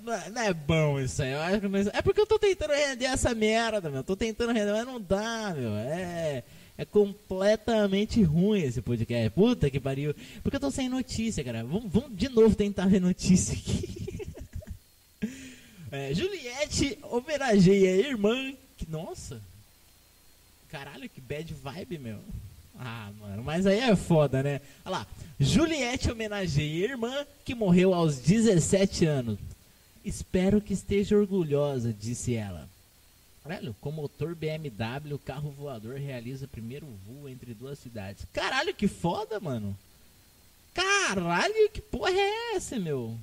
não 0.03 0.13
é- 0.13 0.29
não 0.29 0.41
é 0.41 0.53
bom 0.53 0.99
isso 0.99 1.21
aí. 1.21 1.31
Eu 1.31 1.39
acho 1.41 1.59
que 1.61 1.67
não 1.67 1.79
é 1.79 1.83
é 1.93 2.01
porque 2.01 2.21
eu 2.21 2.25
tô 2.25 2.39
tentando 2.39 2.73
render 2.73 3.05
essa 3.05 3.33
merda, 3.35 3.89
meu. 3.89 3.99
Eu 3.99 4.03
tô 4.03 4.15
tentando 4.15 4.53
render, 4.53 4.71
mas 4.71 4.85
não 4.85 4.99
dá, 5.01 5.53
meu. 5.55 5.71
É. 5.75 6.43
É 6.79 6.85
completamente 6.85 8.23
ruim 8.23 8.61
esse 8.61 8.81
podcast. 8.81 9.31
Puta 9.31 9.69
que 9.69 9.81
pariu. 9.81 10.15
Porque 10.41 10.55
eu 10.55 10.61
tô 10.61 10.71
sem 10.71 10.87
notícia, 10.87 11.43
cara. 11.43 11.61
Vamos, 11.61 11.91
de 12.11 12.29
novo 12.29 12.55
tentar 12.55 12.85
ver 12.85 13.01
notícia 13.01 13.53
aqui. 13.53 13.99
É, 15.91 16.13
Juliette 16.13 16.99
homenageia 17.01 17.89
a 17.89 17.97
irmã. 18.09 18.53
Que, 18.77 18.87
nossa. 18.87 19.41
Caralho, 20.69 21.09
que 21.09 21.19
bad 21.19 21.51
vibe, 21.51 21.97
meu. 21.97 22.19
Ah, 22.77 23.09
mano, 23.19 23.43
mas 23.43 23.65
aí 23.65 23.79
é 23.79 23.95
foda, 23.95 24.43
né? 24.43 24.61
Olha 24.85 24.97
lá. 24.97 25.07
Juliette 25.39 26.11
homenageia 26.11 26.85
a 26.85 26.91
irmã 26.91 27.25
que 27.43 27.55
morreu 27.55 27.95
aos 27.95 28.19
17 28.19 29.03
anos. 29.05 29.39
Espero 30.05 30.61
que 30.61 30.73
esteja 30.73 31.17
orgulhosa, 31.17 31.91
disse 31.91 32.35
ela. 32.35 32.69
Caralho, 33.49 33.75
com 33.81 33.91
motor 33.91 34.35
BMW, 34.35 35.17
carro 35.25 35.49
voador 35.49 35.95
realiza 35.95 36.47
primeiro 36.47 36.85
voo 37.07 37.27
entre 37.27 37.55
duas 37.55 37.79
cidades. 37.79 38.23
Caralho, 38.31 38.75
que 38.75 38.87
foda, 38.87 39.39
mano. 39.39 39.75
Caralho, 40.71 41.71
que 41.71 41.81
porra 41.81 42.11
é 42.11 42.55
essa, 42.55 42.77
meu? 42.77 43.17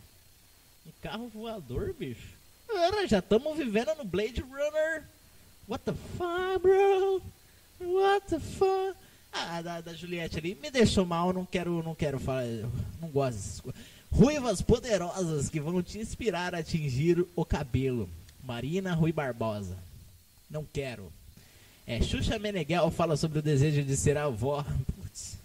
Um 0.85 0.91
carro 1.01 1.29
voador, 1.29 1.95
bicho. 1.95 2.27
Cara, 2.66 3.07
já 3.07 3.20
estamos 3.20 3.57
vivendo 3.57 3.95
no 3.95 4.05
Blade 4.05 4.41
Runner. 4.41 5.05
What 5.68 5.85
the 5.85 5.93
fuck, 5.93 6.59
bro? 6.61 7.22
What 7.81 8.27
the 8.27 8.41
fuck? 8.41 8.99
Ah, 9.33 9.62
da, 9.62 9.81
da 9.81 9.95
Juliette 9.95 10.39
ali 10.39 10.57
me 10.57 10.72
deixou 10.72 11.07
mal, 11.07 11.33
não 11.33 11.47
quero, 11.47 11.85
não 11.85 11.95
quero 11.95 12.18
falar, 12.18 12.47
não 13.01 13.11
gosto 13.11 13.37
dessas 13.37 13.61
coisas. 13.61 13.81
Ruivas 14.11 14.61
poderosas 14.61 15.49
que 15.49 15.61
vão 15.61 15.81
te 15.85 16.01
inspirar 16.01 16.53
a 16.53 16.59
atingir 16.59 17.24
o 17.37 17.45
cabelo. 17.45 18.11
Marina 18.43 18.93
Rui 18.93 19.12
Barbosa. 19.12 19.86
Não 20.51 20.64
quero. 20.64 21.12
É, 21.86 22.01
Xuxa 22.03 22.38
Meneghel 22.38 22.90
fala 22.90 23.16
sobre 23.16 23.38
o 23.38 23.42
desejo 23.42 23.82
de 23.82 23.97
ser 23.97 24.16
avó. 24.16 24.64
Putz. 24.97 25.38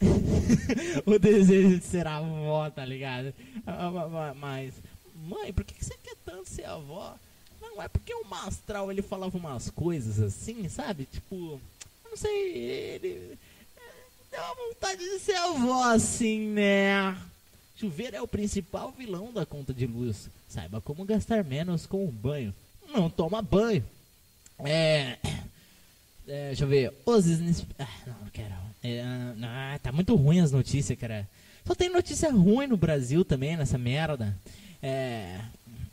o 1.06 1.18
desejo 1.18 1.78
de 1.78 1.84
ser 1.84 2.06
avó, 2.06 2.68
tá 2.70 2.84
ligado? 2.84 3.32
Ah, 3.66 3.90
ma- 3.90 4.08
ma- 4.08 4.34
Mas, 4.34 4.74
mãe, 5.14 5.52
por 5.52 5.64
que 5.64 5.82
você 5.82 5.94
quer 6.02 6.16
tanto 6.24 6.48
ser 6.48 6.64
avó? 6.66 7.14
Não, 7.60 7.80
é 7.82 7.88
porque 7.88 8.12
o 8.14 8.24
Mastral 8.24 8.90
ele 8.90 9.00
falava 9.02 9.36
umas 9.38 9.70
coisas 9.70 10.20
assim, 10.20 10.68
sabe? 10.68 11.06
Tipo, 11.06 11.60
não 12.04 12.16
sei, 12.16 12.52
ele. 12.58 13.38
é, 13.76 13.80
Deu 14.30 14.40
uma 14.42 14.54
vontade 14.68 14.98
de 15.02 15.18
ser 15.20 15.36
avó 15.36 15.84
assim, 15.92 16.48
né? 16.48 17.16
Chuveiro 17.76 18.16
é 18.16 18.22
o 18.22 18.28
principal 18.28 18.92
vilão 18.92 19.32
da 19.32 19.44
conta 19.46 19.72
de 19.72 19.86
luz. 19.86 20.28
Saiba 20.48 20.80
como 20.80 21.04
gastar 21.04 21.42
menos 21.42 21.86
com 21.86 22.04
o 22.06 22.12
banho. 22.12 22.54
Não 22.92 23.08
toma 23.10 23.40
banho. 23.42 23.84
É. 24.58 25.16
é, 26.26 26.46
deixa 26.48 26.64
eu 26.64 26.68
ver. 26.68 26.92
Os 27.04 27.26
ah, 27.78 27.88
não, 28.06 28.14
não 28.22 28.30
quero. 28.32 28.54
É, 28.82 29.02
ah, 29.42 29.78
tá 29.82 29.90
muito 29.92 30.14
ruim 30.14 30.40
as 30.40 30.52
notícias, 30.52 30.98
cara. 30.98 31.28
Só 31.66 31.74
tem 31.74 31.88
notícia 31.88 32.30
ruim 32.30 32.66
no 32.66 32.76
Brasil 32.76 33.24
também, 33.24 33.56
nessa 33.56 33.78
merda. 33.78 34.36
É. 34.82 35.40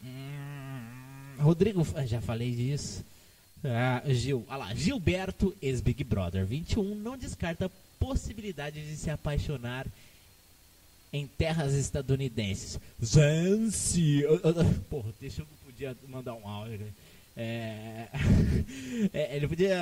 hum, 0.03 1.35
Rodrigo. 1.39 1.85
ah, 1.95 2.05
Já 2.05 2.21
falei 2.21 2.51
disso. 2.51 3.03
Ah, 3.63 4.01
Gil, 4.07 4.43
olha 4.49 4.57
lá, 4.57 4.73
Gilberto, 4.73 5.55
ex-Big 5.61 6.03
Brother 6.03 6.45
21, 6.45 6.95
não 6.95 7.15
descarta 7.15 7.67
a 7.67 7.71
possibilidade 7.99 8.83
de 8.83 8.97
se 8.97 9.09
apaixonar 9.11 9.85
em 11.13 11.27
terras 11.27 11.73
estadunidenses. 11.73 12.79
Ah, 14.25 14.39
ah, 14.43 14.49
ah, 14.61 14.79
Porra, 14.89 15.13
deixa 15.21 15.43
eu 15.43 15.47
podia 15.63 15.95
mandar 16.07 16.33
um 16.33 16.47
áudio. 16.47 16.79
né? 16.79 16.87
É, 17.41 18.07
é, 19.11 19.35
ele 19.35 19.47
podia. 19.47 19.75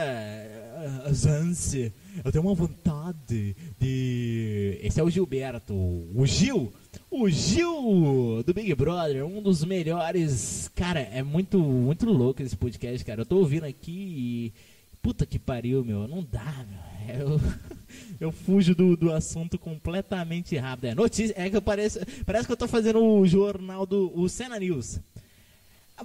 ah, 1.06 1.12
Zanzi, 1.12 1.92
eu 2.24 2.32
tenho 2.32 2.46
uma 2.46 2.54
vontade 2.54 3.54
de. 3.78 4.80
Esse 4.82 5.02
é 5.02 5.04
o 5.04 5.10
Gilberto. 5.10 5.74
O 5.74 6.26
Gil! 6.26 6.72
O 7.12 7.28
Gil 7.28 8.42
do 8.46 8.54
Big 8.54 8.74
Brother, 8.76 9.26
um 9.26 9.42
dos 9.42 9.66
melhores. 9.66 10.72
Cara, 10.74 11.02
é 11.02 11.22
muito, 11.22 11.60
muito 11.60 12.06
louco 12.06 12.42
esse 12.42 12.56
podcast, 12.56 13.04
cara. 13.04 13.22
Eu 13.22 13.26
tô 13.26 13.40
ouvindo 13.40 13.66
aqui 13.66 13.92
e. 13.92 14.54
Puta 15.02 15.26
que 15.26 15.38
pariu, 15.38 15.84
meu. 15.84 16.08
Não 16.08 16.24
dá, 16.24 16.66
meu. 16.66 17.20
Eu, 17.20 17.42
eu 18.22 18.32
fujo 18.32 18.74
do, 18.74 18.96
do 18.96 19.12
assunto 19.12 19.58
completamente 19.60 20.56
rápido. 20.56 20.86
É 20.86 20.96
notícia. 20.96 21.34
É 21.36 21.50
que 21.50 21.58
eu 21.58 21.62
pareço. 21.62 22.00
Parece 22.26 22.46
que 22.46 22.54
eu 22.54 22.58
tô 22.58 22.70
fazendo 22.70 23.04
o 23.04 23.28
jornal 23.28 23.86
do 23.86 24.18
o 24.18 24.30
Cena 24.30 24.58
News. 24.58 25.02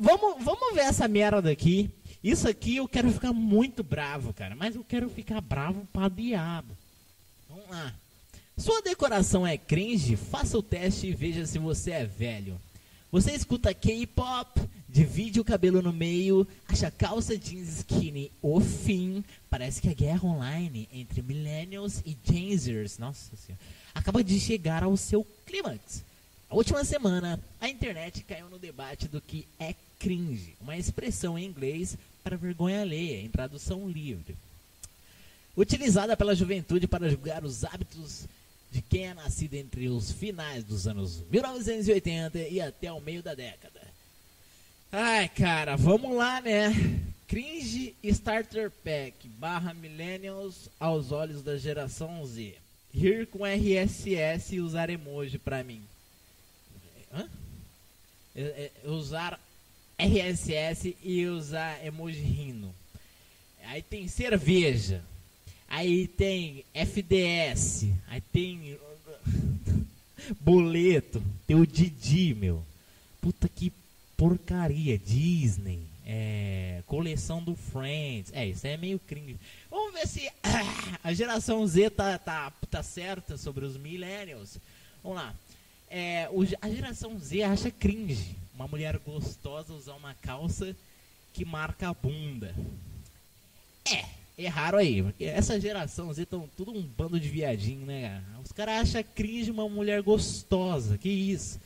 Vamos, 0.01 0.45
vamos 0.45 0.75
ver 0.75 0.83
essa 0.83 1.07
merda 1.07 1.51
aqui. 1.51 1.91
Isso 2.23 2.49
aqui 2.49 2.77
eu 2.77 2.89
quero 2.89 3.13
ficar 3.13 3.33
muito 3.33 3.83
bravo, 3.83 4.33
cara. 4.33 4.55
Mas 4.57 4.75
eu 4.75 4.85
quero 4.85 5.09
ficar 5.11 5.41
bravo 5.41 5.87
pra 5.93 6.09
diabo. 6.09 6.77
Vamos 7.49 7.69
lá. 7.69 7.95
Sua 8.57 8.81
decoração 8.81 9.47
é 9.47 9.59
cringe? 9.59 10.17
Faça 10.17 10.57
o 10.57 10.63
teste 10.63 11.09
e 11.09 11.15
veja 11.15 11.45
se 11.45 11.59
você 11.59 11.91
é 11.91 12.05
velho. 12.05 12.61
Você 13.11 13.33
escuta 13.33 13.73
K-pop, 13.73 14.61
divide 14.89 15.39
o 15.39 15.45
cabelo 15.45 15.81
no 15.81 15.93
meio, 15.93 16.47
acha 16.67 16.91
calça 16.91 17.39
jeans 17.39 17.79
skinny 17.79 18.33
o 18.43 18.61
fim. 18.61 19.23
Parece 19.49 19.81
que 19.81 19.89
a 19.89 19.95
guerra 19.95 20.27
online 20.27 20.89
entre 20.93 21.23
millennials 21.23 22.03
e 22.05 22.17
Gen 22.25 22.57
Zers, 22.57 22.99
nossa 22.99 23.37
senhora, 23.37 23.63
acaba 23.95 24.25
de 24.25 24.41
chegar 24.41 24.83
ao 24.83 24.97
seu 24.97 25.25
clímax. 25.47 26.03
Última 26.55 26.85
semana, 26.85 27.41
a 27.61 27.69
internet 27.69 28.23
caiu 28.23 28.49
no 28.49 28.61
debate 28.61 29.09
do 29.09 29.21
que 29.21 29.45
é 29.59 29.75
cringe, 29.99 30.55
uma 30.61 30.77
expressão 30.77 31.37
em 31.37 31.47
inglês 31.47 31.99
para 32.23 32.37
vergonha 32.37 32.81
alheia, 32.81 33.21
em 33.21 33.29
tradução 33.29 33.89
livre. 33.89 34.37
Utilizada 35.57 36.17
pela 36.17 36.33
juventude 36.33 36.87
para 36.87 37.11
julgar 37.11 37.43
os 37.45 37.65
hábitos 37.65 38.29
de 38.71 38.81
quem 38.81 39.09
é 39.09 39.15
nascido 39.15 39.55
entre 39.55 39.89
os 39.89 40.13
finais 40.13 40.63
dos 40.63 40.87
anos 40.87 41.25
1980 41.29 42.39
e 42.39 42.61
até 42.61 42.93
o 42.93 43.01
meio 43.01 43.21
da 43.21 43.35
década. 43.35 43.81
Ai, 44.93 45.29
cara, 45.29 45.75
vamos 45.75 46.15
lá, 46.15 46.41
né? 46.41 46.73
Cringe 47.27 47.97
Starter 48.01 48.71
Pack 48.71 49.27
barra 49.41 49.75
Millennials 49.75 50.71
aos 50.79 51.11
olhos 51.11 51.43
da 51.43 51.59
geração 51.59 52.25
Z. 52.25 52.55
Rir 52.95 53.27
com 53.27 53.45
RSS 53.45 54.55
e 54.55 54.61
usar 54.61 54.89
emoji 54.89 55.37
pra 55.37 55.65
mim. 55.65 55.83
Hã? 57.15 57.29
É- 58.37 58.71
usar 58.85 59.39
RSS 59.99 60.97
e 61.03 61.27
usar 61.27 61.85
emoji 61.85 62.21
rindo. 62.21 62.75
Aí 63.65 63.83
tem 63.83 64.09
cerveja. 64.09 65.03
Aí 65.69 66.07
tem 66.07 66.65
FDS. 66.75 67.87
Aí 68.09 68.21
tem 68.21 68.79
boleto. 70.41 71.23
Tem 71.47 71.57
o 71.57 71.67
Didi, 71.67 72.35
meu. 72.35 72.65
Puta 73.21 73.49
que 73.49 73.73
porcaria. 74.17 74.99
Disney. 74.99 75.81
É, 76.07 76.83
coleção 76.87 77.43
do 77.43 77.55
Friends. 77.57 78.31
É, 78.35 78.47
isso 78.47 78.67
é 78.67 78.77
meio 78.77 78.99
cringe. 78.99 79.39
Vamos 79.71 79.95
ver 79.95 80.07
se 80.07 80.31
a 81.03 81.15
geração 81.15 81.67
Z 81.67 81.91
tá, 81.91 82.19
tá, 82.19 82.51
tá 82.71 82.83
certa 82.83 83.37
sobre 83.39 83.65
os 83.65 83.77
millennials. 83.77 84.59
Vamos 85.03 85.19
lá. 85.19 85.35
É, 85.91 86.29
a 86.61 86.69
geração 86.69 87.19
Z 87.19 87.43
acha 87.43 87.71
cringe 87.71 88.37
uma 88.55 88.69
mulher 88.69 88.99
gostosa 88.99 89.75
usar 89.75 89.95
uma 89.95 90.15
calça 90.15 90.75
que 91.33 91.45
marca 91.45 91.89
a 91.89 91.95
bunda. 91.95 92.55
É, 93.85 94.05
erraram 94.39 94.79
aí, 94.79 95.03
porque 95.03 95.25
essa 95.25 95.61
geração 95.61 96.13
Z 96.13 96.23
estão 96.23 96.49
tudo 96.57 96.73
um 96.73 96.83
bando 96.83 97.19
de 97.19 97.29
viadinho, 97.29 97.85
né, 97.85 98.09
cara? 98.09 98.41
Os 98.43 98.53
caras 98.53 98.75
acham 98.83 99.05
cringe 99.15 99.51
uma 99.51 99.69
mulher 99.69 100.03
gostosa, 100.03 100.97
que 100.97 101.09
isso. 101.09 101.61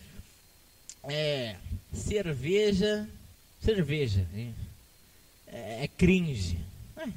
É, 1.05 1.57
cerveja, 1.93 3.09
cerveja, 3.61 4.27
é, 5.47 5.85
é 5.85 5.89
cringe. 5.89 6.59
É, 6.97 7.09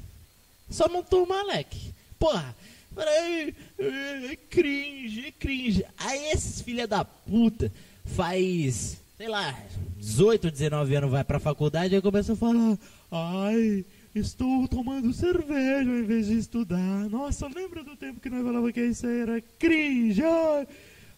só 0.70 0.88
não 0.88 1.02
toma 1.02 1.42
leque. 1.42 1.92
Porra, 2.18 2.54
peraí, 2.94 3.54
é, 3.78 4.32
é 4.32 4.36
cringe, 4.36 5.26
é 5.26 5.32
cringe. 5.32 5.84
Aí 5.98 6.30
esses 6.32 6.62
filha 6.62 6.86
da 6.86 7.04
puta 7.04 7.72
faz 8.04 9.02
sei 9.22 9.28
lá, 9.28 9.56
18, 9.98 10.50
19 10.50 10.96
anos 10.96 11.10
vai 11.12 11.22
pra 11.22 11.38
faculdade 11.38 11.94
e 11.94 12.02
começa 12.02 12.32
a 12.32 12.36
falar: 12.36 12.76
Ai, 13.08 13.84
estou 14.12 14.66
tomando 14.66 15.12
cerveja 15.12 15.88
em 15.88 16.02
vez 16.02 16.26
de 16.26 16.38
estudar. 16.38 17.08
Nossa, 17.08 17.46
lembra 17.46 17.84
do 17.84 17.94
tempo 17.94 18.18
que 18.18 18.28
nós 18.28 18.44
falava 18.44 18.72
que 18.72 18.80
isso 18.80 19.06
era 19.06 19.40
cringe? 19.60 20.24
Ai. 20.24 20.66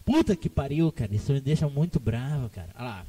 Puta 0.05 0.35
que 0.35 0.47
pariu, 0.47 0.91
cara. 0.91 1.15
Isso 1.15 1.33
me 1.33 1.41
deixa 1.41 1.67
muito 1.67 1.99
bravo, 1.99 2.47
cara. 2.49 2.69
Olha 2.75 2.83
lá. 2.85 3.05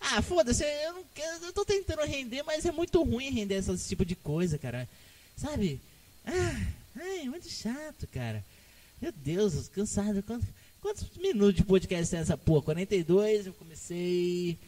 Ah, 0.00 0.20
foda-se, 0.20 0.64
eu 0.64 0.94
não 0.94 1.04
quero. 1.14 1.44
Eu 1.44 1.52
tô 1.52 1.64
tentando 1.64 2.02
render, 2.02 2.42
mas 2.42 2.66
é 2.66 2.72
muito 2.72 3.00
ruim 3.04 3.30
render 3.30 3.54
esse 3.54 3.88
tipo 3.88 4.04
de 4.04 4.16
coisa, 4.16 4.58
cara. 4.58 4.88
Sabe? 5.36 5.80
Ah, 6.26 6.66
ai, 6.96 7.28
muito 7.28 7.48
chato, 7.48 8.06
cara. 8.08 8.44
Meu 9.00 9.12
Deus, 9.12 9.68
cansado. 9.68 10.22
Quanto, 10.22 10.46
Quantos 10.80 11.14
minutos 11.18 11.56
de 11.56 11.62
podcast 11.62 12.10
tem 12.10 12.20
essa 12.20 12.38
porra? 12.38 12.62
42, 12.62 13.46
eu 13.46 13.52
comecei. 13.52 14.58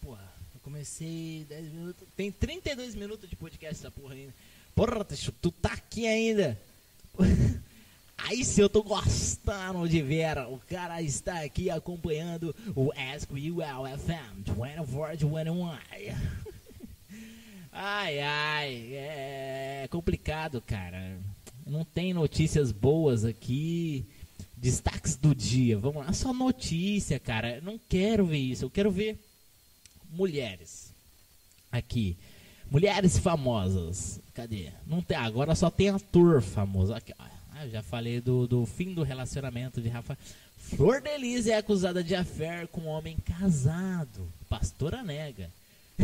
Porra, 0.00 0.32
eu 0.54 0.60
comecei 0.62 1.46
10 1.48 1.72
minutos. 1.72 2.08
Tem 2.16 2.32
32 2.32 2.96
minutos 2.96 3.30
de 3.30 3.36
podcast 3.36 3.80
essa 3.80 3.92
porra 3.92 4.14
ainda. 4.14 4.34
Porra, 4.74 5.06
tu 5.40 5.52
tá 5.52 5.72
aqui 5.72 6.06
ainda. 6.06 6.60
Aí 8.18 8.44
sim 8.44 8.60
eu 8.60 8.68
tô 8.68 8.82
gostando 8.82 9.88
de 9.88 10.02
ver. 10.02 10.36
O 10.38 10.60
cara 10.68 11.00
está 11.00 11.42
aqui 11.42 11.70
acompanhando 11.70 12.54
o 12.74 12.90
Ask 12.92 13.30
You 13.32 13.58
FM 13.58 14.44
24 14.44 15.28
21. 15.28 16.49
Ai, 17.72 18.20
ai, 18.20 18.94
é 18.94 19.88
complicado, 19.90 20.60
cara. 20.60 21.18
Não 21.66 21.84
tem 21.84 22.12
notícias 22.12 22.72
boas 22.72 23.24
aqui. 23.24 24.04
Destaques 24.56 25.16
do 25.16 25.34
dia. 25.34 25.78
Vamos 25.78 26.04
lá. 26.04 26.12
Só 26.12 26.32
notícia, 26.32 27.18
cara. 27.18 27.60
Não 27.60 27.78
quero 27.88 28.26
ver 28.26 28.38
isso. 28.38 28.64
Eu 28.64 28.70
quero 28.70 28.90
ver 28.90 29.18
mulheres. 30.10 30.92
Aqui. 31.70 32.16
Mulheres 32.70 33.18
famosas. 33.18 34.20
Cadê? 34.34 34.70
Não 34.86 35.00
tem. 35.00 35.16
Agora 35.16 35.54
só 35.54 35.70
tem 35.70 35.90
ator 35.90 36.42
famoso. 36.42 36.92
Aqui, 36.92 37.14
ah, 37.18 37.64
eu 37.64 37.70
já 37.70 37.82
falei 37.82 38.20
do, 38.20 38.46
do 38.46 38.66
fim 38.66 38.92
do 38.92 39.02
relacionamento 39.02 39.80
de 39.80 39.88
Rafa. 39.88 40.18
Flor 40.58 41.00
Denise 41.00 41.50
é 41.50 41.56
acusada 41.56 42.02
de 42.02 42.14
affair 42.14 42.66
com 42.68 42.82
um 42.82 42.88
homem 42.88 43.16
casado. 43.18 44.30
Pastora 44.48 45.02
nega. 45.02 45.50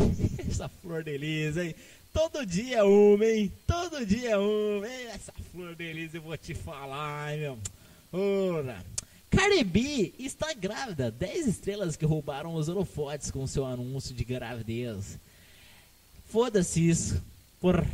Essa 0.48 0.68
Flor 0.68 1.02
Denise, 1.02 1.60
hein? 1.60 1.74
Todo 2.12 2.46
dia 2.46 2.84
uma, 2.84 3.24
hein? 3.26 3.52
Todo 3.66 4.04
dia 4.06 4.38
uma, 4.40 4.86
hein? 4.86 5.06
Essa 5.12 5.32
Flor 5.52 5.74
Denise 5.74 6.16
eu 6.16 6.22
vou 6.22 6.36
te 6.36 6.54
falar, 6.54 7.34
hein, 7.34 7.40
meu. 7.40 7.58
Ora. 8.12 8.84
Cardi 9.30 9.64
B 9.64 10.14
está 10.18 10.52
grávida. 10.54 11.10
10 11.10 11.46
estrelas 11.46 11.96
que 11.96 12.06
roubaram 12.06 12.54
os 12.54 12.68
holofotes 12.68 13.30
com 13.30 13.46
seu 13.46 13.66
anúncio 13.66 14.14
de 14.14 14.24
gravidez. 14.24 15.18
Foda-se 16.28 16.88
isso. 16.88 17.22
Por... 17.60 17.86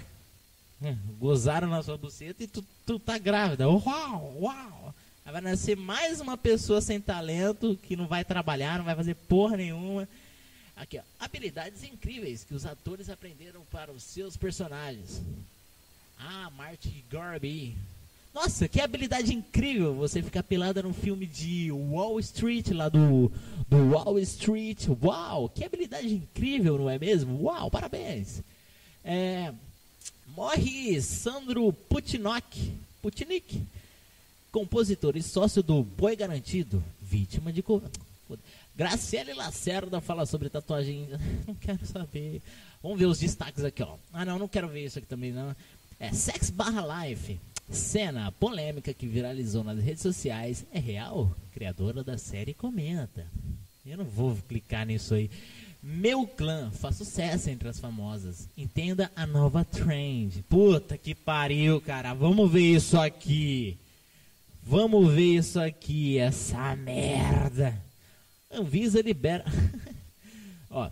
É, 0.84 0.96
gozaram 1.18 1.68
na 1.68 1.82
sua 1.82 1.96
buceta 1.96 2.42
e 2.42 2.46
tu, 2.46 2.64
tu 2.86 2.98
tá 2.98 3.18
grávida. 3.18 3.68
Uau, 3.68 4.36
uau. 4.40 4.94
Vai 5.24 5.40
nascer 5.40 5.76
mais 5.76 6.20
uma 6.20 6.36
pessoa 6.36 6.80
sem 6.80 7.00
talento 7.00 7.78
que 7.84 7.96
não 7.96 8.07
vai 8.07 8.24
trabalhar, 8.24 8.78
não 8.78 8.84
vai 8.84 8.94
fazer 8.94 9.14
porra 9.14 9.57
nenhuma. 9.57 10.09
Aqui, 10.76 10.98
ó. 10.98 11.02
Habilidades 11.20 11.84
incríveis 11.84 12.44
que 12.44 12.54
os 12.54 12.66
atores 12.66 13.10
aprenderam 13.10 13.62
para 13.70 13.92
os 13.92 14.02
seus 14.02 14.36
personagens. 14.36 15.20
Ah, 16.18 16.50
Marty 16.50 17.04
Garby 17.10 17.76
nossa, 18.34 18.66
que 18.66 18.80
habilidade 18.80 19.34
incrível 19.34 19.94
você 19.94 20.22
ficar 20.22 20.42
pelada 20.42 20.82
no 20.82 20.94
filme 20.94 21.26
de 21.26 21.70
Wall 21.70 22.18
Street, 22.20 22.70
lá 22.70 22.88
do, 22.88 23.30
do 23.68 23.90
Wall 23.90 24.18
Street. 24.20 24.86
Uau, 25.02 25.50
que 25.50 25.62
habilidade 25.62 26.14
incrível, 26.14 26.78
não 26.78 26.88
é 26.88 26.98
mesmo? 26.98 27.42
Uau, 27.42 27.70
parabéns. 27.70 28.42
É, 29.04 29.52
morre 30.34 30.98
Sandro 31.02 31.74
Putinock, 31.74 32.72
Putnik, 33.02 33.62
compositor 34.50 35.14
e 35.14 35.22
sócio 35.22 35.62
do 35.62 35.82
Boi 35.82 36.16
Garantido, 36.16 36.82
vítima 37.02 37.52
de... 37.52 37.62
Graciele 38.74 39.34
Lacerda 39.34 40.00
fala 40.00 40.24
sobre 40.26 40.48
tatuagem. 40.48 41.08
Não 41.46 41.54
quero 41.54 41.84
saber. 41.86 42.42
Vamos 42.82 42.98
ver 42.98 43.06
os 43.06 43.18
destaques 43.18 43.64
aqui, 43.64 43.82
ó. 43.82 43.96
Ah, 44.12 44.24
não, 44.24 44.38
não 44.40 44.48
quero 44.48 44.68
ver 44.68 44.84
isso 44.84 44.98
aqui 44.98 45.06
também, 45.06 45.30
não. 45.30 45.54
É 46.00 46.12
Sex 46.12 46.50
barra 46.50 47.06
Life. 47.06 47.38
Cena 47.70 48.32
polêmica 48.32 48.92
que 48.92 49.06
viralizou 49.06 49.62
nas 49.62 49.78
redes 49.78 50.02
sociais 50.02 50.66
é 50.72 50.80
real? 50.80 51.30
Criadora 51.52 52.02
da 52.02 52.18
série 52.18 52.52
comenta. 52.52 53.24
Eu 53.86 53.98
não 53.98 54.04
vou 54.04 54.36
clicar 54.48 54.84
nisso 54.84 55.14
aí. 55.14 55.30
Meu 55.80 56.26
clã 56.26 56.70
faz 56.70 56.96
sucesso 56.96 57.50
entre 57.50 57.68
as 57.68 57.78
famosas. 57.78 58.48
Entenda 58.56 59.10
a 59.14 59.26
nova 59.26 59.64
trend. 59.64 60.42
Puta 60.48 60.98
que 60.98 61.14
pariu, 61.14 61.80
cara. 61.80 62.14
Vamos 62.14 62.50
ver 62.50 62.74
isso 62.74 62.98
aqui. 62.98 63.78
Vamos 64.62 65.12
ver 65.12 65.36
isso 65.36 65.58
aqui, 65.60 66.18
essa 66.18 66.74
merda. 66.76 67.80
Anvisa 68.53 69.00
libera. 69.00 69.44
Ó, 70.70 70.90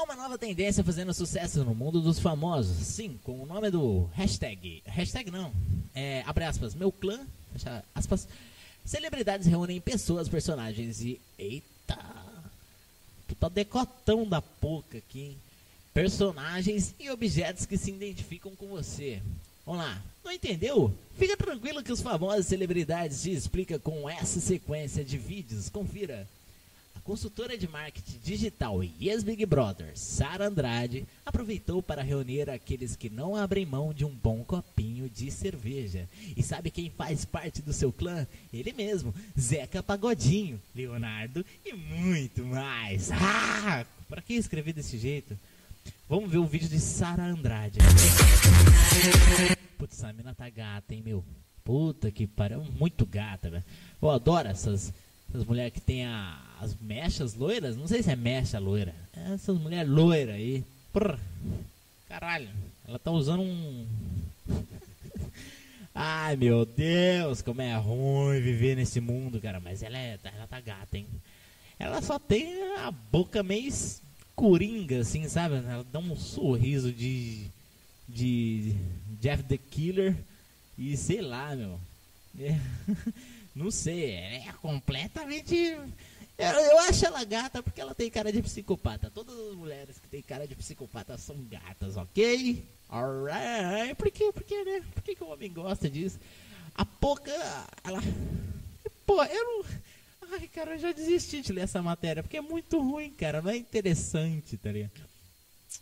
Há 0.00 0.02
uma 0.04 0.16
nova 0.16 0.38
tendência 0.38 0.82
fazendo 0.82 1.12
sucesso 1.12 1.62
no 1.62 1.74
mundo 1.74 2.00
dos 2.00 2.18
famosos. 2.18 2.74
Sim, 2.86 3.20
com 3.22 3.42
o 3.42 3.44
nome 3.44 3.70
do 3.70 4.08
hashtag. 4.14 4.82
Hashtag 4.86 5.30
não. 5.30 5.52
É, 5.94 6.22
abre 6.26 6.44
aspas. 6.44 6.74
Meu 6.74 6.90
clã. 6.90 7.20
Fecha 7.52 7.84
aspas. 7.94 8.26
Celebridades 8.82 9.46
reúnem 9.46 9.78
pessoas, 9.78 10.26
personagens 10.26 11.02
e. 11.02 11.20
Eita! 11.38 11.98
Puta 13.28 13.50
decotão 13.50 14.26
da 14.26 14.40
pouca 14.40 14.96
aqui, 14.96 15.20
hein? 15.20 15.36
Personagens 15.92 16.94
e 16.98 17.10
objetos 17.10 17.66
que 17.66 17.76
se 17.76 17.90
identificam 17.90 18.56
com 18.56 18.68
você. 18.68 19.20
Vamos 19.70 19.86
lá. 19.86 20.02
Não 20.24 20.32
entendeu? 20.32 20.92
Fica 21.16 21.36
tranquilo 21.36 21.80
que 21.80 21.92
os 21.92 22.00
famosos 22.00 22.46
celebridades 22.46 23.22
te 23.22 23.30
explicam 23.30 23.78
com 23.78 24.10
essa 24.10 24.40
sequência 24.40 25.04
de 25.04 25.16
vídeos. 25.16 25.68
Confira. 25.68 26.26
A 26.96 27.00
consultora 27.02 27.56
de 27.56 27.68
marketing 27.68 28.18
digital 28.24 28.82
e 28.82 29.08
ex-Big 29.08 29.46
Brother, 29.46 29.96
Sara 29.96 30.48
Andrade, 30.48 31.06
aproveitou 31.24 31.80
para 31.80 32.02
reunir 32.02 32.50
aqueles 32.50 32.96
que 32.96 33.08
não 33.08 33.36
abrem 33.36 33.64
mão 33.64 33.94
de 33.94 34.04
um 34.04 34.10
bom 34.10 34.42
copinho 34.42 35.08
de 35.08 35.30
cerveja. 35.30 36.08
E 36.36 36.42
sabe 36.42 36.72
quem 36.72 36.90
faz 36.90 37.24
parte 37.24 37.62
do 37.62 37.72
seu 37.72 37.92
clã? 37.92 38.26
Ele 38.52 38.72
mesmo, 38.72 39.14
Zeca 39.38 39.84
Pagodinho, 39.84 40.60
Leonardo 40.74 41.46
e 41.64 41.72
muito 41.72 42.44
mais. 42.44 43.12
Ah! 43.12 43.86
Para 44.08 44.20
que 44.20 44.34
escrever 44.34 44.72
desse 44.72 44.98
jeito? 44.98 45.38
Vamos 46.10 46.28
ver 46.28 46.38
o 46.38 46.44
vídeo 46.44 46.68
de 46.68 46.80
Sara 46.80 47.22
Andrade. 47.22 47.78
Putz, 49.78 50.02
a 50.02 50.12
mina 50.12 50.34
tá 50.34 50.50
gata, 50.50 50.92
hein, 50.92 51.04
meu? 51.06 51.24
Puta 51.62 52.10
que 52.10 52.26
pariu, 52.26 52.64
muito 52.64 53.06
gata, 53.06 53.48
velho. 53.48 53.62
Eu 54.02 54.10
adoro 54.10 54.48
essas 54.48 54.92
essas 55.28 55.46
mulheres 55.46 55.72
que 55.72 55.80
tem 55.80 56.04
a, 56.04 56.36
as 56.60 56.74
mechas 56.80 57.34
loiras, 57.34 57.76
não 57.76 57.86
sei 57.86 58.02
se 58.02 58.10
é 58.10 58.16
mecha 58.16 58.58
loira. 58.58 58.92
É 59.16 59.34
essas 59.34 59.56
mulheres 59.56 59.88
loiras 59.88 60.34
aí. 60.34 60.64
Prr, 60.92 61.16
caralho, 62.08 62.48
ela 62.88 62.98
tá 62.98 63.12
usando 63.12 63.44
um. 63.44 63.86
Ai 65.94 66.34
meu 66.34 66.66
Deus, 66.66 67.40
como 67.40 67.62
é 67.62 67.76
ruim 67.76 68.40
viver 68.40 68.74
nesse 68.74 68.98
mundo, 69.00 69.40
cara. 69.40 69.60
Mas 69.60 69.80
ela, 69.80 69.96
é, 69.96 70.18
ela 70.24 70.48
tá 70.48 70.60
gata, 70.60 70.98
hein? 70.98 71.06
ela 71.78 72.02
só 72.02 72.18
tem 72.18 72.76
a 72.78 72.90
boca 72.90 73.44
meio 73.44 73.70
coringa, 74.40 75.00
assim, 75.00 75.28
sabe? 75.28 75.56
Ela 75.56 75.84
dá 75.84 75.98
um 75.98 76.16
sorriso 76.16 76.90
de. 76.90 77.46
de. 78.08 78.74
Jeff 79.20 79.42
the 79.42 79.58
Killer 79.58 80.16
e 80.78 80.96
sei 80.96 81.20
lá, 81.20 81.54
meu. 81.54 81.78
É, 82.38 82.58
não 83.54 83.70
sei, 83.70 84.12
é 84.12 84.50
completamente. 84.62 85.54
Eu, 86.38 86.46
eu 86.46 86.78
acho 86.78 87.04
ela 87.04 87.22
gata 87.22 87.62
porque 87.62 87.82
ela 87.82 87.94
tem 87.94 88.10
cara 88.10 88.32
de 88.32 88.40
psicopata. 88.40 89.10
Todas 89.10 89.38
as 89.38 89.54
mulheres 89.54 89.98
que 89.98 90.08
têm 90.08 90.22
cara 90.22 90.48
de 90.48 90.54
psicopata 90.54 91.18
são 91.18 91.36
gatas, 91.50 91.98
ok? 91.98 92.64
Alright. 92.88 93.94
Por 93.96 94.10
quê? 94.10 94.32
Por 94.32 94.42
quê, 94.42 94.64
né? 94.64 94.82
Por 94.94 95.02
que, 95.02 95.14
que 95.14 95.22
o 95.22 95.28
homem 95.28 95.52
gosta 95.52 95.90
disso? 95.90 96.18
A 96.74 96.86
pouca. 96.86 97.30
Ela. 97.84 98.00
Pô, 99.04 99.22
eu 99.22 99.44
não. 99.44 99.64
Ai, 100.32 100.46
cara, 100.48 100.74
eu 100.74 100.78
já 100.78 100.92
desisti 100.92 101.40
de 101.40 101.52
ler 101.52 101.62
essa 101.62 101.82
matéria, 101.82 102.22
porque 102.22 102.36
é 102.36 102.40
muito 102.40 102.80
ruim, 102.80 103.10
cara. 103.10 103.42
Não 103.42 103.50
é 103.50 103.56
interessante, 103.56 104.56
tá 104.56 104.70
ligado? 104.70 105.00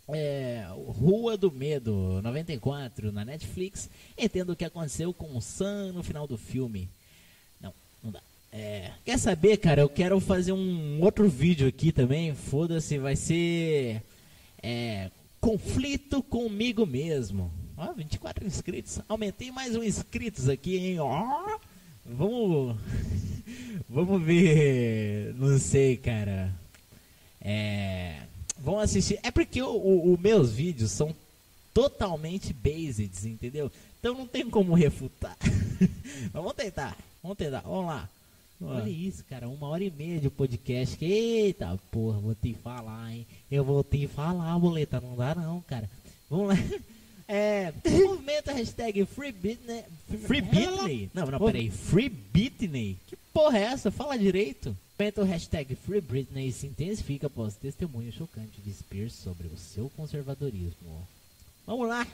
É, 0.07 0.65
Rua 0.71 1.37
do 1.37 1.51
Medo, 1.51 2.19
94, 2.23 3.11
na 3.11 3.23
Netflix. 3.23 3.89
Entendo 4.17 4.51
o 4.51 4.55
que 4.55 4.65
aconteceu 4.65 5.13
com 5.13 5.37
o 5.37 5.41
Sam 5.41 5.91
no 5.93 6.03
final 6.03 6.25
do 6.25 6.37
filme. 6.37 6.89
Não, 7.61 7.73
não 8.03 8.11
dá. 8.11 8.21
É, 8.51 8.91
quer 9.05 9.19
saber, 9.19 9.57
cara? 9.57 9.81
Eu 9.81 9.89
quero 9.89 10.19
fazer 10.19 10.51
um 10.51 11.01
outro 11.01 11.29
vídeo 11.29 11.67
aqui 11.67 11.91
também. 11.91 12.33
Foda-se, 12.33 12.97
vai 12.97 13.15
ser. 13.15 14.01
É, 14.63 15.11
conflito 15.39 16.23
comigo 16.23 16.85
mesmo. 16.85 17.51
Ó, 17.77 17.93
24 17.93 18.45
inscritos. 18.45 18.99
Aumentei 19.07 19.51
mais 19.51 19.75
um 19.75 19.83
inscritos 19.83 20.49
aqui, 20.49 20.77
hein? 20.77 20.99
Ó, 20.99 21.59
vamos. 22.03 22.77
Vamos 23.89 24.21
ver. 24.21 25.33
Não 25.35 25.57
sei, 25.57 25.97
cara. 25.97 26.53
É. 27.41 28.23
Vamos 28.57 28.83
assistir. 28.83 29.19
É 29.23 29.31
porque 29.31 29.61
os 29.61 30.19
meus 30.19 30.51
vídeos 30.51 30.91
são 30.91 31.15
totalmente 31.73 32.53
based, 32.53 33.27
entendeu? 33.27 33.71
Então 33.99 34.13
não 34.13 34.27
tem 34.27 34.49
como 34.49 34.73
refutar. 34.73 35.37
vamos 36.33 36.53
tentar. 36.53 36.97
Vamos 37.21 37.37
tentar. 37.37 37.61
Vamos 37.61 37.85
lá. 37.85 38.09
Olha 38.61 38.89
isso, 38.89 39.23
cara, 39.29 39.47
uma 39.47 39.69
hora 39.69 39.85
e 39.85 39.89
meia 39.89 40.19
de 40.19 40.29
podcast. 40.29 40.97
Eita, 41.03 41.79
porra, 41.89 42.19
vou 42.19 42.35
te 42.35 42.53
falar, 42.53 43.13
hein? 43.13 43.25
Eu 43.49 43.63
vou 43.63 43.81
te 43.85 44.05
falar, 44.05 44.59
boleta, 44.59 44.99
não 44.99 45.15
dá 45.15 45.33
não, 45.33 45.61
cara. 45.61 45.89
Vamos 46.29 46.49
lá. 46.49 46.55
É, 47.31 47.71
movimento 48.07 48.51
hashtag 48.51 49.05
Free 49.05 49.31
Britney. 49.31 49.83
Free 50.25 50.41
Britney? 50.41 51.11
Não, 51.13 51.27
não, 51.27 51.37
peraí. 51.37 51.69
Free 51.69 52.09
Britney? 52.09 52.97
Que 53.05 53.15
porra 53.31 53.59
é 53.59 53.63
essa? 53.65 53.91
Fala 53.91 54.17
direito. 54.17 54.75
Movimento 54.97 55.23
hashtag 55.23 55.75
Free 55.75 56.01
Britney 56.01 56.51
se 56.51 56.65
intensifica 56.65 57.27
após 57.27 57.53
testemunho 57.53 58.11
chocante 58.11 58.59
de 58.65 58.73
Spears 58.73 59.13
sobre 59.13 59.45
o 59.45 59.55
seu 59.55 59.91
conservadorismo. 59.95 61.07
Vamos 61.67 61.87
lá. 61.87 62.07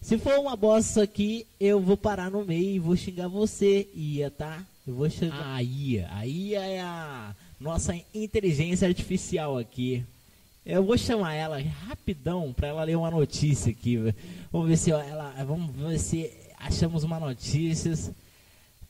Se 0.00 0.16
for 0.16 0.38
uma 0.38 0.54
bosta 0.54 1.02
aqui, 1.02 1.44
eu 1.58 1.80
vou 1.80 1.96
parar 1.96 2.30
no 2.30 2.44
meio 2.44 2.76
e 2.76 2.78
vou 2.78 2.96
xingar 2.96 3.26
você, 3.26 3.88
Ia, 3.94 4.30
tá? 4.30 4.64
Eu 4.86 4.94
vou 4.94 5.10
xingar 5.10 5.54
a 5.54 5.60
Ia. 5.60 6.08
A 6.12 6.24
Ia 6.24 6.60
é 6.60 6.80
a 6.80 7.34
nossa 7.60 8.00
inteligência 8.14 8.86
artificial 8.86 9.58
aqui. 9.58 10.04
Eu 10.64 10.84
vou 10.84 10.96
chamar 10.96 11.34
ela 11.34 11.60
rapidão 11.60 12.52
para 12.52 12.68
ela 12.68 12.84
ler 12.84 12.96
uma 12.96 13.10
notícia 13.10 13.72
aqui. 13.72 13.98
Vamos 14.52 14.68
ver 14.68 14.76
se 14.76 14.92
ela, 14.92 15.32
vamos 15.44 15.74
ver 15.74 15.98
se 15.98 16.32
achamos 16.56 17.02
uma 17.02 17.18
notícia 17.18 18.14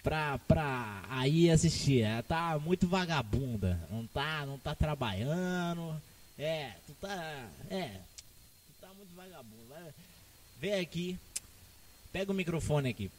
pra, 0.02 0.38
pra 0.40 1.02
aí 1.08 1.50
assistir. 1.50 2.02
Ela 2.02 2.22
tá 2.22 2.58
muito 2.58 2.86
vagabunda, 2.86 3.80
não 3.90 4.06
tá, 4.06 4.44
não 4.44 4.58
tá 4.58 4.74
trabalhando. 4.74 5.96
É, 6.38 6.72
tu 6.86 6.92
tá, 7.00 7.48
é, 7.70 7.88
tu 7.88 8.80
tá 8.80 8.88
muito 8.94 9.14
vagabundo. 9.16 9.62
Vem 10.60 10.74
aqui, 10.74 11.18
pega 12.12 12.30
o 12.30 12.34
microfone 12.34 12.90
aqui. 12.90 13.10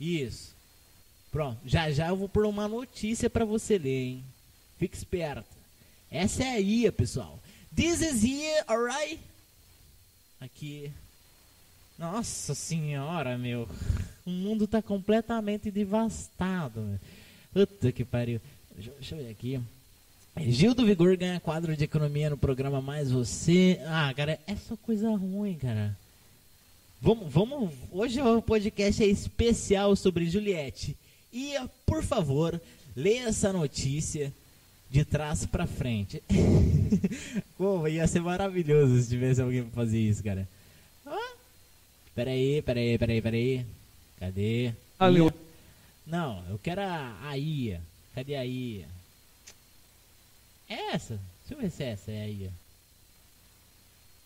Isso. 0.00 0.56
Pronto, 1.30 1.60
já 1.64 1.88
já 1.92 2.08
eu 2.08 2.16
vou 2.16 2.28
pôr 2.28 2.46
uma 2.46 2.66
notícia 2.66 3.30
para 3.30 3.44
você 3.44 3.78
ler, 3.78 4.06
hein? 4.06 4.24
Fique 4.76 4.96
esperto. 4.96 5.48
Essa 6.10 6.42
é 6.42 6.54
a 6.54 6.60
IA, 6.60 6.90
pessoal. 6.90 7.38
This 7.74 8.02
is 8.02 8.22
here, 8.24 8.64
alright? 8.68 9.20
Aqui. 10.40 10.90
Nossa 11.96 12.54
senhora, 12.54 13.38
meu. 13.38 13.68
O 14.26 14.30
mundo 14.30 14.66
tá 14.66 14.82
completamente 14.82 15.70
devastado. 15.70 16.80
Meu. 16.80 17.66
Puta 17.66 17.92
que 17.92 18.04
pariu. 18.04 18.40
Deixa, 18.74 18.90
deixa 18.92 19.14
eu 19.14 19.22
ver 19.22 19.30
aqui. 19.30 19.60
Gil 20.36 20.74
do 20.74 20.84
Vigor 20.84 21.16
ganha 21.16 21.38
quadro 21.38 21.76
de 21.76 21.84
economia 21.84 22.30
no 22.30 22.36
programa 22.36 22.80
Mais 22.80 23.12
Você. 23.12 23.80
Ah, 23.86 24.12
cara, 24.16 24.40
é 24.46 24.56
só 24.56 24.76
coisa 24.76 25.08
ruim, 25.10 25.54
cara. 25.54 25.96
Vamos, 27.00 27.32
vamos. 27.32 27.72
Hoje 27.92 28.20
o 28.20 28.42
podcast 28.42 29.02
é 29.02 29.06
especial 29.06 29.94
sobre 29.94 30.28
Juliette. 30.28 30.96
E, 31.32 31.54
por 31.86 32.02
favor, 32.02 32.60
leia 32.96 33.28
essa 33.28 33.52
notícia 33.52 34.32
de 34.90 35.04
trás 35.04 35.46
para 35.46 35.66
frente. 35.66 36.22
Pô, 37.56 37.86
ia 37.86 38.06
ser 38.08 38.20
maravilhoso 38.20 39.00
se 39.00 39.08
tivesse 39.08 39.40
alguém 39.40 39.62
pra 39.62 39.70
fazer 39.70 40.00
isso, 40.00 40.22
cara. 40.22 40.48
Ah, 41.06 41.34
peraí, 42.14 42.60
peraí, 42.62 42.98
peraí, 42.98 43.22
peraí. 43.22 43.66
Cadê? 44.18 44.74
Valeu. 44.98 45.32
Não, 46.04 46.44
eu 46.50 46.58
quero 46.58 46.80
a, 46.80 47.16
a 47.22 47.38
Ia. 47.38 47.80
Cadê 48.14 48.34
a 48.34 48.44
Ia? 48.44 48.88
É 50.68 50.94
essa? 50.94 51.20
Deixa 51.40 51.54
eu 51.54 51.58
ver 51.58 51.70
se 51.70 51.84
é 51.84 51.90
essa, 51.90 52.10
é 52.10 52.22
a 52.22 52.28
Ia. 52.28 52.52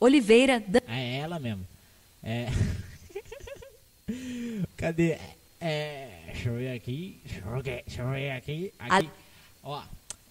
Oliveira. 0.01 0.61
Dan... 0.61 0.81
Ah, 0.87 0.99
é 0.99 1.17
ela 1.19 1.39
mesmo. 1.39 1.67
É. 2.23 2.47
Cadê? 4.77 5.19
É. 5.61 6.23
Deixa 6.27 6.49
eu 6.49 6.57
ver 6.57 6.75
aqui. 6.75 7.21
Deixa 7.25 7.41
eu 7.41 7.62
ver, 7.62 7.85
deixa 7.87 8.03
eu 8.03 8.11
ver 8.11 8.31
aqui. 8.31 8.73
Aqui. 8.79 9.11
Ó. 9.62 9.83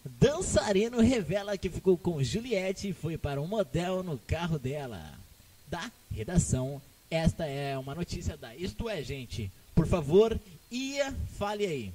Dançarino 0.05 0.99
revela 0.99 1.57
que 1.57 1.69
ficou 1.69 1.97
com 1.97 2.21
Juliette 2.21 2.89
e 2.89 2.93
foi 2.93 3.17
para 3.17 3.41
um 3.41 3.47
motel 3.47 4.03
no 4.03 4.17
carro 4.17 4.59
dela. 4.59 5.17
Da 5.67 5.89
redação, 6.11 6.81
esta 7.09 7.45
é 7.45 7.77
uma 7.77 7.95
notícia 7.95 8.35
da 8.35 8.55
Isto 8.55 8.89
é, 8.89 9.01
gente. 9.01 9.51
Por 9.73 9.87
favor, 9.87 10.39
Ia, 10.69 11.15
fale 11.37 11.65
aí. 11.65 11.93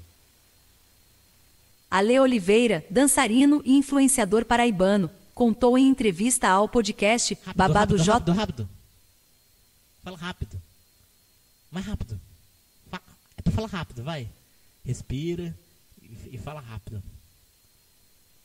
Ale 1.90 2.18
Oliveira, 2.20 2.84
dançarino 2.90 3.62
e 3.64 3.76
influenciador 3.76 4.44
paraibano, 4.44 5.11
contou 5.34 5.76
em 5.78 5.88
entrevista 5.88 6.48
ao 6.48 6.68
podcast 6.68 7.34
Rápido, 7.34 7.56
Babado 7.56 7.96
rápido, 7.96 8.04
J. 8.04 8.12
rápido, 8.12 8.34
rápido. 8.34 8.68
Fala 10.02 10.16
rápido. 10.16 10.62
Mais 11.70 11.86
rápido. 11.86 12.20
Fa 12.90 13.00
é 13.36 13.42
pra 13.42 13.52
falar 13.52 13.68
rápido, 13.68 14.02
vai. 14.02 14.28
Respira 14.84 15.54
e 16.30 16.38
fala 16.38 16.61
rápido. 16.61 17.02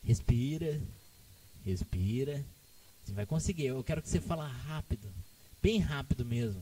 Respira. 0.03 0.79
Respira. 1.65 2.43
Você 3.03 3.13
vai 3.13 3.25
conseguir. 3.25 3.67
Eu 3.67 3.83
quero 3.83 4.01
que 4.01 4.09
você 4.09 4.19
fale 4.19 4.41
rápido. 4.67 5.07
Bem 5.61 5.79
rápido 5.79 6.25
mesmo. 6.25 6.61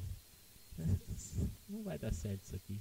Não 1.70 1.84
vai 1.84 1.98
dar 1.98 2.14
certo 2.14 2.44
isso 2.46 2.56
aqui. 2.56 2.80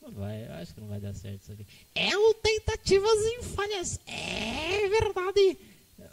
Não 0.00 0.10
vai, 0.12 0.46
eu 0.46 0.52
acho 0.54 0.72
que 0.72 0.80
não 0.80 0.86
vai 0.86 1.00
dar 1.00 1.12
certo 1.14 1.42
isso 1.42 1.52
aqui. 1.52 1.66
É 1.92 2.16
o 2.16 2.34
tentativas 2.34 3.10
e 3.10 3.42
falhas. 3.42 4.00
É 4.06 4.88
verdade. 4.88 5.58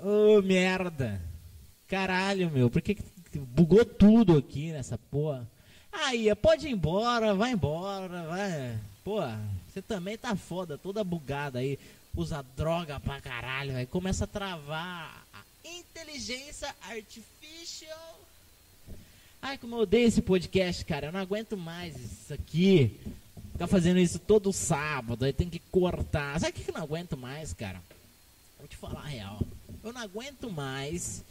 Ô, 0.02 0.42
merda. 0.42 1.22
Caralho, 1.88 2.50
meu. 2.50 2.72
Por 2.72 2.82
que, 2.82 2.96
que 2.96 3.38
bugou 3.38 3.86
tudo 3.86 4.38
aqui 4.38 4.72
nessa 4.72 4.98
porra? 4.98 5.48
Aí, 5.92 6.34
pode 6.36 6.68
ir 6.68 6.72
embora, 6.72 7.36
vai 7.36 7.52
embora, 7.52 8.24
vai. 8.24 8.80
Pô, 9.04 9.20
você 9.68 9.80
também 9.80 10.18
tá 10.18 10.36
foda, 10.36 10.76
toda 10.76 11.04
bugada 11.04 11.60
aí. 11.60 11.78
Usa 12.16 12.44
droga 12.56 13.00
pra 13.00 13.20
caralho, 13.20 13.76
aí 13.76 13.88
começa 13.88 14.26
a 14.26 14.28
travar 14.28 15.26
a 15.34 15.68
inteligência 15.68 16.74
artificial. 16.82 18.20
Ai, 19.42 19.58
como 19.58 19.76
eu 19.76 19.80
odeio 19.80 20.08
esse 20.08 20.22
podcast, 20.22 20.86
cara. 20.86 21.08
Eu 21.08 21.12
não 21.12 21.20
aguento 21.20 21.58
mais 21.58 22.00
isso 22.00 22.34
aqui. 22.34 22.98
Ficar 23.52 23.68
fazendo 23.68 24.00
isso 24.00 24.20
todo 24.20 24.54
sábado, 24.54 25.26
aí 25.26 25.34
tem 25.34 25.50
que 25.50 25.60
cortar. 25.60 26.40
Sabe 26.40 26.52
o 26.52 26.64
que 26.64 26.70
eu 26.70 26.76
não 26.76 26.84
aguento 26.84 27.18
mais, 27.18 27.52
cara? 27.52 27.82
Vou 28.60 28.68
te 28.68 28.78
falar 28.78 29.02
a 29.02 29.08
real. 29.08 29.42
Eu 29.84 29.92
não 29.92 30.02
aguento 30.02 30.52
mais. 30.52 31.24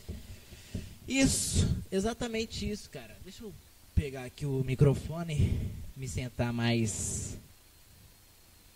Isso, 1.07 1.67
exatamente 1.91 2.69
isso, 2.69 2.91
cara. 2.91 3.17
Deixa 3.25 3.45
eu 3.45 3.53
pegar 3.95 4.25
aqui 4.25 4.45
o 4.45 4.63
microfone, 4.65 5.59
me 5.97 6.09
sentar 6.09 6.53
mais. 6.53 7.37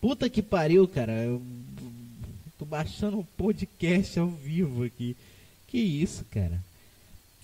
Puta 0.01 0.29
que 0.29 0.41
pariu, 0.41 0.87
cara. 0.87 1.11
Eu 1.11 1.41
tô 2.57 2.65
baixando 2.65 3.19
um 3.19 3.23
podcast 3.23 4.19
ao 4.19 4.27
vivo 4.29 4.83
aqui. 4.83 5.15
Que 5.67 5.77
isso, 5.77 6.25
cara. 6.31 6.59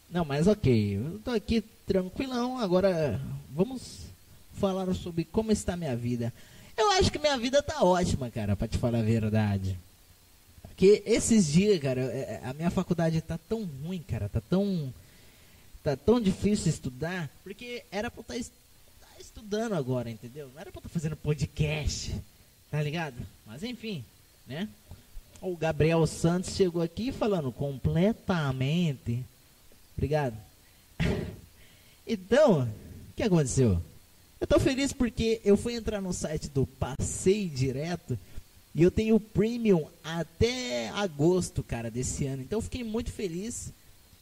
Não, 0.09 0.23
mas 0.25 0.47
ok. 0.47 0.97
Eu 0.97 1.19
tô 1.19 1.31
aqui 1.31 1.61
tranquilão. 1.85 2.57
Agora 2.59 3.19
vamos 3.53 4.01
falar 4.53 4.93
sobre 4.93 5.23
como 5.25 5.51
está 5.51 5.75
minha 5.75 5.95
vida. 5.95 6.31
Eu 6.77 6.91
acho 6.91 7.11
que 7.11 7.19
minha 7.19 7.37
vida 7.37 7.61
tá 7.61 7.83
ótima, 7.83 8.29
cara, 8.31 8.55
pra 8.55 8.67
te 8.67 8.77
falar 8.77 8.99
a 8.99 9.03
verdade. 9.03 9.77
Porque 10.63 11.03
esses 11.05 11.51
dias, 11.51 11.79
cara, 11.79 12.01
é- 12.01 12.39
é- 12.43 12.47
a 12.49 12.53
minha 12.53 12.71
faculdade 12.71 13.21
tá 13.21 13.37
tão 13.37 13.63
ruim, 13.83 13.99
cara, 14.07 14.27
tá 14.29 14.41
tão. 14.41 14.91
Tá 15.83 15.97
tão 15.97 16.19
difícil 16.19 16.69
estudar, 16.69 17.29
porque 17.43 17.83
era 17.91 18.09
pra 18.09 18.23
eu 18.29 18.39
estar 18.39 18.55
estudando 19.19 19.73
agora, 19.73 20.09
entendeu? 20.09 20.49
Não 20.53 20.61
era 20.61 20.71
pra 20.71 20.79
eu 20.79 20.87
estar 20.87 20.89
fazendo 20.89 21.17
podcast, 21.17 22.15
tá 22.71 22.81
ligado? 22.81 23.15
Mas 23.45 23.63
enfim, 23.63 24.03
né? 24.47 24.69
O 25.45 25.57
Gabriel 25.57 26.07
Santos 26.07 26.55
chegou 26.55 26.81
aqui 26.81 27.11
falando 27.11 27.51
completamente. 27.51 29.25
Obrigado. 29.95 30.37
Então, 32.05 32.63
o 32.63 33.13
que 33.15 33.23
aconteceu? 33.23 33.81
Eu 34.39 34.45
tô 34.45 34.59
feliz 34.59 34.91
porque 34.91 35.39
eu 35.45 35.55
fui 35.55 35.73
entrar 35.73 36.01
no 36.01 36.11
site 36.11 36.49
do 36.49 36.67
Passei 36.67 37.47
Direto 37.47 38.19
e 38.75 38.83
eu 38.83 38.91
tenho 38.91 39.17
premium 39.21 39.87
até 40.03 40.89
agosto, 40.89 41.63
cara, 41.63 41.89
desse 41.89 42.25
ano. 42.25 42.41
Então 42.41 42.57
eu 42.57 42.61
fiquei 42.61 42.83
muito 42.83 43.09
feliz. 43.09 43.71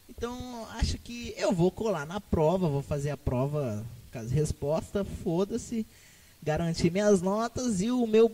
Então 0.08 0.68
acho 0.74 1.00
que 1.00 1.34
eu 1.36 1.52
vou 1.52 1.72
colar 1.72 2.06
na 2.06 2.22
prova, 2.22 2.70
vou 2.70 2.84
fazer 2.84 3.10
a 3.10 3.18
prova 3.18 3.84
com 4.14 4.20
as 4.20 4.30
respostas, 4.30 5.08
foda-se, 5.24 5.88
garantir 6.44 6.92
minhas 6.92 7.20
notas 7.20 7.82
e 7.82 7.90
o 7.90 8.06
meu 8.06 8.32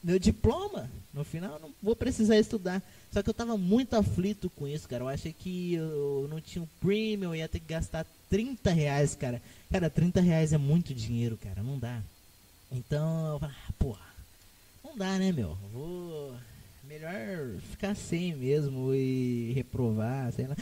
meu 0.00 0.20
diploma. 0.20 0.88
No 1.12 1.24
final 1.24 1.58
não 1.58 1.70
vou 1.82 1.96
precisar 1.96 2.38
estudar. 2.38 2.82
Só 3.12 3.22
que 3.22 3.28
eu 3.28 3.34
tava 3.34 3.56
muito 3.56 3.94
aflito 3.96 4.48
com 4.50 4.68
isso, 4.68 4.88
cara. 4.88 5.02
Eu 5.02 5.08
achei 5.08 5.32
que 5.32 5.74
eu 5.74 6.28
não 6.30 6.40
tinha 6.40 6.62
um 6.62 6.68
premium, 6.80 7.30
eu 7.30 7.36
ia 7.36 7.48
ter 7.48 7.58
que 7.58 7.66
gastar 7.66 8.06
30 8.28 8.70
reais, 8.70 9.16
cara. 9.16 9.42
Cara, 9.70 9.90
30 9.90 10.20
reais 10.20 10.52
é 10.52 10.58
muito 10.58 10.94
dinheiro, 10.94 11.36
cara. 11.36 11.62
Não 11.62 11.78
dá. 11.78 12.00
Então, 12.70 13.32
eu 13.32 13.38
falei, 13.40 13.56
ah, 13.68 13.72
porra, 13.78 14.06
não 14.84 14.96
dá, 14.96 15.18
né, 15.18 15.32
meu? 15.32 15.56
Vou. 15.72 16.34
Melhor 16.84 17.56
ficar 17.70 17.94
sem 17.94 18.34
mesmo 18.34 18.92
e 18.94 19.52
reprovar, 19.54 20.32
sei 20.32 20.46
lá. 20.46 20.56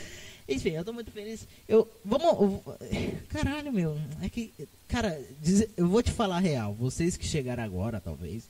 Enfim, 0.49 0.70
eu 0.70 0.84
tô 0.84 0.92
muito 0.92 1.11
feliz. 1.11 1.46
Eu. 1.68 1.90
Vamos. 2.05 2.62
caralho, 3.28 3.72
meu. 3.72 3.99
É 4.22 4.28
que. 4.28 4.53
Cara, 4.88 5.20
eu 5.76 5.88
vou 5.88 6.03
te 6.03 6.11
falar 6.11 6.36
a 6.36 6.40
real. 6.40 6.74
Vocês 6.74 7.16
que 7.16 7.26
chegaram 7.26 7.62
agora, 7.62 8.01
talvez. 8.01 8.49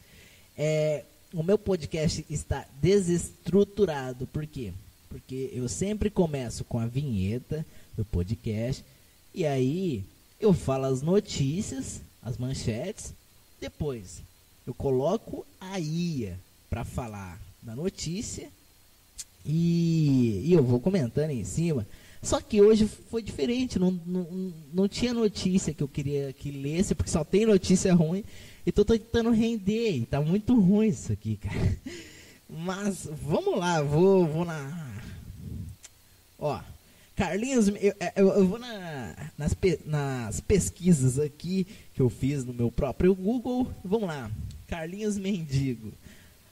É, 0.57 1.05
o 1.33 1.43
meu 1.43 1.59
podcast 1.59 2.24
está 2.31 2.64
desestruturado. 2.81 4.26
Por 4.26 4.47
quê? 4.47 4.72
Porque 5.09 5.51
eu 5.53 5.68
sempre 5.68 6.11
começo 6.11 6.64
com 6.64 6.79
a 6.79 6.87
vinheta 6.87 7.64
do 7.97 8.05
podcast. 8.05 8.85
E 9.35 9.47
aí 9.47 10.05
eu 10.41 10.53
falo 10.53 10.87
as 10.87 11.03
notícias, 11.03 12.01
as 12.22 12.37
manchetes. 12.39 13.12
Depois 13.61 14.22
eu 14.66 14.74
coloco 14.74 15.47
a 15.61 15.79
IA 15.79 16.39
para 16.68 16.85
falar 16.85 17.41
da 17.62 17.74
notícia. 17.74 18.49
E, 19.45 20.43
e 20.45 20.53
eu 20.53 20.62
vou 20.62 20.81
comentando 20.81 21.31
em 21.31 21.45
cima. 21.45 21.87
Só 22.20 22.41
que 22.41 22.61
hoje 22.61 22.87
foi 23.11 23.22
diferente, 23.22 23.79
não, 23.79 23.93
não, 24.05 24.53
não 24.72 24.89
tinha 24.89 25.14
notícia 25.14 25.72
que 25.72 25.83
eu 25.83 25.89
queria 25.89 26.33
que 26.33 26.51
lesse, 26.51 26.95
porque 26.95 27.11
só 27.11 27.24
tem 27.24 27.47
notícia 27.47 27.95
ruim. 27.95 28.24
E 28.69 28.73
tô 28.73 28.85
tentando 28.85 29.31
render, 29.31 30.05
tá 30.11 30.21
muito 30.21 30.55
ruim 30.61 30.89
isso 30.89 31.11
aqui, 31.11 31.37
cara. 31.37 31.79
Mas 32.51 33.09
vamos 33.25 33.59
lá, 33.59 33.81
vou, 33.81 34.27
vou 34.27 34.45
na. 34.45 34.95
Ó, 36.39 36.61
Carlinhos, 37.16 37.69
eu, 37.69 37.95
eu, 38.14 38.29
eu 38.29 38.47
vou 38.47 38.59
na, 38.59 39.31
nas, 39.39 39.55
pe- 39.55 39.81
nas 39.87 40.41
pesquisas 40.41 41.19
aqui 41.19 41.66
que 41.95 42.03
eu 42.03 42.11
fiz 42.11 42.45
no 42.45 42.53
meu 42.53 42.71
próprio 42.71 43.14
Google. 43.14 43.73
Vamos 43.83 44.07
lá, 44.07 44.31
Carlinhos 44.66 45.16
Mendigo. 45.16 45.91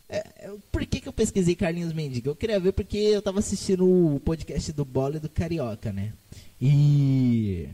É, 0.09 0.51
por 0.73 0.87
que, 0.87 1.01
que 1.01 1.09
eu 1.09 1.13
pesquisei 1.13 1.55
Carlinhos 1.55 1.93
Mendigo? 1.93 2.31
Eu 2.31 2.37
queria 2.37 2.59
ver 2.59 2.73
porque 2.73 2.97
eu 2.97 3.21
tava 3.21 3.41
assistindo 3.41 3.87
o 3.87 4.21
podcast 4.21 4.73
do 4.73 4.87
Bola 4.87 5.17
e 5.17 5.21
do 5.21 5.29
Carioca, 5.29 5.93
né? 5.93 6.15
E. 6.59 7.69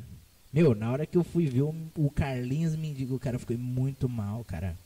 Meu, 0.53 0.75
na 0.75 0.93
hora 0.93 1.07
que 1.07 1.17
eu 1.17 1.25
fui 1.25 1.47
ver 1.47 1.63
o, 1.63 1.75
o 1.97 2.11
Carlinhos 2.11 2.77
Mendigo, 2.77 3.15
o 3.15 3.21
cara 3.21 3.39
ficou 3.39 3.57
muito 3.57 4.09
mal, 4.09 4.45
cara. 4.45 4.77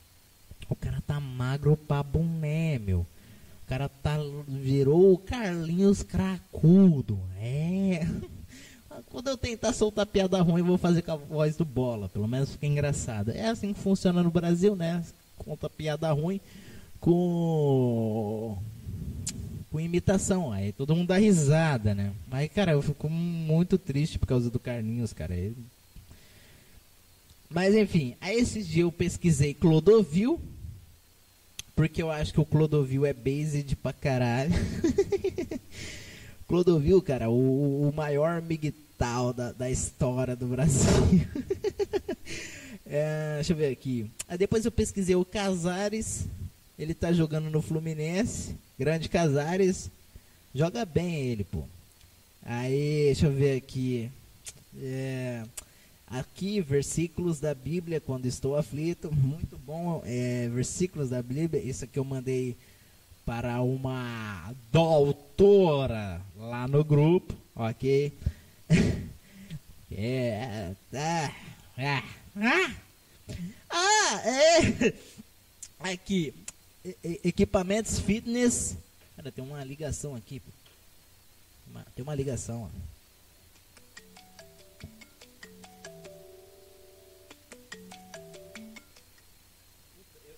O 0.69 0.75
cara 0.75 1.01
tá 1.05 1.19
magro 1.19 1.75
pra 1.75 2.01
boné, 2.01 2.79
meu. 2.79 2.99
O 2.99 3.67
cara 3.67 3.89
tá. 3.89 4.17
Virou 4.47 5.13
o 5.13 5.17
Carlinhos 5.17 6.03
Cracudo. 6.03 7.19
É. 7.39 8.07
Quando 9.09 9.27
eu 9.27 9.37
tentar 9.37 9.73
soltar 9.73 10.05
piada 10.05 10.41
ruim, 10.41 10.61
eu 10.61 10.65
vou 10.65 10.77
fazer 10.77 11.01
com 11.01 11.11
a 11.11 11.15
voz 11.15 11.55
do 11.55 11.65
bola. 11.65 12.09
Pelo 12.09 12.27
menos 12.27 12.51
fica 12.51 12.65
engraçado. 12.65 13.31
É 13.31 13.47
assim 13.47 13.73
que 13.73 13.79
funciona 13.79 14.23
no 14.23 14.31
Brasil, 14.31 14.75
né? 14.75 15.03
Conta 15.37 15.69
piada 15.69 16.11
ruim 16.11 16.39
com. 16.99 18.57
Com 19.71 19.79
imitação. 19.79 20.51
Aí 20.51 20.71
todo 20.71 20.95
mundo 20.95 21.07
dá 21.09 21.17
risada, 21.17 21.93
né? 21.93 22.13
Mas, 22.29 22.51
cara, 22.51 22.71
eu 22.71 22.81
fico 22.81 23.09
muito 23.09 23.77
triste 23.77 24.17
por 24.17 24.25
causa 24.25 24.49
do 24.49 24.59
Carlinhos, 24.59 25.11
cara. 25.13 25.35
Ele- 25.35 25.55
Mas 27.49 27.75
enfim, 27.75 28.15
aí 28.21 28.37
esses 28.37 28.67
dias 28.67 28.83
eu 28.85 28.91
pesquisei 28.91 29.53
Clodovil. 29.53 30.39
Porque 31.75 32.01
eu 32.01 32.09
acho 32.09 32.33
que 32.33 32.39
o 32.39 32.45
Clodovil 32.45 33.05
é 33.05 33.13
based 33.13 33.75
pra 33.75 33.93
caralho. 33.93 34.51
Clodovil, 36.47 37.01
cara, 37.01 37.29
o, 37.29 37.89
o 37.89 37.93
maior 37.93 38.41
migtal 38.41 39.31
da, 39.33 39.51
da 39.51 39.69
história 39.69 40.35
do 40.35 40.47
Brasil. 40.47 40.87
É, 42.89 43.35
deixa 43.35 43.51
eu 43.51 43.57
ver 43.57 43.69
aqui. 43.69 44.09
Aí 44.29 44.37
depois 44.37 44.63
eu 44.63 44.71
pesquisei 44.71 45.13
o 45.13 45.25
Casares. 45.25 46.23
Ele 46.79 46.93
tá 46.93 47.11
jogando 47.11 47.49
no 47.49 47.61
Fluminense. 47.61 48.55
Grande 48.77 49.09
Casares. 49.09 49.89
Joga 50.53 50.85
bem 50.85 51.15
ele, 51.15 51.43
pô. 51.43 51.63
Aí, 52.45 53.05
deixa 53.05 53.25
eu 53.25 53.33
ver 53.33 53.57
aqui. 53.57 54.11
É, 54.79 55.43
aqui, 56.05 56.61
versículos 56.61 57.39
da 57.39 57.55
Bíblia 57.55 57.99
quando 57.99 58.27
estou 58.27 58.55
aflito. 58.55 59.11
Muito 59.11 59.57
bom. 59.57 60.03
É, 60.05 60.47
versículos 60.49 61.09
da 61.09 61.23
Bíblia. 61.23 61.59
Isso 61.59 61.85
aqui 61.85 61.97
eu 61.97 62.05
mandei 62.05 62.55
para 63.25 63.61
uma 63.61 64.53
doutora 64.71 66.21
lá 66.37 66.67
no 66.67 66.83
grupo. 66.83 67.35
Ok? 67.55 68.13
É. 69.89 70.75
Ah, 70.93 71.31
ah, 71.77 72.03
ah, 72.35 72.71
ah, 73.71 74.21
é. 74.25 74.93
Aqui. 75.91 76.33
Equipamentos 77.23 77.99
fitness. 77.99 78.77
Cara, 79.15 79.31
tem 79.31 79.43
uma 79.43 79.63
ligação 79.63 80.15
aqui. 80.15 80.41
tem 81.95 82.03
uma 82.03 82.15
ligação, 82.15 82.63
ó. 82.63 82.69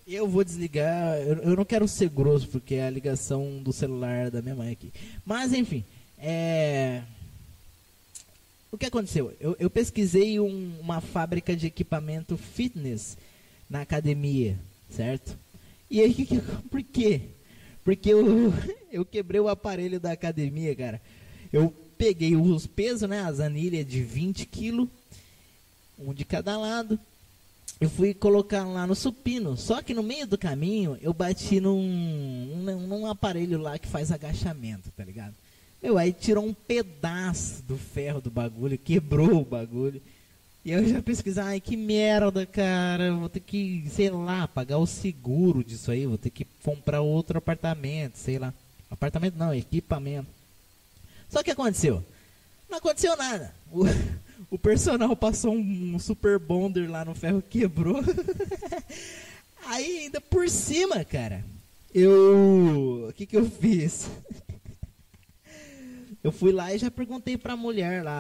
Eu 0.07 0.27
vou 0.27 0.43
desligar. 0.43 1.17
Eu, 1.19 1.35
eu 1.43 1.55
não 1.55 1.65
quero 1.65 1.87
ser 1.87 2.09
grosso 2.09 2.47
porque 2.47 2.75
é 2.75 2.87
a 2.87 2.89
ligação 2.89 3.61
do 3.61 3.71
celular 3.71 4.31
da 4.31 4.41
minha 4.41 4.55
mãe 4.55 4.71
aqui. 4.71 4.91
Mas 5.25 5.53
enfim, 5.53 5.83
é. 6.17 7.03
O 8.71 8.77
que 8.77 8.85
aconteceu? 8.85 9.35
Eu, 9.39 9.55
eu 9.59 9.69
pesquisei 9.69 10.39
um- 10.39 10.79
uma 10.79 11.01
fábrica 11.01 11.55
de 11.55 11.67
equipamento 11.67 12.37
fitness 12.37 13.17
na 13.69 13.81
academia, 13.81 14.57
certo? 14.89 15.37
E 15.89 16.01
aí, 16.01 16.27
por 16.69 16.83
quê? 16.83 17.21
Porque 17.83 18.09
eu, 18.09 18.53
eu 18.91 19.05
quebrei 19.05 19.41
o 19.41 19.47
aparelho 19.47 19.99
da 19.99 20.11
academia, 20.11 20.75
cara. 20.75 21.01
Eu 21.51 21.73
peguei 21.97 22.35
os 22.35 22.67
pesos, 22.67 23.09
né? 23.09 23.21
As 23.21 23.39
anilhas 23.39 23.85
de 23.85 24.01
20 24.01 24.45
quilos, 24.45 24.87
um 25.97 26.13
de 26.13 26.23
cada 26.23 26.57
lado. 26.57 26.99
Eu 27.79 27.89
fui 27.89 28.13
colocar 28.13 28.65
lá 28.65 28.85
no 28.85 28.95
supino. 28.95 29.55
Só 29.55 29.81
que 29.81 29.93
no 29.93 30.03
meio 30.03 30.27
do 30.27 30.37
caminho 30.37 30.97
eu 31.01 31.13
bati 31.13 31.59
num, 31.59 32.55
num, 32.57 32.87
num 32.87 33.05
aparelho 33.07 33.59
lá 33.59 33.79
que 33.79 33.87
faz 33.87 34.11
agachamento, 34.11 34.91
tá 34.91 35.03
ligado? 35.03 35.33
Meu, 35.81 35.97
aí 35.97 36.11
tirou 36.11 36.45
um 36.45 36.53
pedaço 36.53 37.63
do 37.63 37.77
ferro 37.77 38.19
do 38.19 38.29
bagulho, 38.29 38.77
quebrou 38.77 39.41
o 39.41 39.45
bagulho. 39.45 40.01
E 40.63 40.71
eu 40.71 40.85
já 40.87 41.01
pesquisei, 41.01 41.41
ai 41.41 41.59
que 41.59 41.77
merda, 41.77 42.45
cara, 42.45 43.13
vou 43.13 43.29
ter 43.29 43.39
que, 43.39 43.85
sei 43.89 44.09
lá, 44.09 44.47
pagar 44.47 44.77
o 44.77 44.85
seguro 44.85 45.63
disso 45.63 45.89
aí, 45.89 46.05
vou 46.05 46.17
ter 46.17 46.29
que 46.29 46.45
comprar 46.63 47.01
outro 47.01 47.37
apartamento, 47.37 48.17
sei 48.17 48.37
lá. 48.37 48.53
Apartamento 48.91 49.35
não, 49.37 49.53
equipamento. 49.53 50.27
Só 51.29 51.41
que 51.41 51.51
aconteceu? 51.51 52.03
Não 52.69 52.77
aconteceu 52.77 53.15
nada. 53.15 53.53
O, 53.71 53.85
o 54.51 54.59
personal 54.59 55.15
passou 55.15 55.53
um, 55.53 55.95
um 55.95 55.99
super 55.99 56.37
bonder 56.37 56.89
lá 56.89 57.05
no 57.05 57.15
ferro, 57.15 57.41
quebrou. 57.41 58.03
Aí 59.65 59.99
ainda 59.99 60.19
por 60.19 60.49
cima, 60.49 61.05
cara, 61.05 61.43
eu. 61.93 63.07
O 63.09 63.13
que 63.13 63.25
que 63.25 63.37
eu 63.37 63.49
fiz? 63.49 64.09
Eu 66.21 66.33
fui 66.33 66.51
lá 66.51 66.73
e 66.73 66.77
já 66.77 66.91
perguntei 66.91 67.37
pra 67.37 67.55
mulher 67.55 68.03
lá, 68.03 68.11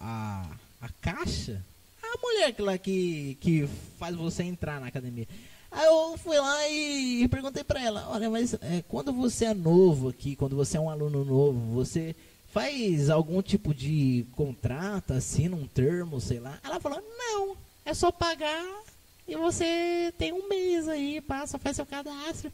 a, 0.00 0.46
a, 0.46 0.57
a 0.80 0.88
caixa. 1.00 1.62
A 2.02 2.18
mulher 2.22 2.52
que 2.52 2.62
lá 2.62 2.78
que, 2.78 3.36
que 3.40 3.68
faz 3.98 4.14
você 4.14 4.42
entrar 4.42 4.80
na 4.80 4.86
academia. 4.86 5.26
Aí 5.70 5.84
eu, 5.84 6.16
fui 6.16 6.38
lá 6.38 6.68
e 6.68 7.28
perguntei 7.28 7.62
pra 7.62 7.82
ela, 7.82 8.08
olha, 8.08 8.30
mas 8.30 8.54
é, 8.54 8.82
quando 8.88 9.12
você 9.12 9.46
é 9.46 9.54
novo 9.54 10.08
aqui, 10.08 10.34
quando 10.34 10.56
você 10.56 10.78
é 10.78 10.80
um 10.80 10.88
aluno 10.88 11.24
novo, 11.24 11.74
você 11.74 12.16
faz 12.52 13.10
algum 13.10 13.42
tipo 13.42 13.74
de 13.74 14.24
contrato, 14.32 15.12
assina 15.12 15.54
um 15.54 15.66
termo, 15.66 16.20
sei 16.20 16.40
lá? 16.40 16.58
Ela 16.64 16.80
falou, 16.80 17.02
não, 17.18 17.56
é 17.84 17.92
só 17.92 18.10
pagar 18.10 18.64
e 19.26 19.36
você 19.36 20.12
tem 20.16 20.32
um 20.32 20.48
mês 20.48 20.88
aí, 20.88 21.20
passa, 21.20 21.58
faz 21.58 21.76
seu 21.76 21.84
cadastro. 21.84 22.50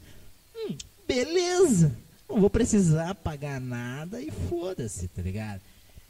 Hum, 0.53 0.75
beleza, 1.07 1.95
não 2.27 2.41
vou 2.41 2.49
precisar 2.49 3.15
pagar 3.15 3.61
nada 3.61 4.21
e 4.21 4.29
foda-se, 4.29 5.07
tá 5.07 5.21
ligado? 5.21 5.61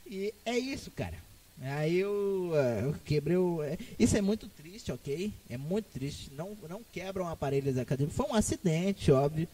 E 0.08 0.34
é 0.44 0.58
isso, 0.58 0.90
cara. 0.90 1.25
Aí 1.62 1.98
eu, 1.98 2.52
eh, 2.54 2.82
eu 2.84 2.96
quebrei 3.06 3.38
o. 3.38 3.64
eh, 3.64 3.78
Isso 3.98 4.18
é 4.18 4.22
muito 4.22 4.48
triste, 4.48 4.92
ok? 4.92 5.32
É 5.50 5.58
muito 5.58 5.86
triste. 5.94 6.32
Não, 6.36 6.56
não 6.70 6.82
quebram 6.92 7.28
aparelhos 7.28 7.78
acadêmicos. 7.78 8.16
Foi 8.18 8.26
um 8.28 8.36
acidente, 8.36 9.12
óbvio. 9.12 9.48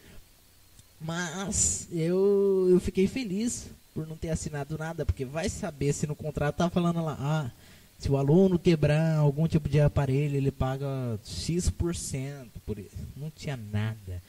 Mas 1.00 1.88
eu, 1.92 2.68
eu 2.70 2.80
fiquei 2.80 3.06
feliz 3.06 3.66
por 3.94 4.06
não 4.06 4.16
ter 4.16 4.30
assinado 4.30 4.78
nada, 4.78 5.04
porque 5.04 5.24
vai 5.24 5.48
saber 5.48 5.92
se 5.92 6.06
no 6.06 6.14
contrato 6.16 6.56
tá 6.56 6.70
falando 6.70 7.04
lá, 7.04 7.16
ah, 7.20 7.50
se 7.98 8.10
o 8.10 8.16
aluno 8.16 8.58
quebrar 8.58 9.16
algum 9.18 9.46
tipo 9.46 9.68
de 9.68 9.80
aparelho, 9.80 10.36
ele 10.36 10.50
paga 10.50 10.86
X% 11.24 12.48
por 12.64 12.78
isso. 12.78 12.96
Não 13.16 13.30
tinha 13.30 13.56
nada. 13.56 14.22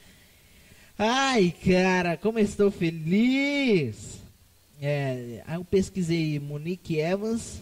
Ai, 0.98 1.52
cara, 1.64 2.16
como 2.16 2.38
estou 2.38 2.70
feliz! 2.70 4.23
É, 4.80 5.42
aí 5.46 5.56
eu 5.56 5.64
pesquisei 5.64 6.38
Monique 6.38 6.98
Evans. 6.98 7.60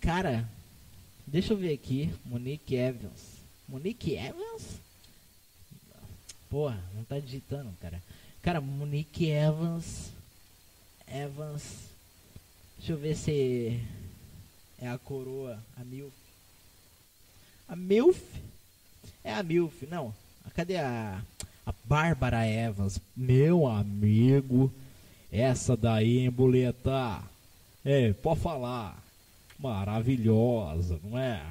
Cara, 0.00 0.48
deixa 1.26 1.52
eu 1.52 1.56
ver 1.56 1.72
aqui. 1.72 2.12
Monique 2.24 2.76
Evans. 2.76 3.34
Monique 3.68 4.14
Evans? 4.14 4.80
Porra, 6.50 6.82
não 6.94 7.04
tá 7.04 7.18
digitando, 7.18 7.72
cara. 7.80 8.02
Cara, 8.42 8.60
Monique 8.60 9.26
Evans. 9.30 10.10
Evans. 11.08 11.62
Deixa 12.78 12.92
eu 12.92 12.98
ver 12.98 13.16
se 13.16 13.80
é 14.78 14.88
a 14.88 14.98
coroa, 14.98 15.58
a 15.76 15.84
Milf. 15.84 16.12
A 17.66 17.74
Milf? 17.74 18.20
É 19.22 19.32
a 19.32 19.42
Milf, 19.42 19.82
não. 19.90 20.14
Cadê 20.54 20.76
a. 20.76 21.22
A 21.66 21.74
Bárbara 21.84 22.46
Evans? 22.46 23.00
Meu 23.16 23.66
amigo. 23.66 24.70
Essa 25.36 25.76
daí, 25.76 26.18
hein, 26.20 26.30
boleta? 26.30 27.20
É, 27.84 28.12
pode 28.12 28.40
falar. 28.40 29.02
Maravilhosa, 29.58 31.00
não 31.02 31.18
é? 31.18 31.42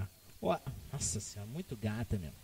Ó, 0.41 0.57
Nossa 0.91 1.19
senhora, 1.19 1.49
muito 1.51 1.75
gata 1.75 2.17
mesmo. 2.17 2.35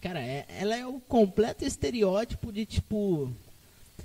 Cara, 0.00 0.20
é- 0.20 0.44
ela 0.48 0.76
é 0.76 0.86
o 0.86 1.00
completo 1.00 1.64
estereótipo 1.64 2.52
de 2.52 2.66
tipo. 2.66 3.32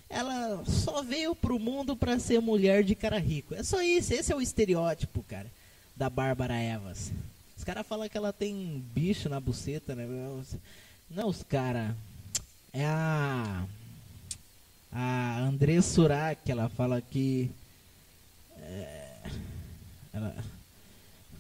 Ela 0.10 0.64
só 0.66 1.02
veio 1.02 1.36
pro 1.36 1.60
mundo 1.60 1.96
pra 1.98 2.18
ser 2.20 2.40
mulher 2.40 2.84
de 2.84 2.96
cara 2.96 3.18
rico. 3.20 3.54
É 3.56 3.64
só 3.64 3.82
isso, 3.82 4.14
esse 4.14 4.32
é 4.32 4.36
o 4.36 4.42
estereótipo, 4.42 5.24
cara, 5.24 5.48
da 5.96 6.10
Bárbara 6.10 6.62
Evans. 6.62 7.12
Os 7.58 7.64
caras 7.64 7.86
falam 7.86 8.08
que 8.08 8.18
ela 8.18 8.32
tem 8.32 8.82
bicho 8.94 9.28
na 9.28 9.40
buceta, 9.40 9.96
né? 9.96 10.06
Não, 11.10 11.28
os 11.28 11.44
caras. 11.44 11.94
É 12.72 12.86
a. 12.86 13.66
A 15.00 15.42
André 15.42 15.80
Surak, 15.80 16.52
ela 16.52 16.70
fala 16.70 17.00
que. 17.00 17.52
é, 18.60 19.22
ela 20.12 20.36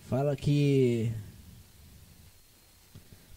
fala 0.08 0.36
que. 0.36 1.12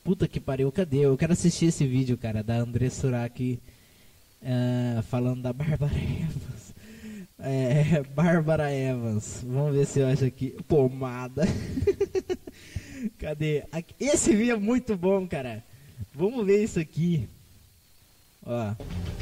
Puta 0.05 0.29
que 0.29 0.39
pariu, 0.39 0.71
cadê? 0.71 0.99
Eu 0.99 1.17
quero 1.17 1.33
assistir 1.33 1.67
esse 1.67 1.87
vídeo, 1.87 2.19
cara, 2.19 2.43
da 2.43 2.57
André 2.57 2.91
Surak 2.91 3.59
ah, 4.45 5.03
falando 5.05 5.41
da 5.41 5.55
Bárbara 5.55 5.93
Evans. 5.97 6.75
É, 7.39 8.03
Bárbara 8.15 8.71
Evans. 8.71 9.43
Vamos 9.43 9.75
ver 9.75 9.87
se 9.87 10.01
eu 10.01 10.07
acho 10.07 10.27
aqui. 10.27 10.55
Pomada. 10.69 11.45
Cadê? 13.19 13.65
Esse 13.99 14.37
vídeo 14.37 14.57
é 14.57 14.59
muito 14.59 14.99
bom, 14.99 15.27
cara. 15.27 15.65
Vamos 16.15 16.45
ver 16.45 16.63
isso 16.63 16.79
aqui. 16.79 17.27
Ó. 18.45 18.75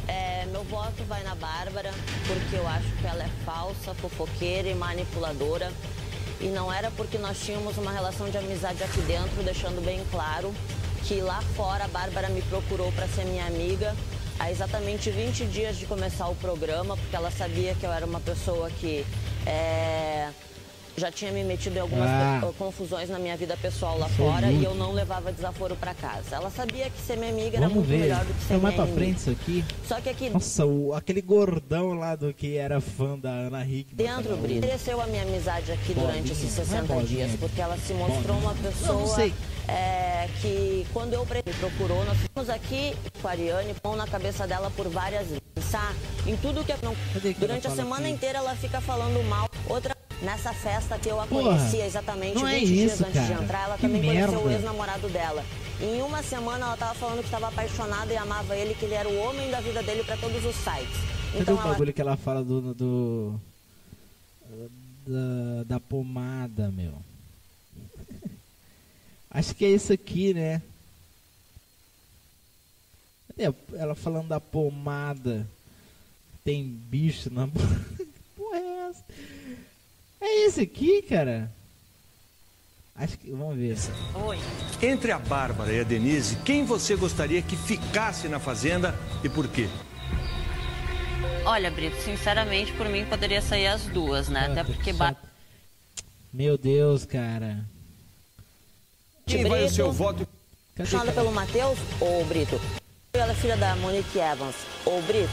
É, 0.08 0.27
meu 0.48 0.64
voto 0.64 1.04
vai 1.04 1.22
na 1.22 1.34
Bárbara, 1.34 1.90
porque 2.26 2.56
eu 2.56 2.66
acho 2.66 2.88
que 3.00 3.06
ela 3.06 3.22
é 3.22 3.28
falsa, 3.44 3.94
fofoqueira 3.94 4.68
e 4.68 4.74
manipuladora. 4.74 5.72
E 6.40 6.46
não 6.46 6.72
era 6.72 6.90
porque 6.92 7.18
nós 7.18 7.38
tínhamos 7.40 7.76
uma 7.76 7.90
relação 7.90 8.30
de 8.30 8.38
amizade 8.38 8.82
aqui 8.82 9.00
dentro, 9.02 9.42
deixando 9.42 9.84
bem 9.84 10.04
claro 10.10 10.54
que 11.04 11.20
lá 11.20 11.40
fora 11.56 11.84
a 11.84 11.88
Bárbara 11.88 12.28
me 12.28 12.42
procurou 12.42 12.92
para 12.92 13.08
ser 13.08 13.24
minha 13.24 13.46
amiga 13.46 13.94
há 14.38 14.50
exatamente 14.50 15.10
20 15.10 15.46
dias 15.46 15.76
de 15.76 15.86
começar 15.86 16.28
o 16.28 16.34
programa, 16.36 16.96
porque 16.96 17.16
ela 17.16 17.30
sabia 17.30 17.74
que 17.74 17.84
eu 17.84 17.92
era 17.92 18.06
uma 18.06 18.20
pessoa 18.20 18.70
que 18.70 19.04
é, 19.46 20.30
já 20.98 21.10
tinha 21.10 21.30
me 21.32 21.42
metido 21.44 21.76
em 21.76 21.80
algumas 21.80 22.08
Ah. 22.08 22.40
confusões 22.58 23.08
na 23.08 23.18
minha 23.18 23.36
vida 23.36 23.56
pessoal 23.56 23.98
lá 23.98 24.08
Sou 24.16 24.26
fora 24.30 24.46
e 24.48 24.52
muito. 24.54 24.64
eu 24.66 24.74
não 24.74 24.92
levava 24.92 25.32
desaforo 25.32 25.76
para 25.76 25.94
casa. 25.94 26.36
Ela 26.36 26.50
sabia 26.50 26.90
que 26.90 27.00
ser 27.00 27.16
minha 27.16 27.30
amiga 27.30 27.56
era 27.58 27.68
Vamos 27.68 27.74
muito 27.86 27.88
ver. 27.88 27.98
melhor 28.00 28.24
do 28.24 28.34
que 28.34 28.42
ser 28.44 28.54
É 28.54 28.56
mais 28.58 28.74
minha 28.74 28.86
pra 28.86 28.94
frente 28.96 29.16
isso 29.18 29.30
aqui. 29.30 29.64
Só 29.86 30.00
que 30.00 30.08
aqui 30.08 30.30
Nossa, 30.30 30.66
o, 30.66 30.94
aquele 30.94 31.20
gordão 31.22 31.94
lá 31.94 32.14
do 32.16 32.32
que 32.34 32.56
era 32.56 32.80
fã 32.80 33.18
da 33.18 33.30
Ana 33.30 33.64
Hickman. 33.64 33.94
Dentro, 34.06 34.24
cara, 34.30 34.36
Brito, 34.36 34.66
cresceu 34.66 35.00
a 35.00 35.06
minha 35.06 35.22
amizade 35.22 35.72
aqui 35.72 35.92
Bolinha, 35.94 36.12
durante 36.12 36.32
esses 36.32 36.56
não 36.56 36.62
é 36.62 36.66
60 36.66 36.82
bolinha, 36.94 37.06
dias, 37.06 37.30
porque 37.40 37.60
ela 37.60 37.76
se 37.78 37.92
mostrou 37.94 38.36
bolinha. 38.36 38.40
uma 38.50 38.54
pessoa 38.54 38.92
Não, 38.92 39.00
não 39.00 39.14
sei. 39.14 39.34
é, 39.68 40.28
que, 40.40 40.86
quando 40.92 41.12
eu 41.14 41.24
me 41.26 41.52
procurou, 41.54 42.04
nós 42.04 42.16
fomos 42.34 42.50
aqui 42.50 42.94
com 43.20 43.28
a 43.28 43.30
Ariane, 43.32 43.74
pão 43.82 43.96
na 43.96 44.06
cabeça 44.06 44.46
dela 44.46 44.70
por 44.74 44.88
várias 44.88 45.26
vezes. 45.26 45.38
Pensar 45.54 45.92
Em 46.26 46.36
tudo 46.36 46.64
que. 46.64 46.72
Não, 46.84 46.94
durante 47.38 47.66
a 47.66 47.70
semana 47.70 48.02
aqui? 48.06 48.14
inteira 48.14 48.38
ela 48.38 48.54
fica 48.54 48.80
falando 48.80 49.22
mal. 49.28 49.48
Outra. 49.68 49.97
Nessa 50.22 50.52
festa 50.52 50.98
que 50.98 51.08
eu 51.08 51.20
a 51.20 51.26
conhecia 51.28 51.86
exatamente 51.86 52.34
não 52.34 52.44
20 52.46 52.54
é 52.54 52.58
dias 52.64 52.92
isso, 52.94 53.04
antes 53.04 53.14
cara. 53.20 53.34
de 53.36 53.42
entrar, 53.44 53.64
ela 53.64 53.76
Que 53.76 53.82
também 53.82 54.02
conheceu 54.02 54.30
o 54.32 54.34
merda. 54.42 54.52
ex-namorado 54.54 55.08
dela. 55.10 55.44
Em 55.80 56.02
uma 56.02 56.22
semana 56.24 56.66
ela 56.66 56.76
tava 56.76 56.94
falando 56.94 57.18
que 57.20 57.26
estava 57.26 57.48
apaixonada 57.48 58.12
e 58.12 58.16
amava 58.16 58.56
ele, 58.56 58.74
que 58.74 58.84
ele 58.84 58.94
era 58.94 59.08
o 59.08 59.16
homem 59.16 59.48
da 59.50 59.60
vida 59.60 59.80
dele 59.82 60.02
para 60.02 60.16
todos 60.16 60.44
os 60.44 60.56
sites. 60.56 60.96
Cadê 61.32 61.42
Então 61.42 61.54
o 61.54 61.60
ela 61.60 61.68
bagulho 61.70 61.92
que 61.92 62.00
ela 62.00 62.16
fala 62.16 62.42
do. 62.42 62.74
do 62.74 63.40
da, 65.06 65.64
da 65.64 65.80
pomada, 65.80 66.68
meu? 66.72 66.94
Acho 69.30 69.54
que 69.54 69.64
é 69.64 69.68
isso 69.70 69.92
aqui, 69.92 70.34
né? 70.34 70.60
Cadê 73.28 73.54
ela 73.76 73.94
falando 73.94 74.26
da 74.28 74.40
pomada? 74.40 75.46
Tem 76.44 76.64
bicho 76.64 77.32
na 77.32 77.46
boca. 77.46 77.66
Que 77.98 78.40
porra 78.40 78.56
é 78.58 78.88
essa? 78.90 79.04
É 80.20 80.46
esse 80.46 80.60
aqui, 80.62 81.02
cara? 81.02 81.50
Acho 82.96 83.16
que. 83.18 83.30
Vamos 83.30 83.56
ver. 83.56 83.76
Oi. 84.26 84.38
Entre 84.82 85.12
a 85.12 85.18
Bárbara 85.18 85.72
e 85.72 85.80
a 85.80 85.84
Denise, 85.84 86.36
quem 86.44 86.64
você 86.64 86.96
gostaria 86.96 87.40
que 87.40 87.56
ficasse 87.56 88.28
na 88.28 88.40
fazenda 88.40 88.94
e 89.22 89.28
por 89.28 89.46
quê? 89.48 89.68
Olha, 91.44 91.70
Brito, 91.70 91.96
sinceramente, 92.02 92.72
por 92.72 92.88
mim 92.88 93.04
poderia 93.06 93.40
sair 93.40 93.68
as 93.68 93.84
duas, 93.86 94.28
né? 94.28 94.46
Até 94.46 94.64
porque 94.64 94.92
Meu 96.32 96.58
Deus, 96.58 97.04
cara. 97.06 97.64
Quem 99.26 99.44
vai 99.44 99.60
o 99.60 99.62
Brito. 99.62 99.74
seu 99.74 99.92
voto? 99.92 100.26
Cadê 100.74 100.90
Chamada 100.90 101.12
cara? 101.12 101.22
pelo 101.22 101.34
Matheus 101.34 101.78
ou 102.00 102.24
Brito? 102.24 102.60
Ela 103.12 103.32
é 103.32 103.34
filha 103.34 103.56
da 103.56 103.74
Monique 103.76 104.18
Evans. 104.18 104.56
Ô, 104.84 105.00
Brito, 105.02 105.30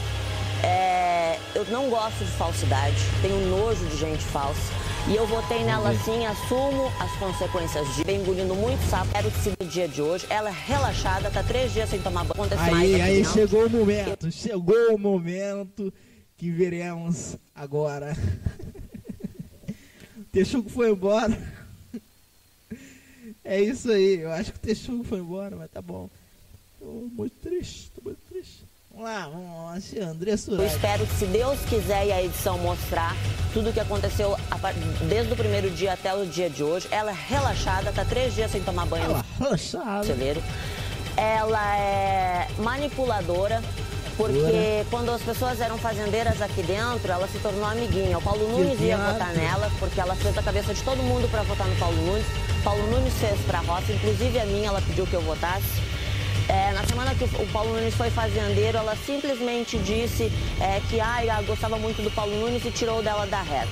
é, 0.62 1.38
eu 1.54 1.64
não 1.66 1.88
gosto 1.88 2.24
de 2.24 2.30
falsidade, 2.32 2.96
tenho 3.22 3.38
nojo 3.48 3.84
de 3.86 3.96
gente 3.96 4.24
falsa. 4.24 4.86
E 5.08 5.14
eu 5.14 5.24
votei 5.24 5.62
nela 5.62 5.94
sim, 5.98 6.26
assumo 6.26 6.90
as 6.98 7.12
consequências 7.12 7.94
de 7.94 8.02
bem 8.02 8.20
engolindo 8.20 8.56
muito 8.56 8.80
sapo. 8.90 9.08
Quero 9.12 9.30
que 9.30 9.38
siga 9.38 9.56
o 9.60 9.64
dia 9.64 9.86
de 9.86 10.02
hoje. 10.02 10.26
Ela 10.28 10.48
é 10.48 10.52
relaxada, 10.52 11.30
tá 11.30 11.44
três 11.44 11.72
dias 11.72 11.88
sem 11.88 12.00
tomar 12.02 12.24
banho. 12.24 12.32
Acontece 12.32 12.70
mais 12.70 12.94
Aí, 12.94 13.00
aí 13.00 13.24
chegou 13.24 13.66
o 13.66 13.70
momento, 13.70 14.32
chegou 14.32 14.94
o 14.94 14.98
momento 14.98 15.94
que 16.36 16.50
veremos 16.50 17.36
agora. 17.54 18.16
Texugo 20.32 20.68
foi 20.68 20.90
embora. 20.90 21.40
É 23.44 23.60
isso 23.60 23.92
aí, 23.92 24.22
eu 24.22 24.32
acho 24.32 24.52
que 24.52 24.58
o 24.58 24.62
Texugo 24.62 25.04
foi 25.04 25.20
embora, 25.20 25.54
mas 25.54 25.70
tá 25.70 25.80
bom. 25.80 26.10
Tô 26.80 27.08
muito 27.16 27.36
triste. 27.36 27.92
Vamos 28.96 29.10
lá, 29.10 29.28
vamos 29.30 29.50
lá, 29.50 30.58
Eu 30.58 30.66
espero 30.66 31.06
que, 31.06 31.14
se 31.16 31.26
Deus 31.26 31.58
quiser 31.68 32.06
e 32.06 32.12
a 32.12 32.22
edição 32.22 32.56
mostrar 32.56 33.14
tudo 33.52 33.68
o 33.68 33.72
que 33.72 33.78
aconteceu 33.78 34.34
desde 35.06 35.34
o 35.34 35.36
primeiro 35.36 35.68
dia 35.68 35.92
até 35.92 36.14
o 36.14 36.24
dia 36.24 36.48
de 36.48 36.62
hoje, 36.62 36.88
ela 36.90 37.10
é 37.10 37.14
relaxada, 37.28 37.92
tá 37.92 38.06
três 38.06 38.34
dias 38.34 38.50
sem 38.50 38.62
tomar 38.62 38.86
banho. 38.86 39.12
Lá, 39.12 39.24
relaxado. 39.38 40.06
celeiro. 40.06 40.42
Ela 41.14 41.76
é 41.76 42.48
manipuladora, 42.58 43.62
porque 44.16 44.38
Ora. 44.38 44.86
quando 44.90 45.10
as 45.10 45.20
pessoas 45.20 45.60
eram 45.60 45.76
fazendeiras 45.76 46.40
aqui 46.40 46.62
dentro, 46.62 47.12
ela 47.12 47.28
se 47.28 47.38
tornou 47.40 47.66
amiguinha. 47.66 48.16
O 48.16 48.22
Paulo 48.22 48.48
Nunes 48.48 48.80
ia 48.80 48.96
votar 48.96 49.34
nela, 49.34 49.70
porque 49.78 50.00
ela 50.00 50.16
fez 50.16 50.38
a 50.38 50.42
cabeça 50.42 50.72
de 50.72 50.82
todo 50.82 51.02
mundo 51.02 51.30
para 51.30 51.42
votar 51.42 51.66
no 51.68 51.76
Paulo 51.76 51.96
Nunes. 51.98 52.24
Paulo 52.64 52.82
Nunes 52.90 53.12
fez 53.20 53.38
para 53.42 53.58
a 53.58 53.62
roça, 53.62 53.92
inclusive 53.92 54.38
a 54.38 54.46
minha, 54.46 54.68
ela 54.68 54.80
pediu 54.80 55.06
que 55.06 55.14
eu 55.14 55.20
votasse. 55.20 55.84
É, 56.48 56.72
na 56.72 56.84
semana 56.84 57.14
que 57.14 57.24
o 57.24 57.46
Paulo 57.52 57.74
Nunes 57.74 57.94
foi 57.94 58.08
fazendeiro, 58.10 58.78
ela 58.78 58.96
simplesmente 58.96 59.78
disse 59.78 60.30
é, 60.60 60.80
que 60.88 61.00
ah, 61.00 61.42
gostava 61.46 61.76
muito 61.76 62.02
do 62.02 62.10
Paulo 62.10 62.34
Nunes 62.36 62.64
e 62.64 62.70
tirou 62.70 63.02
dela 63.02 63.26
da 63.26 63.42
reta. 63.42 63.68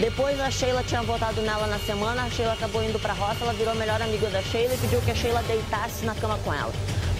Depois 0.00 0.40
a 0.40 0.50
Sheila 0.50 0.82
tinha 0.82 1.02
votado 1.02 1.42
nela 1.42 1.66
na 1.66 1.78
semana, 1.78 2.24
a 2.24 2.30
Sheila 2.30 2.54
acabou 2.54 2.82
indo 2.82 2.98
pra 2.98 3.12
roça, 3.12 3.38
ela 3.42 3.52
virou 3.52 3.72
a 3.72 3.76
melhor 3.76 4.00
amiga 4.00 4.28
da 4.30 4.42
Sheila 4.42 4.74
e 4.74 4.78
pediu 4.78 5.00
que 5.02 5.10
a 5.10 5.14
Sheila 5.14 5.42
deitasse 5.42 6.04
na 6.04 6.14
cama 6.14 6.38
com 6.38 6.52
ela. 6.52 6.72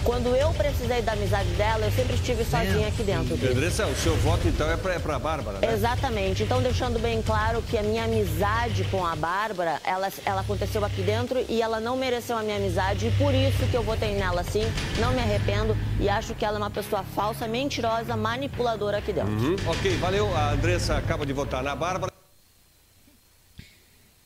Quando 0.07 0.33
eu 0.37 0.53
precisei 0.53 1.01
da 1.01 1.11
amizade 1.11 1.49
dela, 1.55 1.85
eu 1.85 1.91
sempre 1.91 2.13
estive 2.13 2.45
sozinha 2.45 2.87
aqui 2.87 3.03
dentro. 3.03 3.33
Andressa, 3.33 3.85
o 3.87 3.93
seu 3.93 4.15
voto 4.15 4.47
então 4.47 4.71
é 4.71 4.77
pra, 4.77 4.93
é 4.93 4.99
pra 4.99 5.19
Bárbara, 5.19 5.59
né? 5.59 5.73
Exatamente. 5.73 6.43
Então, 6.43 6.61
deixando 6.61 6.97
bem 6.97 7.21
claro 7.21 7.61
que 7.61 7.77
a 7.77 7.83
minha 7.83 8.05
amizade 8.05 8.85
com 8.85 9.05
a 9.05 9.17
Bárbara, 9.17 9.81
ela, 9.83 10.09
ela 10.23 10.39
aconteceu 10.39 10.85
aqui 10.85 11.01
dentro 11.01 11.43
e 11.49 11.61
ela 11.61 11.81
não 11.81 11.97
mereceu 11.97 12.37
a 12.37 12.41
minha 12.41 12.55
amizade. 12.55 13.07
E 13.07 13.11
por 13.17 13.33
isso 13.33 13.67
que 13.69 13.75
eu 13.75 13.83
votei 13.83 14.15
nela 14.15 14.45
sim, 14.45 14.63
não 14.97 15.11
me 15.11 15.19
arrependo 15.19 15.75
e 15.99 16.07
acho 16.07 16.33
que 16.33 16.45
ela 16.45 16.55
é 16.55 16.61
uma 16.61 16.71
pessoa 16.71 17.03
falsa, 17.03 17.45
mentirosa, 17.45 18.15
manipuladora 18.15 18.99
aqui 18.99 19.11
dentro. 19.11 19.33
Uhum. 19.33 19.57
Ok, 19.67 19.97
valeu. 19.97 20.33
A 20.37 20.51
Andressa 20.51 20.95
acaba 20.95 21.25
de 21.25 21.33
votar 21.33 21.61
na 21.61 21.75
Bárbara. 21.75 22.13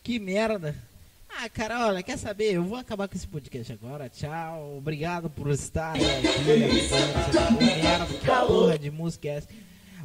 Que 0.04 0.20
merda. 0.20 0.76
Ah, 1.38 1.50
cara, 1.50 1.88
olha, 1.88 2.04
quer 2.04 2.18
saber? 2.18 2.54
Eu 2.54 2.64
vou 2.64 2.78
acabar 2.78 3.08
com 3.08 3.16
esse 3.16 3.28
podcast 3.28 3.72
agora. 3.74 4.10
Tchau. 4.10 4.78
Obrigado 4.78 5.30
por 5.30 5.50
estarem 5.50 6.04
aqui. 6.06 6.90
Que 8.20 8.28
porra 8.48 8.78
de 8.78 8.92
música 8.92 9.28
é 9.28 9.32
essa? 9.38 9.48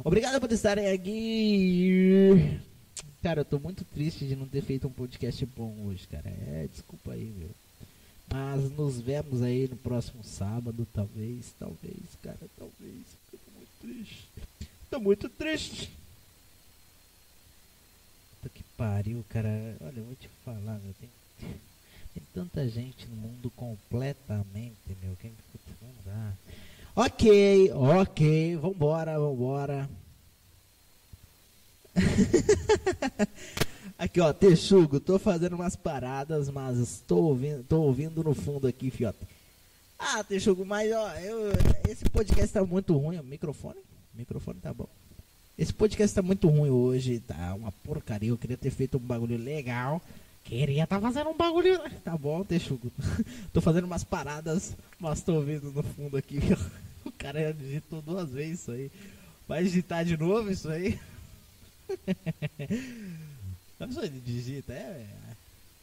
Obrigado 0.03 0.39
por 0.39 0.51
estarem 0.51 0.87
aqui. 0.89 2.59
Cara, 3.21 3.41
eu 3.41 3.45
tô 3.45 3.59
muito 3.59 3.83
triste 3.83 4.25
de 4.25 4.35
não 4.35 4.47
ter 4.47 4.61
feito 4.61 4.87
um 4.87 4.91
podcast 4.91 5.45
bom 5.45 5.75
hoje, 5.85 6.07
cara. 6.07 6.27
É, 6.29 6.67
desculpa 6.71 7.11
aí, 7.11 7.33
meu. 7.37 7.49
Mas 8.29 8.71
nos 8.71 8.99
vemos 8.99 9.41
aí 9.41 9.67
no 9.67 9.77
próximo 9.77 10.23
sábado, 10.23 10.87
talvez, 10.93 11.53
talvez, 11.59 11.97
cara, 12.21 12.37
talvez. 12.57 13.03
Tô 13.31 13.37
muito 13.55 13.69
triste. 13.81 14.27
Tô 14.89 14.99
muito 14.99 15.29
triste. 15.29 15.91
Puta 18.41 18.49
que 18.53 18.63
pariu, 18.77 19.23
cara. 19.29 19.49
Olha, 19.81 19.97
eu 19.97 20.03
vou 20.05 20.15
te 20.15 20.29
falar, 20.43 20.79
meu. 20.83 20.93
Tem, 20.99 21.09
tem 21.39 22.23
tanta 22.33 22.67
gente 22.67 23.07
no 23.07 23.15
mundo 23.15 23.49
completamente, 23.51 24.75
meu. 25.01 25.15
Quem 25.17 25.31
não 25.81 25.89
dá. 26.05 26.33
Ok, 26.95 27.71
ok. 27.71 28.55
Vambora, 28.57 29.19
vambora. 29.19 29.89
aqui, 33.97 34.21
ó, 34.21 34.31
Texugo, 34.33 34.99
tô 34.99 35.17
fazendo 35.17 35.55
umas 35.55 35.75
paradas, 35.75 36.49
mas 36.49 36.77
estou 36.77 37.23
ouvindo, 37.23 37.63
tô 37.63 37.81
ouvindo 37.81 38.23
no 38.23 38.35
fundo 38.35 38.67
aqui, 38.67 38.89
fiote. 38.89 39.19
Ah, 39.97 40.23
Texugo, 40.23 40.65
mas 40.65 40.91
ó, 40.91 41.13
eu, 41.15 41.51
esse 41.89 42.05
podcast 42.05 42.53
tá 42.53 42.63
muito 42.63 42.95
ruim. 42.95 43.21
Microfone? 43.23 43.79
Microfone 44.13 44.59
tá 44.59 44.73
bom. 44.73 44.87
Esse 45.57 45.73
podcast 45.73 46.13
tá 46.13 46.21
muito 46.21 46.47
ruim 46.47 46.69
hoje, 46.69 47.19
tá 47.19 47.55
uma 47.55 47.71
porcaria. 47.71 48.29
Eu 48.29 48.37
queria 48.37 48.57
ter 48.57 48.69
feito 48.69 48.97
um 48.97 49.01
bagulho 49.01 49.37
legal. 49.37 49.99
Queria 50.47 50.87
tá 50.87 50.99
fazendo 51.01 51.29
um 51.29 51.35
bagulho. 51.35 51.77
Tá 52.05 52.17
bom, 52.17 52.41
Texugo. 52.41 52.89
tô 53.51 53.59
fazendo 53.59 53.83
umas 53.83 54.05
paradas, 54.05 54.77
mas 54.97 55.21
tô 55.21 55.33
ouvindo 55.33 55.71
no 55.71 55.83
fundo 55.83 56.17
aqui. 56.17 56.39
O 57.05 57.11
cara 57.11 57.53
digitou 57.53 58.01
duas 58.01 58.29
vezes 58.31 58.59
isso 58.59 58.71
aí. 58.71 58.91
Vai 59.47 59.63
digitar 59.63 60.03
de 60.03 60.17
novo 60.17 60.51
isso 60.51 60.69
aí? 60.69 60.99
Não 63.79 63.89
só 63.89 64.03
ele 64.03 64.19
digita, 64.19 64.73
é. 64.73 65.07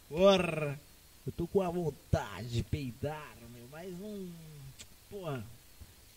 Porra! 0.07 0.79
Eu 1.27 1.33
tô 1.33 1.47
com 1.47 1.63
a 1.63 1.71
vontade 1.71 2.49
de 2.49 2.63
peidar, 2.63 3.35
meu, 3.55 3.67
mas 3.73 3.91
um. 3.95 4.29
Porra. 5.09 5.43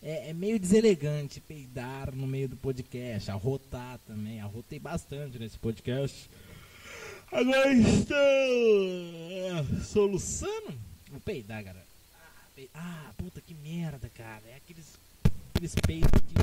É, 0.02 0.28
é, 0.28 0.34
meio 0.34 0.60
deselegante 0.60 1.40
peidar 1.40 2.14
no 2.14 2.26
meio 2.26 2.50
do 2.50 2.56
podcast, 2.56 3.30
arrotar 3.30 3.98
também. 4.06 4.40
Arrotei 4.40 4.78
bastante 4.78 5.38
nesse 5.38 5.58
podcast. 5.58 6.28
Agora 7.30 7.72
estou 7.74 8.16
soluçando. 9.84 10.78
Vou 11.10 11.20
peidar, 11.20 11.62
galera. 11.62 11.86
Ah, 12.14 12.46
pe... 12.54 12.70
ah, 12.74 13.12
puta 13.16 13.40
que 13.40 13.54
merda, 13.54 14.08
cara. 14.08 14.42
É 14.48 14.56
aqueles, 14.56 14.98
aqueles 15.54 15.74
peidos 15.74 16.10
que. 16.10 16.34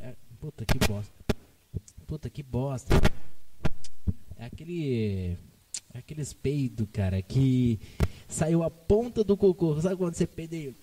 É... 0.00 0.14
Puta 0.40 0.64
que 0.64 0.78
bosta. 0.86 1.12
Puta 2.06 2.30
que 2.30 2.42
bosta. 2.42 2.94
É 4.38 4.46
aquele. 4.46 5.36
É 5.92 5.98
aqueles 5.98 6.32
peidos, 6.32 6.86
cara, 6.92 7.20
que 7.22 7.80
saiu 8.28 8.62
a 8.62 8.70
ponta 8.70 9.24
do 9.24 9.36
cocô. 9.36 9.80
Sabe 9.80 9.96
quando 9.96 10.14
você 10.14 10.26
peida 10.26 10.54
e 10.54 10.74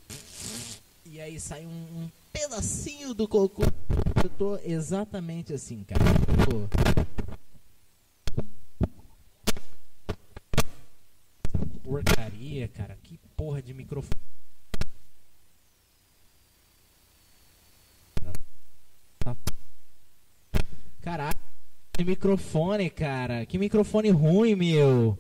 e 1.06 1.22
aí 1.22 1.40
sai 1.40 1.64
um, 1.64 1.70
um, 1.70 2.10
pedacinho 2.32 3.14
do 3.14 3.28
cocô. 3.28 3.62
Eu 4.24 4.30
tô 4.32 4.58
exatamente 4.66 5.54
assim, 5.54 5.84
cara. 5.84 6.04
Eu 6.04 6.46
tô... 6.48 7.03
Cara. 12.68 12.98
Que 13.04 13.20
porra 13.36 13.62
de 13.62 13.74
microfone. 13.74 14.34
Caralho, 21.04 21.38
que 21.92 22.04
microfone, 22.06 22.90
cara. 22.90 23.46
Que 23.46 23.58
microfone 23.58 24.10
ruim, 24.10 24.56
meu. 24.56 25.20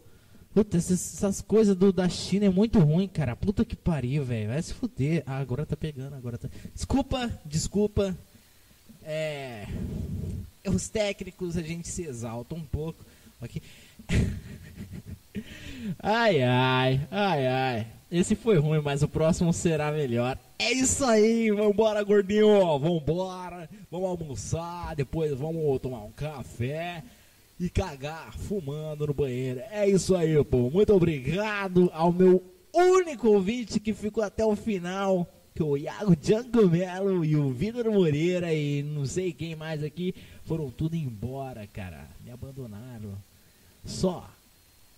Puta, 0.54 0.78
essas, 0.78 1.16
essas 1.16 1.42
coisas 1.42 1.76
do, 1.76 1.92
da 1.92 2.08
China 2.08 2.46
é 2.46 2.50
muito 2.50 2.80
ruim, 2.80 3.08
cara. 3.08 3.36
Puta 3.36 3.66
que 3.66 3.76
pariu, 3.76 4.24
velho. 4.24 4.48
Vai 4.50 4.62
se 4.62 4.74
fuder. 4.74 5.24
Ah, 5.26 5.40
agora 5.40 5.66
tá 5.66 5.76
pegando, 5.76 6.16
agora 6.16 6.38
tá. 6.38 6.48
Desculpa, 6.74 7.30
desculpa. 7.44 8.18
É. 9.04 9.68
Os 10.66 10.88
técnicos 10.88 11.58
a 11.58 11.62
gente 11.62 11.90
se 11.90 12.04
exalta 12.04 12.56
um 12.56 12.64
pouco. 12.64 13.04
Aqui. 13.42 13.62
ai, 16.00 16.42
ai, 16.42 17.08
ai, 17.12 17.48
ai. 17.48 17.88
Esse 18.12 18.36
foi 18.36 18.58
ruim, 18.58 18.80
mas 18.80 19.02
o 19.02 19.08
próximo 19.08 19.52
será 19.52 19.92
melhor. 19.92 20.38
É 20.60 20.72
isso 20.72 21.04
aí, 21.04 21.50
vambora, 21.52 22.04
gordinho. 22.04 22.78
Vambora. 22.78 23.68
Vamos 23.90 24.10
almoçar. 24.10 24.96
Depois 24.96 25.32
vamos 25.32 25.82
tomar 25.82 26.04
um 26.04 26.12
café 26.12 27.04
e 27.60 27.70
cagar 27.70 28.34
fumando 28.34 29.08
no 29.08 29.14
banheiro. 29.14 29.62
É 29.72 29.90
isso 29.90 30.16
aí, 30.16 30.44
pô. 30.44 30.70
Muito 30.70 30.94
obrigado 30.94 31.90
ao 31.94 32.12
meu 32.12 32.44
único 32.74 33.30
ouvinte 33.30 33.80
que 33.80 33.94
ficou 33.94 34.24
até 34.24 34.46
o 34.46 34.56
final, 34.56 35.28
que 35.56 35.62
é 35.62 35.66
o 35.66 35.78
Iago 35.78 36.16
Django 36.16 36.68
Melo 36.68 37.24
e 37.24 37.36
o 37.36 37.52
Vitor 37.52 37.92
Moreira 37.92 38.54
e 38.54 38.84
não 38.84 39.06
sei 39.06 39.32
quem 39.32 39.56
mais 39.56 39.84
aqui, 39.84 40.14
foram 40.46 40.70
tudo 40.70 40.96
embora, 40.96 41.68
cara. 41.68 42.08
Me 42.24 42.32
abandonaram. 42.32 43.14
Só, 43.86 44.30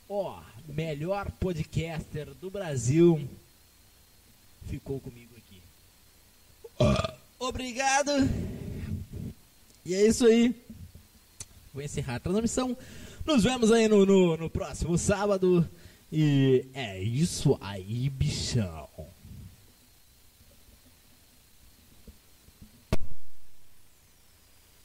ó, 0.07 0.39
melhor 0.67 1.31
podcaster 1.39 2.27
do 2.41 2.49
Brasil 2.49 3.27
ficou 4.67 4.99
comigo 4.99 5.33
aqui. 5.37 5.61
Obrigado. 7.39 8.11
E 9.85 9.93
é 9.93 10.07
isso 10.07 10.25
aí 10.25 10.65
vou 11.75 11.83
encerrar 11.83 12.15
a 12.15 12.19
transmissão. 12.19 12.75
Nos 13.25 13.43
vemos 13.43 13.69
aí 13.69 13.89
no, 13.89 14.05
no, 14.05 14.37
no 14.37 14.49
próximo 14.49 14.97
sábado. 14.97 15.67
E 16.09 16.65
é 16.73 17.01
isso 17.01 17.57
aí, 17.59 18.09
bichão. 18.09 18.87